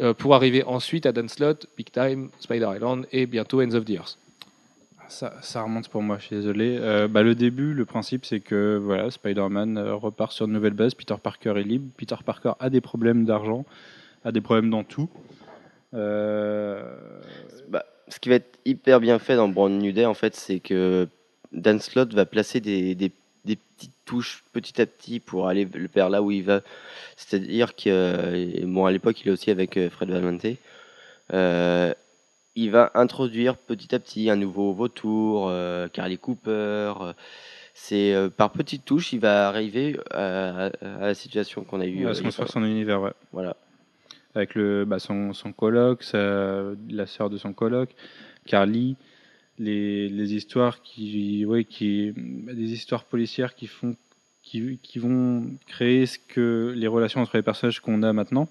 [0.00, 3.84] euh, pour arriver ensuite à Dan Slott, Big Time, Spider Island et bientôt Ends of
[3.86, 4.18] the Earth.
[5.08, 6.76] Ça, remonte pour moi, je suis désolé.
[6.78, 10.74] Euh, bah, le début, le principe, c'est que voilà, Spider-Man euh, repart sur une nouvelle
[10.74, 10.94] base.
[10.94, 11.90] Peter Parker est libre.
[11.96, 13.64] Peter Parker a des problèmes d'argent,
[14.24, 15.08] a des problèmes dans tout.
[15.94, 16.82] Euh,
[17.68, 20.60] Bah, ce qui va être hyper bien fait dans Brand New Day, en fait, c'est
[20.60, 21.08] que
[21.52, 22.94] Dan Slott va placer des,
[23.44, 26.60] petites touches petit à petit pour aller vers là où il va.
[27.16, 30.46] C'est-à-dire que, bon, à l'époque, il est aussi avec Fred Valente.
[32.62, 36.50] Il va introduire petit à petit un nouveau vautour, euh, Carly Cooper.
[37.00, 37.12] euh,
[37.74, 40.70] c'est euh, par petites touches, il va arriver à, à-
[41.02, 42.06] à la situation qu'on a eue.
[42.06, 43.12] à se construire son univers, ouais.
[43.32, 43.56] Voilà.
[44.34, 47.90] Avec le, bah, son, son coloc, sa- la sœur de son coloc,
[48.46, 48.96] Carly,
[49.58, 53.94] les, les histoires qui, ouais, qui, bah, des histoires policières qui font,
[54.42, 58.48] qui, qui vont créer ce que les relations entre les personnages qu'on a maintenant.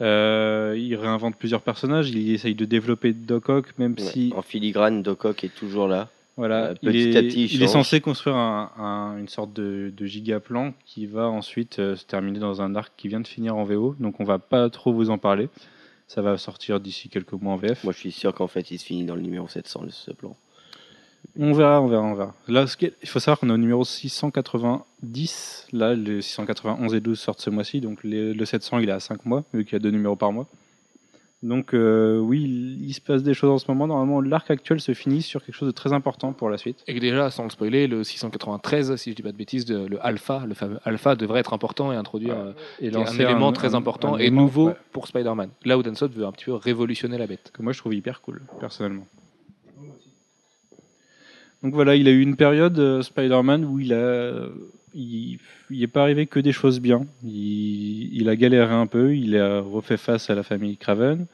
[0.00, 4.04] Euh, il réinvente plusieurs personnages, il essaye de développer Doc Ock, même Ouais.
[4.04, 6.08] si En filigrane, Doc Ock est toujours là.
[6.36, 9.28] voilà, Euh, il, petit est, à petit, il il est censé construire un- un- une
[9.28, 13.08] sorte de, de giga plan qui va ensuite euh, se terminer dans un arc qui
[13.08, 13.94] vient de finir en VO.
[14.00, 15.48] Donc on va pas trop vous en parler.
[16.06, 17.84] Ça va sortir d'ici quelques mois en VF.
[17.84, 20.10] Moi, je suis sûr qu'en fait, il se finit dans le numéro 700, le- ce
[20.10, 20.34] plan.
[21.38, 22.34] On verra, on verra, on verra.
[22.48, 25.68] Là, ce il faut savoir qu'on est au numéro 690.
[25.72, 27.80] Là, les 691 et 12 sortent ce mois-ci.
[27.80, 30.16] Donc les- le 700, il est à 5 mois, vu qu'il y a deux numéros
[30.16, 30.46] par mois.
[31.42, 33.86] Donc euh, oui, il, il se passe des choses en ce moment.
[33.86, 36.84] Normalement, l'arc actuel se finit sur quelque chose de très important pour la suite.
[36.86, 39.86] Et que déjà, sans le spoiler, le 693, si je dis pas de bêtises, de-
[39.86, 42.52] le alpha, le fameux alpha, devrait être important et introduire euh,
[42.82, 45.48] Et un élément très un- important un et nouveau ouais, pour Spider-Man.
[45.64, 47.50] Là où Dan Slott veut un petit peu révolutionner la bête.
[47.54, 49.06] que moi je trouve hyper cool, personnellement.
[51.62, 54.32] Donc voilà, il a eu une période euh, Spider-Man où il a,
[54.94, 55.38] il,
[55.70, 57.04] il est pas arrivé que des choses bien.
[57.22, 61.26] Il, il a galéré un peu, il a refait face à la famille Craven,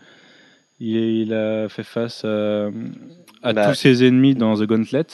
[0.81, 2.67] il, il a fait face à,
[3.43, 3.69] à Bah.
[3.69, 5.07] tous ses ennemis dans The Gauntlet.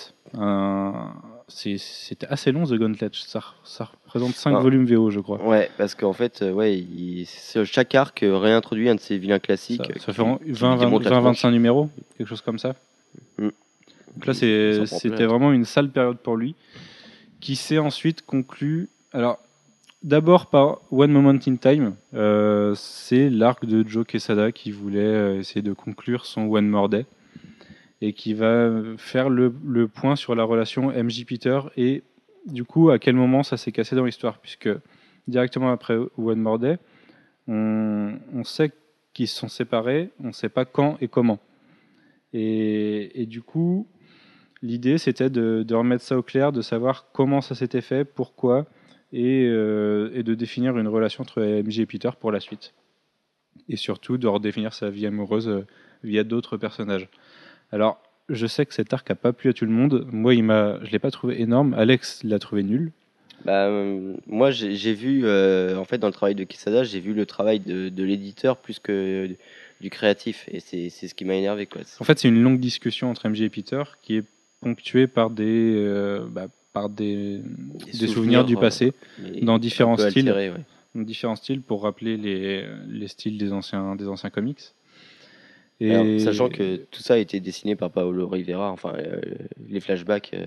[1.48, 4.60] C'était assez long The Gauntlet, ça, ça représente 5 Ah.
[4.60, 5.44] volumes VO, je crois.
[5.46, 7.26] Ouais, parce qu'en fait, euh, ouais, il-
[7.66, 9.82] chaque arc euh, réintroduit un de ces vilains classiques.
[9.98, 11.36] Ça, euh, fait en- qui lui 20, démonte la 20, tronche.
[11.42, 12.74] 25 numéros, quelque chose comme ça.
[13.38, 13.48] Mm.
[14.14, 16.54] Donc là, c'était vraiment une sale période pour lui,
[17.40, 18.88] qui s'est ensuite conclue.
[19.12, 19.38] Alors,
[20.02, 25.38] d'abord par One Moment in Time, euh, c'est l'arc de Joe Quesada qui voulait euh,
[25.38, 27.06] essayer de conclure son One More Day
[28.00, 32.02] et qui va faire le, le point sur la relation MJ Peter et
[32.46, 34.68] du coup à quel moment ça s'est cassé dans l'histoire, puisque
[35.28, 36.78] directement après One More Day,
[37.46, 38.72] on, on sait
[39.14, 41.38] qu'ils se sont séparés, on ne sait pas quand et comment.
[42.32, 43.86] Et, et du coup,
[44.62, 48.66] l'idée c'était de, de remettre ça au clair, de savoir comment ça s'était fait, pourquoi,
[49.12, 52.72] et, euh, et de définir une relation entre MJ et Peter pour la suite.
[53.68, 55.66] Et surtout de redéfinir sa vie amoureuse euh,
[56.02, 57.08] via d'autres personnages.
[57.70, 60.06] Alors, je sais que cet arc n'a pas plu à tout le monde.
[60.10, 61.74] Moi, il m'a, je l'ai pas trouvé énorme.
[61.74, 62.92] Alex l'a trouvé nul.
[63.44, 67.12] Bah, euh, moi, j'ai vu, euh, en fait, dans le travail de Quesada, j'ai vu
[67.12, 69.28] le travail de, de l'éditeur plus que
[69.80, 70.48] du créatif.
[70.50, 71.66] Et c'est c'est ce qui m'a énervé.
[71.66, 71.82] Quoi.
[72.00, 74.24] En fait, c'est une longue discussion entre MJ et Peter qui est
[74.62, 77.40] ponctuée par des, euh, bah, par des,
[78.00, 78.92] des souvenirs, du passé,
[79.42, 80.28] dans différents styles.
[80.28, 80.64] altérés, ouais.
[80.94, 84.60] dans différents styles pour rappeler les, les styles des anciens, des anciens comics.
[85.80, 89.20] Et Alors, sachant que tout ça a été dessiné par Paolo Rivera, enfin, euh,
[89.68, 90.46] les flashbacks euh,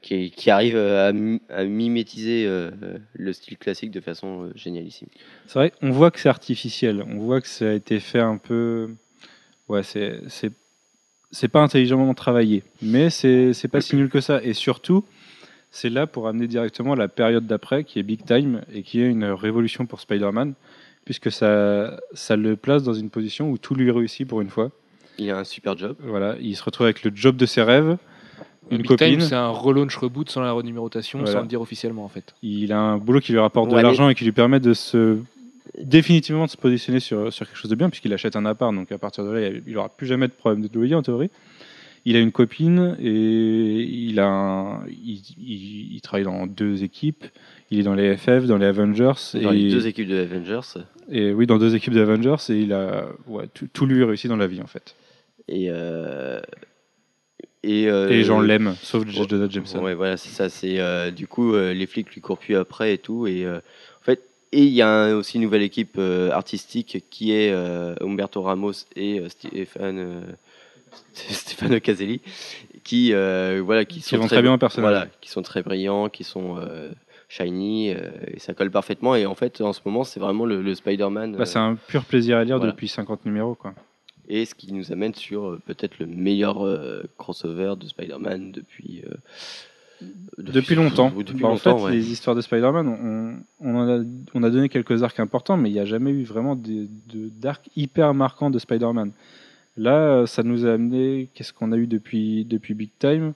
[0.00, 1.10] qui, qui arrivent euh,
[1.50, 2.70] à, à mimétiser euh,
[3.14, 5.08] le style classique de façon euh, génialissime.
[5.46, 8.36] c'est vrai, on voit que c'est artificiel, on voit que ça a été fait un
[8.36, 8.90] peu.
[9.68, 10.20] Ouais, c'est
[11.30, 14.40] c'est pas intelligemment travaillé, mais c'est c'est pas si nul que ça.
[14.42, 15.04] Et surtout,
[15.70, 19.06] c'est là pour amener directement la période d'après, qui est big time et qui est
[19.06, 20.54] une révolution pour Spider-Man,
[21.04, 24.70] puisque ça ça le place dans une position où tout lui réussit pour une fois.
[25.18, 25.96] Il a un super job.
[26.00, 27.96] Voilà, il se retrouve avec le job de ses rêves,
[28.70, 29.18] une Big copine.
[29.18, 31.32] Time, c'est un relaunch reboot sans la renumérotation, Voilà.
[31.32, 32.34] sans le dire officiellement en fait.
[32.42, 35.18] il a un boulot qui lui rapporte de l'argent et qui lui permet de se
[35.82, 38.90] définitivement de se positionner sur, sur quelque chose de bien puisqu'il achète un appart donc
[38.92, 41.30] à partir de là il n'aura plus jamais de problème de loyer en théorie
[42.08, 43.10] il a une copine et
[43.82, 47.24] il a un- il, il- il travaille dans deux équipes
[47.70, 50.60] il est dans les FF dans les Avengers Dans et, les deux équipes de Avengers.
[51.10, 54.36] et oui dans deux équipes d'Avengers et il a ouais, tout, tout lui réussi dans
[54.36, 54.94] la vie en fait
[55.48, 56.40] Et, euh,
[57.62, 59.20] et, euh, et les gens l'aiment sauf J.
[59.20, 60.48] ouais, Jonah Jameson Ouais, voilà, c'est ça.
[60.48, 63.26] C'est euh, du coup euh, les flics lui courent plus après et tout.
[63.26, 63.58] Et euh,
[64.56, 68.40] et il y a un- aussi une nouvelle équipe euh, artistique qui est euh, Umberto
[68.40, 70.36] Ramos et euh, Stéphane
[71.12, 72.20] Stéphane Caselli,
[72.82, 74.90] qui voilà, qui, sont vont très bien personnage.
[74.90, 76.58] Voilà, qui sont très brillants, qui sont
[77.28, 79.14] shiny euh, et ça colle parfaitement.
[79.14, 81.36] Et en fait, en ce moment, c'est vraiment le, le Spider-Man.
[81.36, 82.72] Bah, c'est un pur plaisir à lire voilà.
[82.72, 83.74] depuis 50 numéros quoi
[84.28, 86.56] et ce qui nous amène sur euh, peut-être le meilleur
[87.16, 89.04] crossover de Spider-Man depuis,
[90.02, 90.06] euh,
[90.38, 91.10] Depuis longtemps.
[91.10, 91.92] depuis Bah, en fait, ouais.
[91.92, 94.02] les histoires de Spider-Man, on, a,
[94.34, 98.14] on a donné quelques arcs importants, mais il n'y a jamais eu vraiment d'arcs hyper
[98.14, 99.12] marquants de Spider-Man.
[99.76, 101.28] Là, ça nous a amené.
[101.34, 103.34] Qu'est-ce qu'on a eu depuis, depuis Big Time?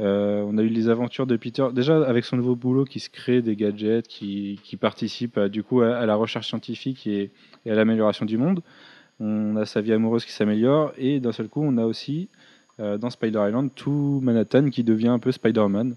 [0.00, 1.66] Euh, On a eu les aventures de Peter.
[1.72, 5.62] Déjà, avec son nouveau boulot, qui se crée des gadgets, qui, qui participe à, du
[5.62, 7.30] coup à, à la recherche scientifique et,
[7.64, 8.60] et à l'amélioration du monde.
[9.20, 10.92] On a sa vie amoureuse qui s'améliore.
[10.98, 12.43] Et d'un seul coup, on a aussi euh,
[12.78, 15.94] dans Spider Island tout Manhattan qui devient un peu Spider-Man.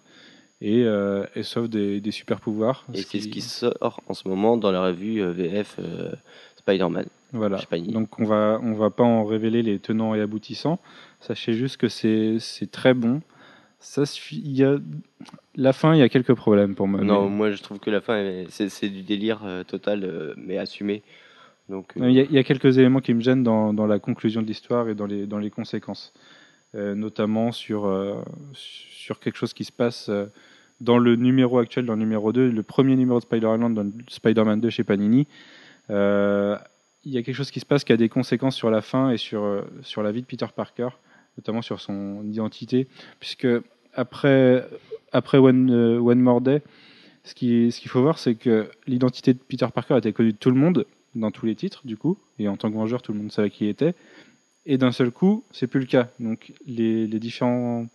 [0.60, 2.84] Et, euh, et sauve des, des super pouvoirs.
[2.91, 6.10] Et c'est ce qui sort en ce moment dans la revue euh, VF euh,
[6.56, 7.06] Spider-Man.
[7.32, 7.60] Voilà.
[7.90, 10.80] Donc on va on va pas en révéler les tenants et aboutissants.
[11.20, 12.40] Sachez juste que c'est
[12.72, 13.22] très bon.
[13.80, 14.41] Ça suffit.
[14.44, 14.78] Il y a
[15.56, 17.02] la fin, il y a quelques problèmes pour moi.
[17.04, 20.58] Non, mais- moi je trouve que la fin, c'est du délire euh, total, euh, mais
[20.58, 21.04] assumé.
[21.70, 23.86] Donc, euh, Il y, a, il y a quelques éléments qui me gênent dans, dans
[23.86, 26.14] la conclusion de l'histoire et dans les, dans les conséquences.
[26.76, 28.22] Euh, notamment sur, euh,
[28.53, 30.26] sur quelque chose qui se passe euh,
[30.81, 34.60] dans le numéro actuel, dans le numéro 2, le premier numéro de Spider-Man, dans Spider-Man
[34.60, 35.27] 2 chez Panini.
[35.89, 39.11] Il y a quelque chose qui se passe qui a des conséquences sur la fin
[39.11, 40.89] et sur, sur la vie de Peter Parker,
[41.38, 42.88] notamment sur son identité,
[43.22, 43.48] puisque
[43.94, 44.68] après,
[45.14, 46.61] après One, One More Day,
[47.23, 50.38] ce qui- ce qu'il faut voir, c'est que l'identité de Peter Parker était connue de
[50.38, 50.85] tout le monde,
[51.15, 53.49] dans tous les titres, du coup, et en tant que vengeur, tout le monde savait
[53.49, 53.95] qui il était.
[54.69, 56.10] Et d'un seul coup, c'est plus le cas.
[56.19, 57.88] Donc, les, différents,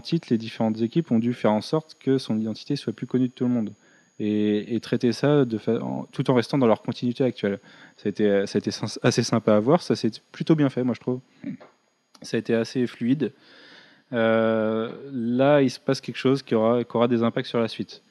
[0.00, 3.28] titres, les différentes équipes ont dû faire en sorte que son identité soit plus connue
[3.28, 3.72] de tout le monde.
[4.18, 5.44] Et, traiter ça
[6.12, 7.60] tout en restant dans leur continuité actuelle.
[7.98, 8.44] Ça a été,
[9.02, 9.82] assez sympa à voir.
[9.82, 11.20] Ça s'est plutôt bien fait, moi, je trouve.
[12.22, 13.34] Ça a été assez fluide.
[14.14, 17.68] Euh, là, il se passe quelque chose qui aura, qui aura des impacts sur la
[17.68, 18.02] suite.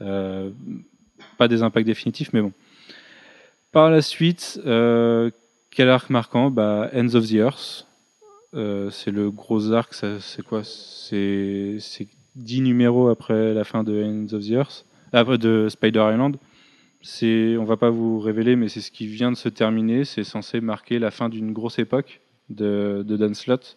[0.00, 0.50] Euh,
[1.38, 2.52] pas des impacts définitifs, mais bon.
[3.72, 5.30] Par la suite, euh,
[5.70, 6.50] quel arc marquant?
[6.50, 7.86] Bah, Ends of the Earth.
[8.54, 10.62] Euh, c'est le gros arc, c'est quoi?
[10.64, 11.78] C'est
[12.36, 16.36] 10 numéros après la fin de Ends of the Earth, après de Spider Island.
[17.02, 20.04] C'est, on va pas vous révéler, mais c'est ce qui vient de se terminer.
[20.04, 22.20] C'est censé marquer la fin d'une grosse époque
[22.50, 23.76] de, de Dan Slott.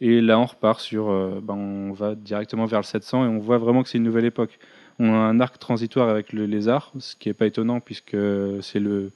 [0.00, 3.38] Et là, on repart sur, euh, ben, on va directement vers le 700 et on
[3.38, 4.58] voit vraiment que c'est une nouvelle époque.
[5.00, 8.16] On a un arc transitoire avec le lézard, ce qui est pas étonnant puisque
[8.60, 9.12] c'est le,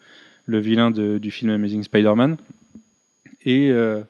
[0.47, 2.37] le vilain de- du film Amazing Spider-Man.
[3.45, 4.03] Et euh,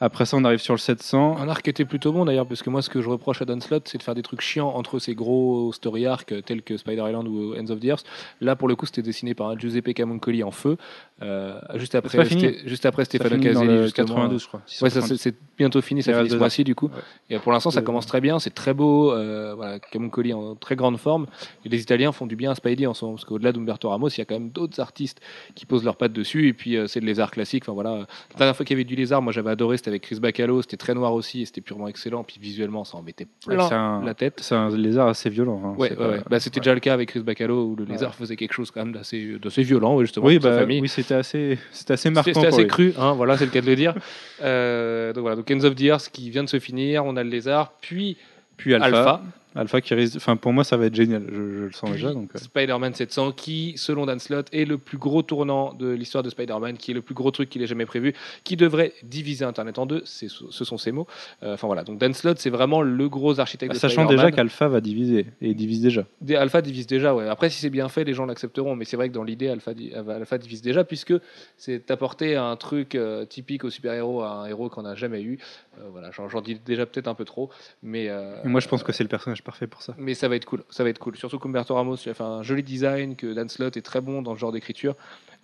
[0.00, 1.38] après ça, on arrive sur le 700.
[1.38, 3.60] Un arc était plutôt bon d'ailleurs, parce que moi ce que je reproche à Dan
[3.60, 7.04] Slott, c'est de faire des trucs chiants entre ces gros story arcs tels que Spider
[7.08, 8.04] Island ou Ends of the Earth.
[8.40, 10.76] Là pour le coup, c'était dessiné par Giuseppe Camuncoli en feu,
[11.22, 12.42] euh, juste après, pas fini.
[12.44, 14.06] Sté- juste après Caselli le justement.
[14.06, 14.60] 92, je crois.
[14.82, 16.86] Ouais, ça, c'est bientôt fini, ça finit ce mois-ci du coup.
[16.86, 17.36] Ouais.
[17.36, 19.12] Et pour l'instant, ça commence très bien, c'est très beau.
[19.12, 21.26] Euh, voilà, Camuncoli en très grande forme.
[21.64, 24.08] Et les Italiens font du bien à Spidey en ce moment, parce qu'au-delà d'Umberto Ramos,
[24.10, 25.20] il y a quand même d'autres artistes
[25.54, 26.48] qui posent leurs pattes dessus.
[26.48, 27.64] Et puis euh, c'est le lézard classique.
[27.64, 27.90] Enfin voilà,
[28.32, 30.60] la dernière fois qu'il y avait du lézard, moi j'avais adoré, c'était avec Chris Bacalo,
[30.62, 32.24] c'était très noir aussi, et c'était purement excellent.
[32.24, 34.40] Puis visuellement, ça en mettait plein un, la tête.
[34.42, 35.62] c'est un lézard assez violent.
[35.64, 35.74] hein.
[35.78, 36.20] Ouais, ouais, pas- ouais.
[36.28, 36.62] Bah, c'était ouais.
[36.62, 39.62] déjà le cas avec Chris Bacalo où le lézard faisait quelque chose quand même d'assez
[39.62, 40.26] violent, justement.
[40.26, 40.80] Oui, pour sa bah, famille.
[40.80, 42.32] oui, c'était assez, c'était assez marquant.
[42.34, 43.94] c'était assez cru, hein, voilà, c'est le cas de le dire.
[44.42, 47.22] Euh, donc voilà, donc Ends of the Earth qui vient de se finir, on a
[47.22, 48.16] le lézard, puis
[48.56, 49.22] Puis Alpha, Alpha,
[49.56, 51.24] Alpha, qui risque, enfin pour moi ça va être génial.
[51.28, 52.12] Je, je le sens déjà.
[52.12, 52.38] Donc, euh.
[52.38, 56.76] Spider-Man 700 qui, selon Dan Slott, est le plus gros tournant de l'histoire de Spider-Man,
[56.76, 58.14] qui est le plus gros truc qu'il ait jamais prévu,
[58.44, 61.06] qui devrait diviser Internet en deux, c'est- ce sont ses mots.
[61.42, 64.68] Euh, Enfin voilà, donc Dan Slott, c'est vraiment le gros architecte de Sachant déjà qu'Alpha
[64.68, 66.06] va diviser et divise déjà.
[66.20, 67.28] Des- Alpha divise déjà, ouais.
[67.28, 68.76] Après, si c'est bien fait, les gens l'accepteront.
[68.76, 71.14] Mais c'est vrai que dans l'idée, Alpha, di- Alpha divise déjà, puisque
[71.56, 75.38] c'est apporter un truc euh, typique au super-héros à un héros qu'on n'a jamais eu.
[75.78, 77.50] Euh, voilà, j'en dis déjà peut-être un peu trop,
[77.82, 78.10] mais.
[78.44, 79.94] moi je pense que c'est le personnage parfait pour ça.
[79.96, 81.16] Mais ça va être cool, ça va être cool.
[81.16, 84.20] Surtout qu'Umberto Ramos il a fait un joli design, que Dan Slott est très bon
[84.20, 84.96] dans ce genre d'écriture.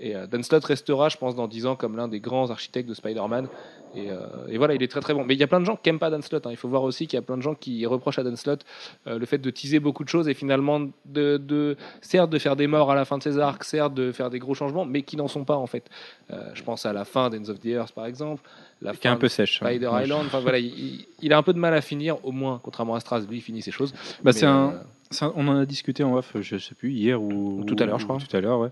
[0.04, 2.88] Et euh, Dan Slott restera, je pense, dans 10 ans comme l'un des grands architectes
[2.88, 3.46] de Spider-Man.
[3.94, 4.16] Et, euh,
[4.48, 5.22] et voilà, il est très très bon.
[5.24, 6.46] Mais il y a plein de gens qui n'aiment pas Dan Slott.
[6.46, 6.50] hein.
[6.50, 8.64] Il faut voir aussi qu'il y a plein de gens qui reprochent à Dan Slott
[9.06, 12.56] euh, le fait de teaser beaucoup de choses et finalement, de, de, certes, de faire
[12.56, 15.02] des morts à la fin de ses arcs, certes, de faire des gros changements, mais
[15.02, 15.88] qui n'en sont pas en fait.
[16.32, 18.42] Euh, je pense à la fin d'Ends of the Earth par exemple.
[18.80, 19.62] La Qui est fin un peu de sèche.
[19.62, 19.66] hein.
[19.66, 20.02] Spider Ouais.
[20.04, 20.24] Island.
[20.26, 23.20] Enfin, voilà, il, a un peu de mal à finir, au moins, contrairement à Stras,
[23.20, 23.92] lui, il finit ses choses.
[23.92, 24.78] Bah, Mais, c'est un, euh,
[25.12, 28.00] Ça, on en a discuté en off, je sais plus, hier ou Tout à l'heure,
[28.00, 28.18] je crois.
[28.18, 28.70] Tout à l'heure, ouais.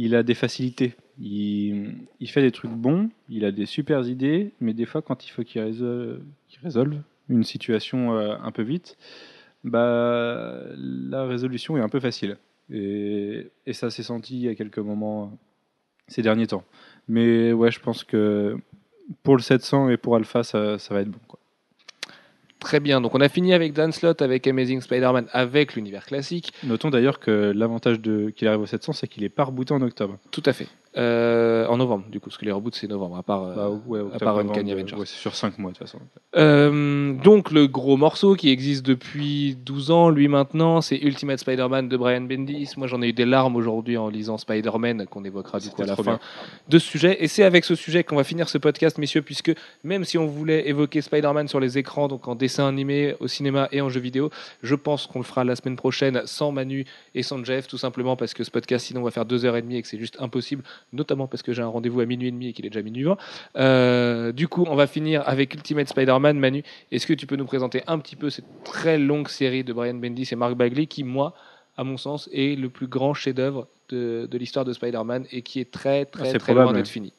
[0.00, 0.94] Il a des facilités.
[1.20, 5.30] Il, fait des trucs bons, il a des super idées, mais des fois, quand il
[5.30, 6.20] faut qu'il résolve,
[6.62, 8.96] résolve une situation euh, un peu vite,
[9.64, 12.36] bah, la résolution est un peu facile.
[12.70, 15.36] Et, ça s'est senti à quelques moments
[16.06, 16.64] ces derniers temps.
[17.08, 18.56] Mais ouais, je pense que
[19.24, 21.18] pour le 700 et pour Alpha, ça, va être bon.
[22.60, 26.52] Très bien, donc on a fini avec Dan Slott, avec Amazing Spider-Man, avec l'univers classique.
[26.64, 29.82] Notons d'ailleurs que l'avantage de qu'il arrive au 700, c'est qu'il est pas rebooté en
[29.82, 30.18] octobre.
[30.32, 30.66] Tout à fait.
[30.98, 33.70] Euh, en novembre, du coup, parce que les reboots, c'est novembre, à part, euh, Bah,
[33.86, 34.96] ouais, à part Uncanny Avengers.
[34.96, 36.00] ouais, c'est sur 5 mois de toute façon.
[36.36, 41.88] Euh, donc le gros morceau qui existe depuis 12 ans, lui maintenant, c'est Ultimate Spider-Man
[41.88, 42.72] de Brian Bendis.
[42.76, 45.86] Moi j'en ai eu des larmes aujourd'hui en lisant Spider-Man, qu'on évoquera du coup à
[45.86, 46.20] la fin bien.
[46.68, 47.16] de ce sujet.
[47.22, 49.52] Et c'est avec ce sujet qu'on va finir ce podcast, messieurs, puisque
[49.84, 53.68] même si on voulait évoquer Spider-Man sur les écrans, donc en dessin animé, au cinéma
[53.72, 54.30] et en jeu vidéo,
[54.62, 56.84] je pense qu'on le fera la semaine prochaine sans Manu
[57.14, 59.62] et sans Jeff, tout simplement parce que ce podcast sinon va faire deux heures et
[59.62, 60.62] demie et que c'est juste impossible,
[60.92, 63.02] notamment parce que j'ai un rendez-vous à minuit et demi et qu'il est déjà minuit
[63.04, 63.16] 20.
[63.56, 66.38] Euh, du coup, on va finir avec Ultimate Spider-Man.
[66.38, 69.72] Manu, est-ce que tu peux nous présenter un petit peu cette très longue série de
[69.72, 71.34] Brian Bendis et Mark Bagley qui, moi,
[71.76, 75.60] à mon sens, est le plus grand chef-d'œuvre de, de l'histoire de Spider-Man et qui
[75.60, 76.78] est très, très, Ah, très loin probable.
[76.78, 77.12] d'être fini?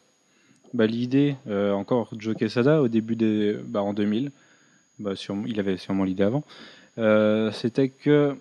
[0.74, 4.32] Bah, L'idée, euh, encore Joe Quesada, au début des, bah, en 2000,
[5.00, 6.44] bah, sûrement- il avait sûrement l'idée avant,
[6.98, 8.36] euh, c'était que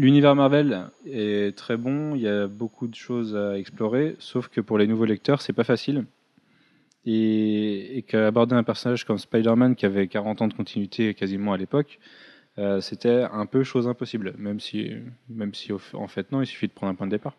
[0.00, 4.60] l'univers Marvel est très bon, il y a beaucoup de choses à explorer, sauf que
[4.60, 6.06] pour les nouveaux lecteurs, c'est pas facile.
[7.06, 11.56] Et, et qu'aborder un personnage comme Spider-Man, qui avait 40 ans de continuité quasiment à
[11.56, 11.98] l'époque,
[12.58, 14.92] euh, c'était un peu chose impossible, même si,
[15.28, 17.36] même si en fait non, il suffit de prendre un point de départ.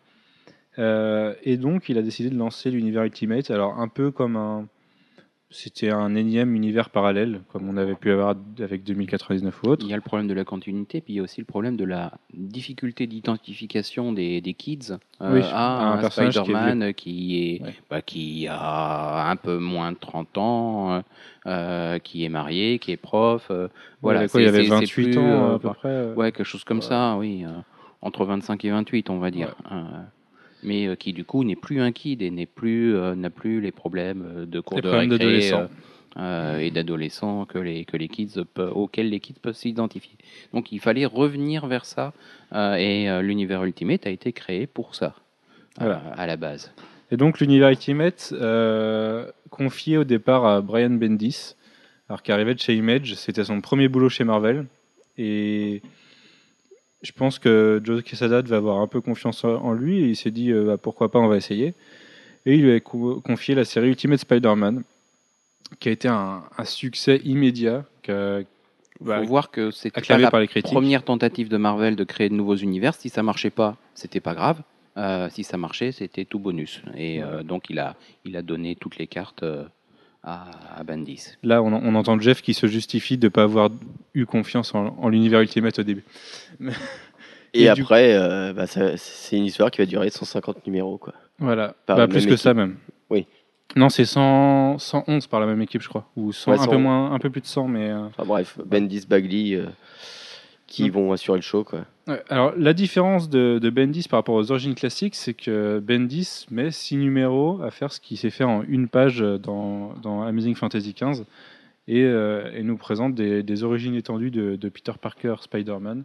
[0.78, 4.68] Euh, et donc, il a décidé de lancer l'univers Ultimate, alors un peu comme un.
[5.54, 9.84] C'était un énième univers parallèle, comme on avait pu avoir avec 2099 ou autre.
[9.86, 11.76] Il y a le problème de la continuité, puis il y a aussi le problème
[11.76, 16.42] de la difficulté d'identification des, des kids euh, Oui, à un un, personnage qui est
[16.44, 17.74] Spider-Man qui est, Ouais.
[17.90, 21.02] bah, qui a un peu moins de 30 ans,
[21.46, 23.48] euh, qui est marié, qui est prof.
[23.50, 23.68] euh,
[24.00, 25.68] voilà, il y, quoi, il y c'est- avait c'est- c'est 28 plus, ans à peu
[25.74, 26.12] près.
[26.14, 26.82] Ouais, quelque chose comme Ouais.
[26.82, 27.44] ça, oui.
[28.00, 29.54] entre 25 et 28, on va dire.
[30.62, 33.60] Mais euh, qui, du coup, n'est plus un kid et n'est plus, euh, n'a plus
[33.60, 35.06] les problèmes euh, de cours Les de récré
[36.60, 40.16] et d'adolescents que les, que les kids auxquels les kids peuvent s'identifier.
[40.52, 42.12] Donc, il fallait revenir vers ça.
[42.54, 45.14] et l'univers Ultimate a été créé pour ça,
[45.78, 46.02] Voilà.
[46.18, 46.70] à la base.
[47.12, 51.56] Et donc l'univers Ultimate, euh, confié au départ à Brian Bendis,
[52.08, 54.64] alors qui arrivait de chez Image, c'était son premier boulot chez Marvel.
[55.18, 55.82] Et
[57.02, 60.30] je pense que Joe Quesada devait avoir un peu confiance en lui et il s'est
[60.30, 61.74] dit euh, bah, pourquoi pas, on va essayer.
[62.46, 64.82] Et il lui a co- confié la série Ultimate Spider-Man,
[65.80, 68.44] qui a été un, un succès immédiat, Il
[69.00, 72.34] bah, faut voir que c'était la par les première tentative de Marvel de créer de
[72.34, 72.94] nouveaux univers.
[72.94, 74.62] Si ça marchait pas, c'était pas grave.
[74.96, 76.82] Euh, si ça marchait, c'était tout bonus.
[76.96, 79.44] Et euh, donc il a, il a donné toutes les cartes
[80.22, 80.46] à,
[80.76, 81.36] à Bendis.
[81.42, 83.70] Là, on, on entend Jeff qui se justifie de ne pas avoir
[84.14, 86.04] eu confiance en, en l'univers Ultimate au début.
[87.54, 90.96] Et, après, euh, bah, c'est une histoire qui va durer 150 numéros.
[90.96, 91.12] Quoi.
[91.38, 92.76] Voilà, Bah, plus que ça même.
[93.10, 93.26] Oui.
[93.76, 96.06] Non, c'est 100 111 par la même équipe, je crois.
[96.16, 96.70] Ou 100, Ouais, un, 100.
[96.70, 97.90] peu moins, un peu plus de 100, mais.
[97.90, 99.66] euh, Enfin bref, Bendis, Bagley euh,
[100.66, 100.92] qui Mm.
[100.92, 101.64] vont assurer le show.
[101.64, 101.84] Quoi.
[102.28, 106.70] Alors, la différence de, de Bendis par rapport aux origines classiques, c'est que Bendis met
[106.72, 110.94] 6 numéros à faire ce qui s'est fait en une page dans, dans Amazing Fantasy
[111.00, 111.22] XV
[111.86, 116.02] et, euh, et nous présente des, des origines étendues de, de Peter Parker, Spider-Man.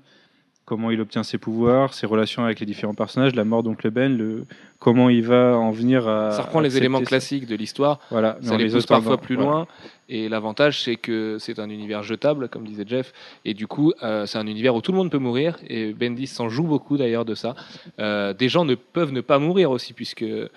[0.66, 4.16] Comment il obtient ses pouvoirs, ses relations avec les différents personnages, la mort d'Oncle Ben,
[4.18, 4.46] le,
[4.80, 6.32] comment il va en venir à.
[6.32, 7.06] Ça reprend les éléments ça.
[7.06, 9.50] classiques de l'histoire, Voilà, mais ça en les pousse parfois plus Voilà.
[9.50, 9.68] loin.
[10.10, 13.12] Et l'avantage, c'est que c'est un univers jetable, comme disait Jeff.
[13.44, 15.58] Et du coup, euh, c'est un univers où tout le monde peut mourir.
[15.68, 17.56] Et Bendis s'en joue beaucoup d'ailleurs de ça.
[18.00, 20.48] Euh, des gens ne peuvent ne pas mourir aussi, puisque euh,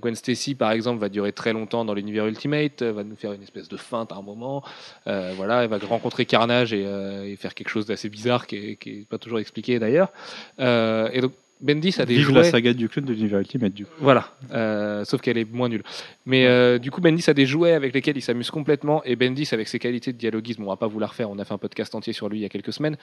[0.00, 3.42] Gwen Stacy, par exemple, va durer très longtemps dans l'univers Ultimate, va nous faire une
[3.42, 4.62] espèce de feinte à un moment.
[5.04, 8.90] Voilà, elle va rencontrer Carnage et, et faire quelque chose d'assez bizarre qui est, qui
[8.90, 10.12] est pas toujours expliqué d'ailleurs.
[10.58, 12.34] Et donc, Bendis a des Vive jouets.
[12.36, 13.92] la saga du clone de l'univers Ultimate, du coup.
[13.98, 15.82] Voilà, euh, sauf qu'elle est moins nulle.
[16.24, 19.02] Mais euh, du coup, Bendis a des jouets avec lesquels il s'amuse complètement.
[19.04, 21.44] Et Bendis, avec ses qualités de dialoguisme, on va pas vous la refaire, on a
[21.44, 22.96] fait un podcast entier sur lui il y a quelques semaines.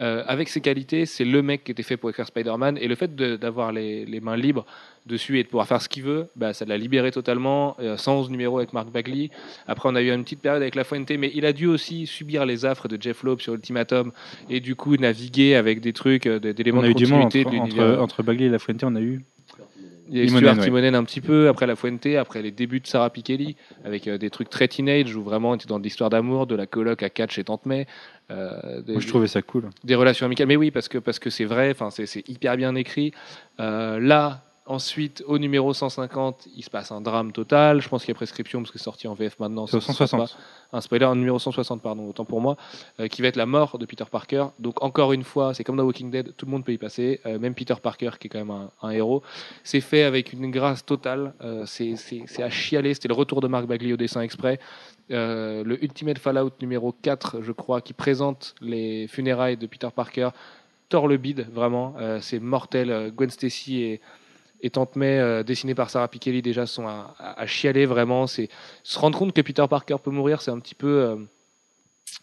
[0.00, 2.78] Euh, avec ses qualités, c'est le mec qui était fait pour écrire Spider-Man.
[2.80, 4.64] Et le fait d'avoir les, les mains libres
[5.06, 7.76] dessus et de pouvoir faire ce qu'il veut, bah, ça l'a libéré totalement.
[7.80, 9.30] Euh, 111 numéros avec Mark Bagley.
[9.66, 12.06] Après, on a eu une petite période avec La Fuente, mais il a dû aussi
[12.06, 14.12] subir les affres de Jeff Loeb sur Ultimatum
[14.48, 17.98] et du coup naviguer avec des trucs, euh, d'éléments On a de continuité entre, entre,
[18.00, 19.22] entre Bagley et La Fuente, on a eu.
[20.08, 20.64] Il y a eu Timonen, Stuart ouais.
[20.64, 24.18] Timonen un petit peu, après La Fuente, après les débuts de Sarah Pikeli, avec euh,
[24.18, 27.02] des trucs très teenage, où vraiment on était dans de l'histoire d'amour, de la coloc
[27.02, 27.86] à 4 chez Tante May,
[28.30, 29.70] euh, des, Moi, je trouvais ça cool.
[29.82, 30.46] des relations amicales.
[30.46, 33.12] Mais oui, parce que parce que c'est vrai, enfin c'est c'est hyper bien écrit.
[33.60, 37.82] Euh, là, ensuite, au numéro 150, il se passe un drame total.
[37.82, 39.66] Je pense qu'il y a prescription, parce que c'est sorti en VF maintenant.
[39.66, 40.20] C'est au ça se sent 160.
[40.30, 40.76] pas.
[40.76, 42.56] Un spoiler, un numéro 160, pardon, autant pour moi,
[42.98, 44.46] euh, qui va être la mort de Peter Parker.
[44.58, 47.20] Donc encore une fois, c'est comme dans Walking Dead, tout le monde peut y passer,
[47.26, 49.22] euh, même Peter Parker qui est quand même un, un héros.
[49.62, 51.34] C'est fait avec une grâce totale.
[51.42, 52.94] euh, c'est à chialer.
[52.94, 54.58] C'était le retour de Mark Bagley au dessin exprès.
[55.10, 60.30] Le Ultimate Fallout numéro 4, je crois, qui présente les funérailles de Peter Parker,
[60.88, 61.94] tord le bide, vraiment.
[62.20, 63.12] C'est mortel.
[63.14, 64.00] Gwen Stacy est,
[64.64, 68.26] et Tante May, euh, dessinés par Sarah Pikeli, déjà sont à, à- à chialer vraiment.
[68.26, 68.48] C'est
[68.82, 70.88] se rendre compte que Peter Parker peut mourir, c'est un petit peu.
[70.88, 71.16] euh,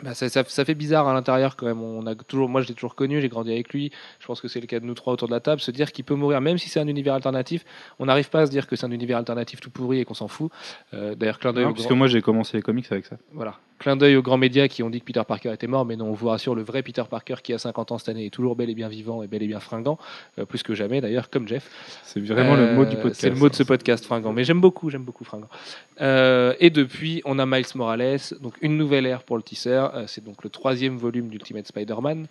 [0.04, 1.82] bah, ça, ça- ça fait bizarre à l'intérieur quand même.
[1.82, 3.92] On a toujours, moi, je l'ai toujours connu, j'ai grandi avec lui.
[4.20, 5.62] Je pense que c'est le cas de nous trois autour de la table.
[5.62, 7.64] Se dire qu'il peut mourir, même si c'est un univers alternatif,
[8.00, 10.14] on n'arrive pas à se dire que c'est un univers alternatif tout pourri et qu'on
[10.16, 10.52] s'en fout.
[10.94, 13.06] Euh, D'ailleurs, clin d'œil Non, au parce grand- que moi j'ai commencé les comics avec
[13.06, 13.18] ça.
[13.34, 13.56] voilà.
[13.82, 16.06] Clin d'œil aux grands médias qui ont dit que Peter Parker était mort, mais non,
[16.06, 18.56] on vous rassure, le vrai Peter Parker qui a 50 ans cette année est toujours
[18.56, 19.98] bel et bien vivant et bel et bien fringant,
[20.40, 21.68] euh, plus que jamais d'ailleurs, comme Jeff.
[22.04, 23.22] C'est vraiment le mot du Euh, podcast.
[23.22, 24.32] C'est le mot de ce podcast, fringant.
[24.34, 25.50] Mais j'aime beaucoup, j'aime beaucoup fringant.
[26.00, 29.44] Euh, et depuis, on a Miles Morales, donc une nouvelle ère pour le.
[29.66, 32.28] Euh, c'est donc le troisième volume d'Ultimate Spider-Man.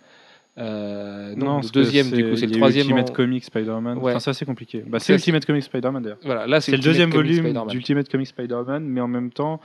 [0.57, 2.83] Euh, non, le deuxième du coup, c'est le troisième.
[2.85, 3.97] Ultimate en- Comics Spider-Man.
[3.99, 4.11] Ouais.
[4.11, 4.83] Enfin, ça c'est compliqué.
[4.85, 6.17] Bah, c'est Ultimate Comics Spider-Man d'ailleurs.
[6.23, 9.61] Voilà, là c'est le deuxième Comics volume d'Ultimate Comics Spider-Man, mais en même temps,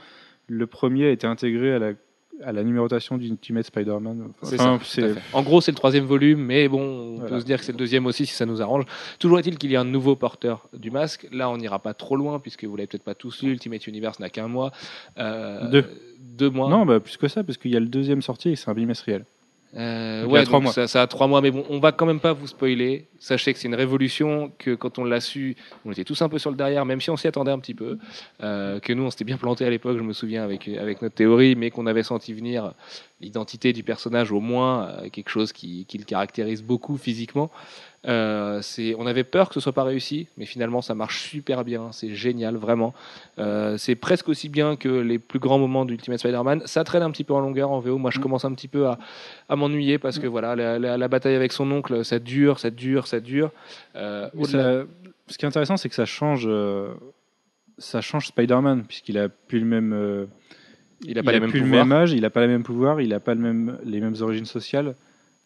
[0.47, 1.91] le premier a été intégré à la,
[2.43, 4.31] à la numérotation d'Ultimate Spider-Man.
[4.41, 4.79] Enfin.
[5.33, 7.77] En gros, c'est le troisième volume, mais bon, on peut se dire que c'est le
[7.77, 8.85] deuxième aussi si ça nous arrange.
[9.19, 11.27] Toujours est-il qu'il y a un nouveau porteur du masque.
[11.31, 13.51] Là, on n'ira pas trop loin puisque vous l'avez peut-être pas tous lu.
[13.51, 14.71] Ultimate Universe n'a qu'un mois.
[15.17, 15.85] Euh, Deux.
[16.19, 16.69] Deux mois.
[16.69, 18.73] Non, bah, plus que ça, parce qu'il y a le deuxième sorti et c'est un
[18.73, 19.25] bimestriel.
[19.77, 20.71] Euh, ouais, trois mois.
[20.71, 23.07] Ça, ça a trois mois, mais bon, on va quand même pas vous spoiler.
[23.19, 25.55] Sachez que c'est une révolution, que quand on l'a su,
[25.85, 27.75] on était tous un peu sur le derrière, même si on s'y attendait un petit
[27.75, 27.97] peu.
[28.41, 31.15] Euh, que nous, on s'était bien planté à l'époque, je me souviens, avec, avec notre
[31.15, 32.73] théorie, mais qu'on avait senti venir
[33.21, 37.51] l'identité du personnage, au moins, euh, quelque chose qui, qui le caractérise beaucoup physiquement.
[38.07, 38.61] Euh,
[38.97, 42.15] on avait peur que ce soit pas réussi, mais finalement ça marche super bien, c'est
[42.15, 42.93] génial vraiment.
[43.37, 46.61] Euh, c'est presque aussi bien que les plus grands moments d'Ultimate Spider-Man.
[46.65, 47.97] Ça traîne un petit peu en longueur en VO.
[47.97, 48.21] Moi, je Mm.
[48.23, 48.97] commence un petit peu à,
[49.49, 52.69] à m'ennuyer parce que voilà, la, la- la bataille avec son oncle, ça dure, ça
[52.69, 53.51] dure, ça dure.
[53.95, 54.83] Euh, ça-
[55.27, 56.49] ce qui est intéressant, c'est que ça change,
[57.77, 60.27] ça change Spider-Man, puisqu'il a plus le même.
[61.05, 63.19] il a pas plus le même âge, il n'a pas les mêmes pouvoirs, il n'a
[63.19, 64.95] pas le même, les mêmes origines sociales.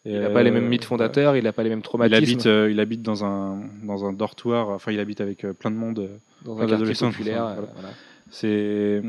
[0.04, 2.22] Il n'a pas les mêmes mythes fondateurs, il n'a pas les mêmes Il traumatismes.
[2.24, 5.70] habite, euh, il habite dans un, dans un dortoir, enfin il habite avec euh, plein
[5.70, 6.00] de monde.
[6.00, 7.44] euh, dans un quartier l'adolescent, populaire.
[7.44, 7.72] enfin, euh, voilà.
[7.74, 7.88] voilà.
[8.34, 9.02] C'est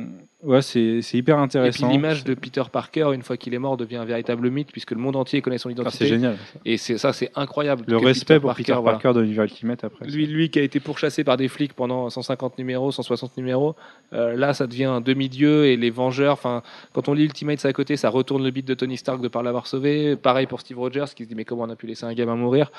[0.44, 1.88] ouais, c'est hyper Et puis intéressant.
[1.90, 4.98] l'image de Peter Parker, une fois qu'il est mort, devient un véritable mythe puisque le
[4.98, 5.98] monde entier connaît son Ah, identité.
[6.00, 6.36] c'est génial.
[6.66, 7.86] et c'est ça, c'est incroyable.
[7.88, 8.98] Le respect pour Peter voilà.
[9.00, 10.08] Parker de l'univers Ultimate après.
[10.08, 13.78] Lui, lui qui a été pourchassé par des flics pendant 150 numéros, 160 numéros,
[14.12, 16.34] euh, là ça devient un demi-dieu et les Vengeurs.
[16.34, 19.30] Enfin, quand on lit Ultimate, à côté, ça retourne le beat de Tony Stark de
[19.30, 20.18] par l'avoir sauvé.
[20.18, 22.36] Pareil pour Steve Rogers qui se dit mais comment on a pu laisser un gamin
[22.36, 22.72] mourir?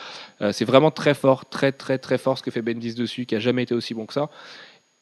[0.42, 3.34] Euh, C'est vraiment très fort, très très très fort ce que fait Bendis dessus, qui
[3.34, 4.28] a jamais été aussi bon que ça.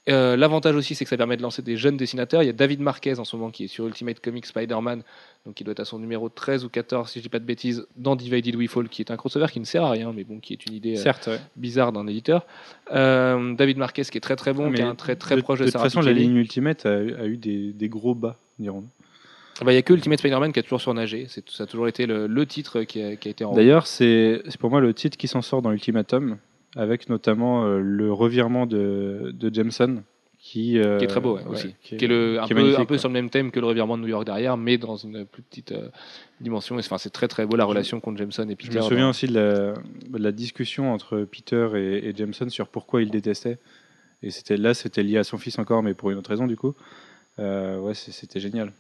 [0.09, 2.43] Euh, L'avantage aussi, c'est que ça permet de lancer des jeunes dessinateurs.
[2.43, 5.03] Il y a David Marquez en ce moment qui est sur Ultimate Comics Spider-Man,
[5.47, 7.45] donc qui doit être à son numéro 13 ou 14, si je dis pas de
[7.45, 10.25] bêtises, dans Divided We Fall, qui est un crossover qui ne sert à rien, mais
[10.25, 11.39] bon, qui est une idée euh, Certes, ouais.
[11.57, 12.47] bizarre d'un éditeur.
[12.93, 15.41] Euh, David Marquez qui est très très bon, Mais qui est un très très de,
[15.41, 18.17] proche de, de toute Sarah façon, la ligne Ultimate a, a eu des, des gros
[18.17, 18.85] bas, dirons
[19.65, 21.29] Bah, Il y a que Ultimate Spider-Man qui a toujours surnagé.
[21.29, 23.53] Ça a toujours été le, le titre qui a, qui a été en.
[23.55, 26.39] D'ailleurs, c'est pour moi le titre qui s'en sort dans Ultimatum,
[26.77, 30.03] avec notamment euh, le revirement de, de Jameson,
[30.39, 32.47] qui, euh, qui est très beau ouais, ouais, aussi, qui est- qui est, le, un,
[32.47, 34.25] qui est peu, un peu sur le même thème que le revirement de New York
[34.27, 35.89] derrière, mais dans une plus petite euh,
[36.41, 36.77] dimension.
[36.79, 38.73] Enfin, c'est très très beau la relation contre Jameson et Peter.
[38.73, 42.49] Je me souviens dans- aussi de la, de la discussion entre Peter et, et Jameson
[42.49, 43.59] sur pourquoi il détestait.
[44.25, 46.57] Et c'était là, c'était lié à son fils encore, mais pour une autre raison du
[46.57, 46.75] coup.
[47.39, 48.73] Euh, ouais, c'était génial.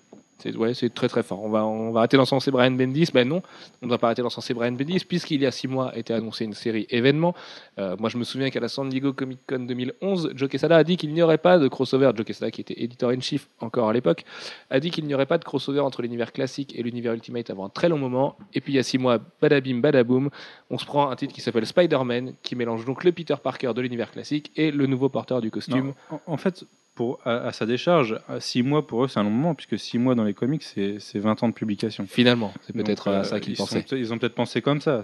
[0.74, 1.42] C'est très très fort.
[1.42, 3.08] On va, on va arrêter d'encenser Brian Bendis.
[3.12, 3.42] Ben non,
[3.80, 6.44] on ne va pas arrêter d'encenser Brian Bendis, puisqu'il y a six mois était annoncé
[6.44, 7.34] une série événement.
[7.78, 10.84] Euh, moi, je me souviens qu'à la San Diego Comic Con 2011, Joe Quesada a
[10.84, 12.10] dit qu'il n'y aurait pas de crossover.
[12.14, 14.24] Joe Quesada, qui était editor-in-chief encore à l'époque,
[14.70, 17.66] a dit qu'il n'y aurait pas de crossover entre l'univers classique et l'univers Ultimate avant
[17.66, 18.36] un très long moment.
[18.54, 20.30] Et puis il y a six mois, badabim, badaboum,
[20.70, 23.80] on se prend un titre qui s'appelle Spider-Man, qui mélange donc le Peter Parker de
[23.80, 25.94] l'univers classique et le nouveau porteur du costume.
[26.26, 26.64] En fait,
[27.02, 29.78] pour, à, à sa décharge, à six mois pour eux, c'est un long moment, puisque
[29.78, 32.06] six mois dans les comics, c'est c'est 20 ans de publication.
[32.06, 33.84] Finalement, c'est peut-être euh, à ça qu'ils ils sont pensaient.
[33.98, 35.02] Ils ont peut-être pensé comme ça.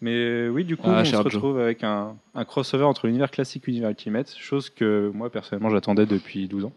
[0.00, 1.24] Mais euh, oui, du coup, Ah, on se Joe.
[1.24, 5.70] retrouve avec un, un crossover entre l'univers classique et l'univers Ultimate, chose que moi, personnellement,
[5.70, 6.72] j'attendais depuis 12 ans.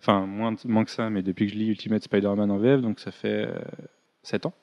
[0.00, 3.00] Enfin, moins, moins que ça, mais depuis que je lis Ultimate Spider-Man en VF, donc
[3.00, 3.54] ça fait euh,
[4.22, 4.54] 7 ans.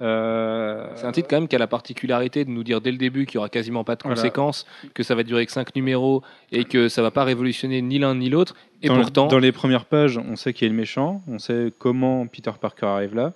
[0.00, 2.98] Euh, C'est un titre quand même qui a la particularité de nous dire dès le
[2.98, 4.14] début qu'il y aura quasiment pas de Voilà.
[4.16, 6.22] conséquences, que ça va durer que 5 numéros
[6.52, 8.54] et que ça va pas révolutionner ni l'un ni l'autre.
[8.82, 11.72] Et dans, pourtant, dans les premières pages, on sait qui est le méchant, on sait
[11.78, 13.34] comment Peter Parker arrive là,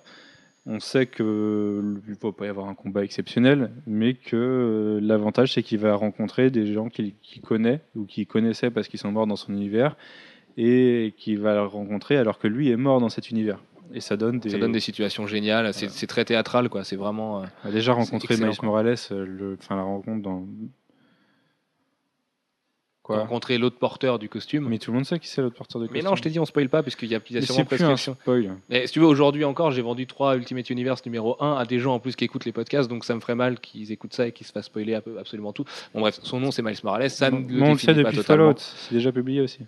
[0.65, 5.53] on sait que ne va pas y avoir un combat exceptionnel, mais que euh, l'avantage
[5.53, 9.11] c'est qu'il va rencontrer des gens qu'il qu'il connaît ou qu'il connaissait parce qu'ils sont
[9.11, 9.97] morts dans son univers
[10.55, 13.59] et qu'il va rencontrer alors que lui est mort dans cet univers.
[13.93, 14.49] Et ça donne des.
[14.49, 15.73] ça donne des situations géniales.
[15.73, 16.83] C'est c'est très théâtral, quoi.
[16.83, 17.41] C'est vraiment.
[17.41, 18.49] euh, On a déjà c'est rencontré quoi.
[18.63, 20.45] Morales, euh, le, enfin la rencontre dans
[23.03, 23.19] Quoi?
[23.19, 24.63] Rencontrer l'autre porteur du costume.
[24.63, 26.05] Mais, Mais tout le monde sait qui c'est l'autre porteur de costume.
[26.09, 27.65] non, je t'ai dit, on spoil pas, puisqu'il y a, il y a Mais sûrement
[27.69, 28.55] c'est plus un spoil.
[28.69, 31.79] Mais si tu veux, aujourd'hui encore, j'ai vendu 3 Ultimate Universe numéro 1 à des
[31.79, 34.25] gens en plus qui écoutent les podcasts, donc ça me ferait mal qu'ils écoutent ça
[34.27, 35.65] et qu'ils se fassent spoiler un peu- absolument tout.
[35.93, 38.15] Bon, bref, son nom c'est Miles Morales, ça ne Mais le on le sait depuis
[38.15, 38.45] totalement.
[38.53, 38.59] Fallout.
[38.59, 39.59] C'est déjà publié aussi.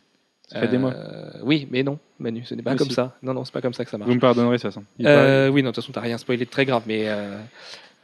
[0.47, 0.93] Ça fait des mois.
[0.93, 2.93] Euh, Oui, mais non, Manu, ce n'est pas Mais comme si.
[2.93, 3.15] ça.
[3.23, 4.07] Non, non, c'est pas comme ça que ça marche.
[4.09, 4.69] Vous me pardonnerez, ça.
[4.69, 4.84] façon.
[4.99, 7.07] Il Euh, oui, non, de toute façon, t'as rien spoilé de très grave, mais.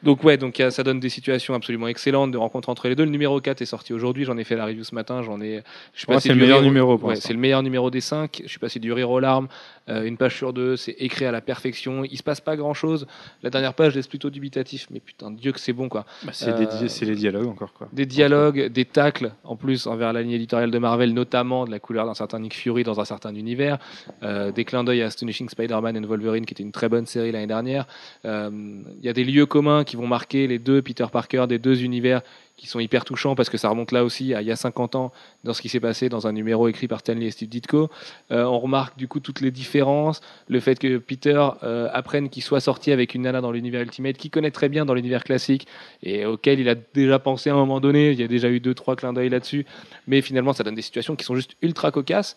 [0.03, 3.03] Donc, ouais, donc euh, ça donne des situations absolument excellentes de rencontres entre les deux.
[3.05, 5.61] Le numéro 4 est sorti aujourd'hui, j'en ai fait la review ce matin, j'en ai.
[5.93, 8.41] Je suis passé c'est le meilleur rire- numéro Ouais, c'est le meilleur numéro des 5.
[8.43, 9.47] Je suis passé du rire aux larmes,
[9.89, 12.03] euh, une page sur deux, c'est écrit à la perfection.
[12.03, 13.05] Il se passe pas grand chose.
[13.43, 16.05] La dernière page laisse plutôt dubitatif, mais putain, Dieu que c'est bon, quoi.
[16.25, 17.73] Bah, c'est des Euh, di- les dialogues encore.
[17.73, 17.87] Quoi.
[17.93, 21.79] Des dialogues, des tacles, en plus, envers la ligne éditoriale de Marvel, notamment de la
[21.79, 23.77] couleur d'un certain Nick Fury dans un certain univers,
[24.23, 27.31] euh, des clins d'œil à Astonishing Spider-Man and Wolverine, qui était une très bonne série
[27.31, 27.85] l'année dernière.
[28.23, 31.83] Il y a des lieux communs qui vont marquer les deux Peter Parker des deux
[31.83, 32.21] univers
[32.57, 34.95] qui sont hyper touchants parce que ça remonte là aussi à il y a 50
[34.95, 35.11] ans
[35.43, 37.89] dans ce qui s'est passé dans un numéro écrit par Stanley et Steve Ditko.
[38.31, 42.43] Euh, on remarque du coup toutes les différences, le fait que Peter euh, apprenne qu'il
[42.43, 45.67] soit sorti avec une nana dans l'univers Ultimate qu'il connaît très bien dans l'univers classique
[46.03, 48.11] et auquel il a déjà pensé à un moment donné.
[48.11, 49.65] Il y a déjà eu deux trois clins d'œil là-dessus,
[50.05, 52.35] mais finalement ça donne des situations qui sont juste ultra cocasses.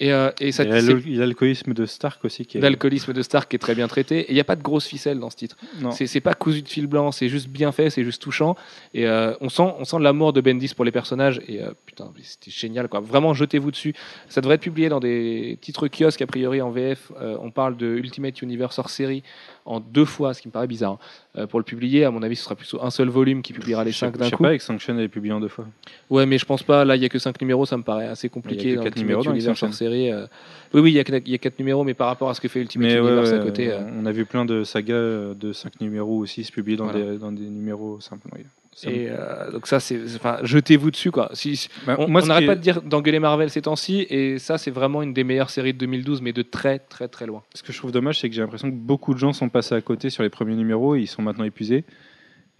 [0.00, 2.24] Et, euh, et ça, Il y a c'est le- il y a l'alcoolisme de Stark
[2.24, 2.60] aussi qui est.
[2.62, 4.20] l'alcoolisme de Stark qui est très bien traité.
[4.20, 5.56] Et il n'y a pas de grosse ficelle dans ce titre.
[5.80, 5.90] Non.
[5.92, 8.56] C'est pas cousu de fil blanc, c'est juste bien fait, c'est juste touchant.
[8.94, 11.42] Et euh, on sent, on sent l'amour de Bendis pour les personnages.
[11.46, 13.00] Et euh, putain, c'était génial, quoi.
[13.00, 13.94] Vraiment, jetez-vous dessus.
[14.30, 17.12] Ça devrait être publié dans des titres kiosques, a priori en VF.
[17.20, 19.22] Euh, on parle de Ultimate Universe hors série
[19.66, 20.98] en deux fois, ce qui me paraît bizarre.
[21.38, 23.84] Euh, pour le publier, à mon avis, ce sera plutôt un seul volume qui publiera
[23.84, 24.42] les Je sais- cinq je d'un sais coup.
[24.42, 25.64] pas, avec Sanction, elle est publiée en deux fois.
[26.10, 26.84] Ouais, mais je pense pas.
[26.84, 28.60] Là, il y a que 5 numéros, ça me paraît assez Il y compliqué.
[28.60, 30.10] a que dans quatre Ultimate numéros dans Universe hors série.
[30.10, 30.26] euh.
[30.74, 32.34] Oui, oui, il y a que- il y a 4 numéros, mais par rapport à
[32.34, 33.70] ce que fait Ultimate Mais ouais, Universe ouais, à côté.
[33.70, 37.12] euh, on a vu plein de sagas de 5 numéros aussi se publier dans, Voilà.
[37.12, 38.26] des, dans des numéros simples.
[38.34, 38.40] oui.
[38.86, 41.28] Et euh, donc ça, c'est, enfin, jetez-vous dessus quoi.
[41.34, 44.38] Si, Bah, on moi, on ce n'arrête pas de dire d'engueuler Marvel ces temps-ci, et
[44.38, 47.42] ça, c'est vraiment une des meilleures séries de 2012, mais de très très très loin.
[47.54, 49.74] Ce que je trouve dommage, c'est que j'ai l'impression que beaucoup de gens sont passés
[49.74, 51.84] à côté sur les premiers numéros et ils sont maintenant épuisés.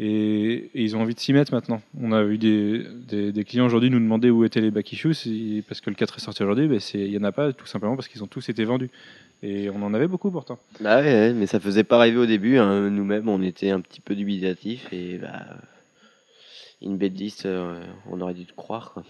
[0.02, 1.82] Et, et ils ont envie de s'y mettre maintenant.
[2.00, 5.62] On a eu des, des- des clients aujourd'hui nous demander où étaient les back issues
[5.68, 6.68] parce que le 4 est sorti aujourd'hui.
[6.68, 8.90] ben Il n'y en a pas tout simplement parce qu'ils ont tous été vendus.
[9.42, 10.58] Et on en avait beaucoup pourtant.
[10.80, 12.56] Bah ouais, ouais, mais ça faisait pas rêver au début.
[12.58, 12.88] hein.
[12.90, 15.44] Nous-mêmes, on était un petit peu dubitatifs et bah,
[16.82, 18.92] une bêtise, euh, on aurait dû te croire.
[18.92, 19.02] Quoi.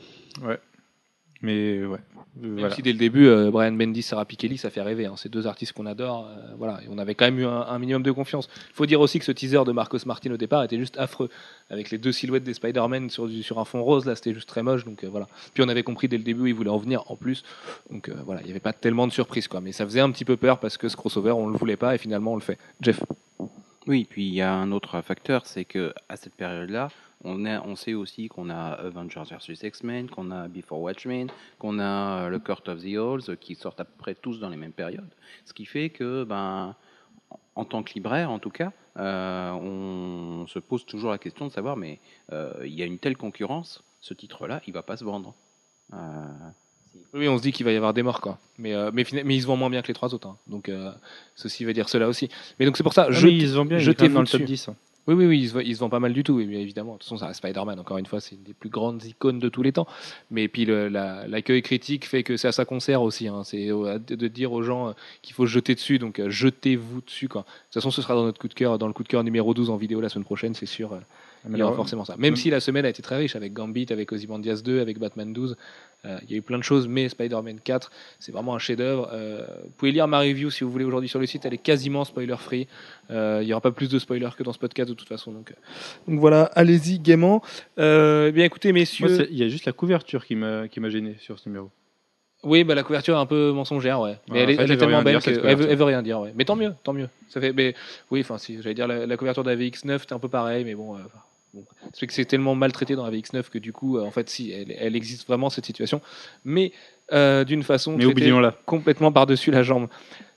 [1.42, 1.98] Mais ouais.
[2.36, 2.74] Même Voilà.
[2.74, 5.06] si dès le début, euh, Brian Bendis, Sarah Pikeli, ça fait rêver.
[5.06, 5.14] hein.
[5.16, 6.28] C'est deux artistes qu'on adore.
[6.28, 8.50] euh, voilà, et on avait quand même eu un, un minimum de confiance.
[8.68, 11.30] Il faut dire aussi que ce teaser de Marcos Martin au départ était juste affreux,
[11.70, 14.04] avec les deux silhouettes des Spider-Man sur, du- sur un fond rose.
[14.04, 14.84] Là, c'était juste très moche.
[14.84, 15.28] Donc euh, voilà.
[15.54, 17.42] Puis on avait compris dès le début où il voulait en venir en plus.
[17.90, 19.62] Donc euh, voilà, il n'y avait pas tellement de surprises quoi.
[19.62, 21.94] Mais ça faisait un petit peu peur parce que ce crossover, on le voulait pas
[21.94, 22.58] et finalement on le fait.
[22.82, 23.02] Jeff.
[23.86, 26.90] Oui, puis il y a un autre facteur, c'est que à cette période-là,
[27.24, 31.28] on, a- on sait aussi qu'on a Avengers vs X-Men, qu'on a Before Watchmen,
[31.58, 34.38] qu'on a euh, le Court of the Halls, euh, qui sortent à peu près tous
[34.40, 35.10] dans les mêmes périodes.
[35.44, 36.74] Ce qui fait que, ben,
[37.54, 41.52] en tant que libraire, en tout cas, euh, on se pose toujours la question de
[41.52, 41.98] savoir, mais
[42.32, 45.34] euh, il y a une telle concurrence, ce titre-là, il va pas se vendre.
[45.92, 45.96] Euh,
[47.14, 48.38] Oui, on se dit qu'il va y avoir des morts, quoi.
[48.58, 50.28] Mais, euh, mais, fina- mais ils se vendent moins bien que les trois autres.
[50.28, 50.36] hein.
[50.46, 50.90] Donc, euh,
[51.36, 52.28] ceci veut dire cela aussi.
[52.58, 53.06] Mais donc, c'est pour ça.
[53.08, 53.78] Ah, je mais ils se vendent bien,
[54.14, 54.44] dans le top dessus.
[54.44, 54.68] 10.
[54.68, 54.76] hein.
[55.06, 56.94] Oui, oui, oui, il se, vend- il se vend pas mal du tout, oui, évidemment.
[56.94, 59.62] De toute façon, Spider-Man, encore une fois, c'est une des plus grandes icônes de tous
[59.62, 59.86] les temps.
[60.30, 63.26] Mais puis, l'accueil critique fait que c'est à ça qu'on sert aussi.
[63.28, 63.42] hein.
[63.44, 67.26] C'est de, dire aux gens euh, qu'il faut se jeter dessus, donc euh, jetez-vous dessus.
[67.28, 69.24] De toute façon, ce sera dans notre coup de cœur, dans le coup de cœur
[69.24, 70.92] numéro 12 en vidéo la semaine prochaine, c'est sûr.
[70.92, 71.00] euh,
[71.48, 72.16] Il y aura forcément ça.
[72.18, 75.32] Même si la semaine a été très riche avec Gambit, avec Ozymandias 2, avec Batman
[75.32, 75.56] 12.
[76.04, 79.08] euh, il y a eu plein de choses, mais Spider-Man 4, c'est vraiment un chef-d'œuvre.
[79.12, 81.58] Euh, vous pouvez lire ma review si vous voulez aujourd'hui sur le site, elle est
[81.58, 82.68] quasiment spoiler-free.
[83.10, 85.32] Euh, il n'y aura pas plus de spoilers que dans ce podcast de toute façon.
[85.32, 85.52] Donc,
[86.06, 87.42] donc voilà, allez-y gaiement.
[87.78, 89.08] Eh bien écoutez, messieurs.
[89.08, 91.70] Moi, il y a juste la couverture qui m'a gêné sur ce numéro.
[92.42, 94.16] Oui, bah, la couverture est un peu mensongère, ouais.
[94.30, 96.32] Mais elle, est, elle tellement belle qu'elle elle veut rien dire, ouais.
[96.34, 97.10] Mais tant mieux, tant mieux.
[97.28, 97.74] Ça fait, mais
[98.10, 100.64] oui, enfin, si, j'allais dire la, la couverture de la VX9, c'était un peu pareil,
[100.64, 100.96] mais bon.
[101.54, 101.64] Bon.
[101.92, 104.50] C'est que c'est tellement maltraité dans la VX9 que du coup, euh, en fait, si,
[104.50, 106.00] elle, elle existe vraiment cette situation,
[106.44, 106.72] mais
[107.12, 108.04] euh, d'une façon Mais
[108.64, 109.88] complètement par-dessus la jambe.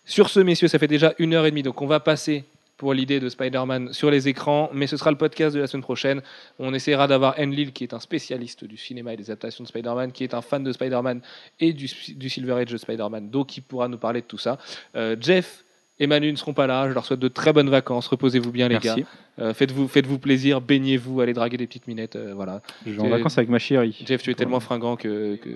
[0.06, 2.46] Sur ce, messieurs, ça fait déjà une heure et demie, donc on va passer
[2.78, 5.84] pour l'idée de Spider-Man sur les écrans, mais ce sera le podcast de la semaine
[5.84, 6.22] prochaine.
[6.60, 10.12] On essaiera d'avoir Enlil, qui est un spécialiste du cinéma et des adaptations de Spider-Man,
[10.12, 11.22] qui est un fan de Spider-Man
[11.60, 14.58] et du, du Silver Age de Spider-Man, donc qui pourra nous parler de tout ça.
[14.96, 15.63] Euh, Jeff
[16.00, 18.68] et Manu ne seront pas là, je leur souhaite de très bonnes vacances, reposez-vous bien
[18.68, 19.02] les Merci.
[19.02, 19.08] gars,
[19.40, 22.62] Euh, faites-vous faites -vous plaisir, baignez-vous, allez draguer des petites minettes, euh, voilà.
[22.86, 23.98] Je vais en vacances avec ma chérie.
[24.06, 25.50] Jeff, tu es tellement fringant que, que-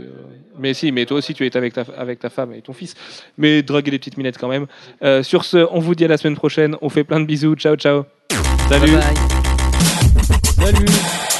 [0.57, 2.95] Mais si, mais toi aussi, tu es avec ta, avec ta femme et ton fils.
[3.37, 4.65] Mais draguer des petites minettes quand même.
[5.03, 6.75] Euh, sur ce, on vous dit à la semaine prochaine.
[6.81, 7.55] On fait plein de bisous.
[7.55, 8.05] Ciao, ciao.
[8.69, 8.91] Salut.
[8.93, 10.73] bye bye.
[10.73, 11.36] Salut.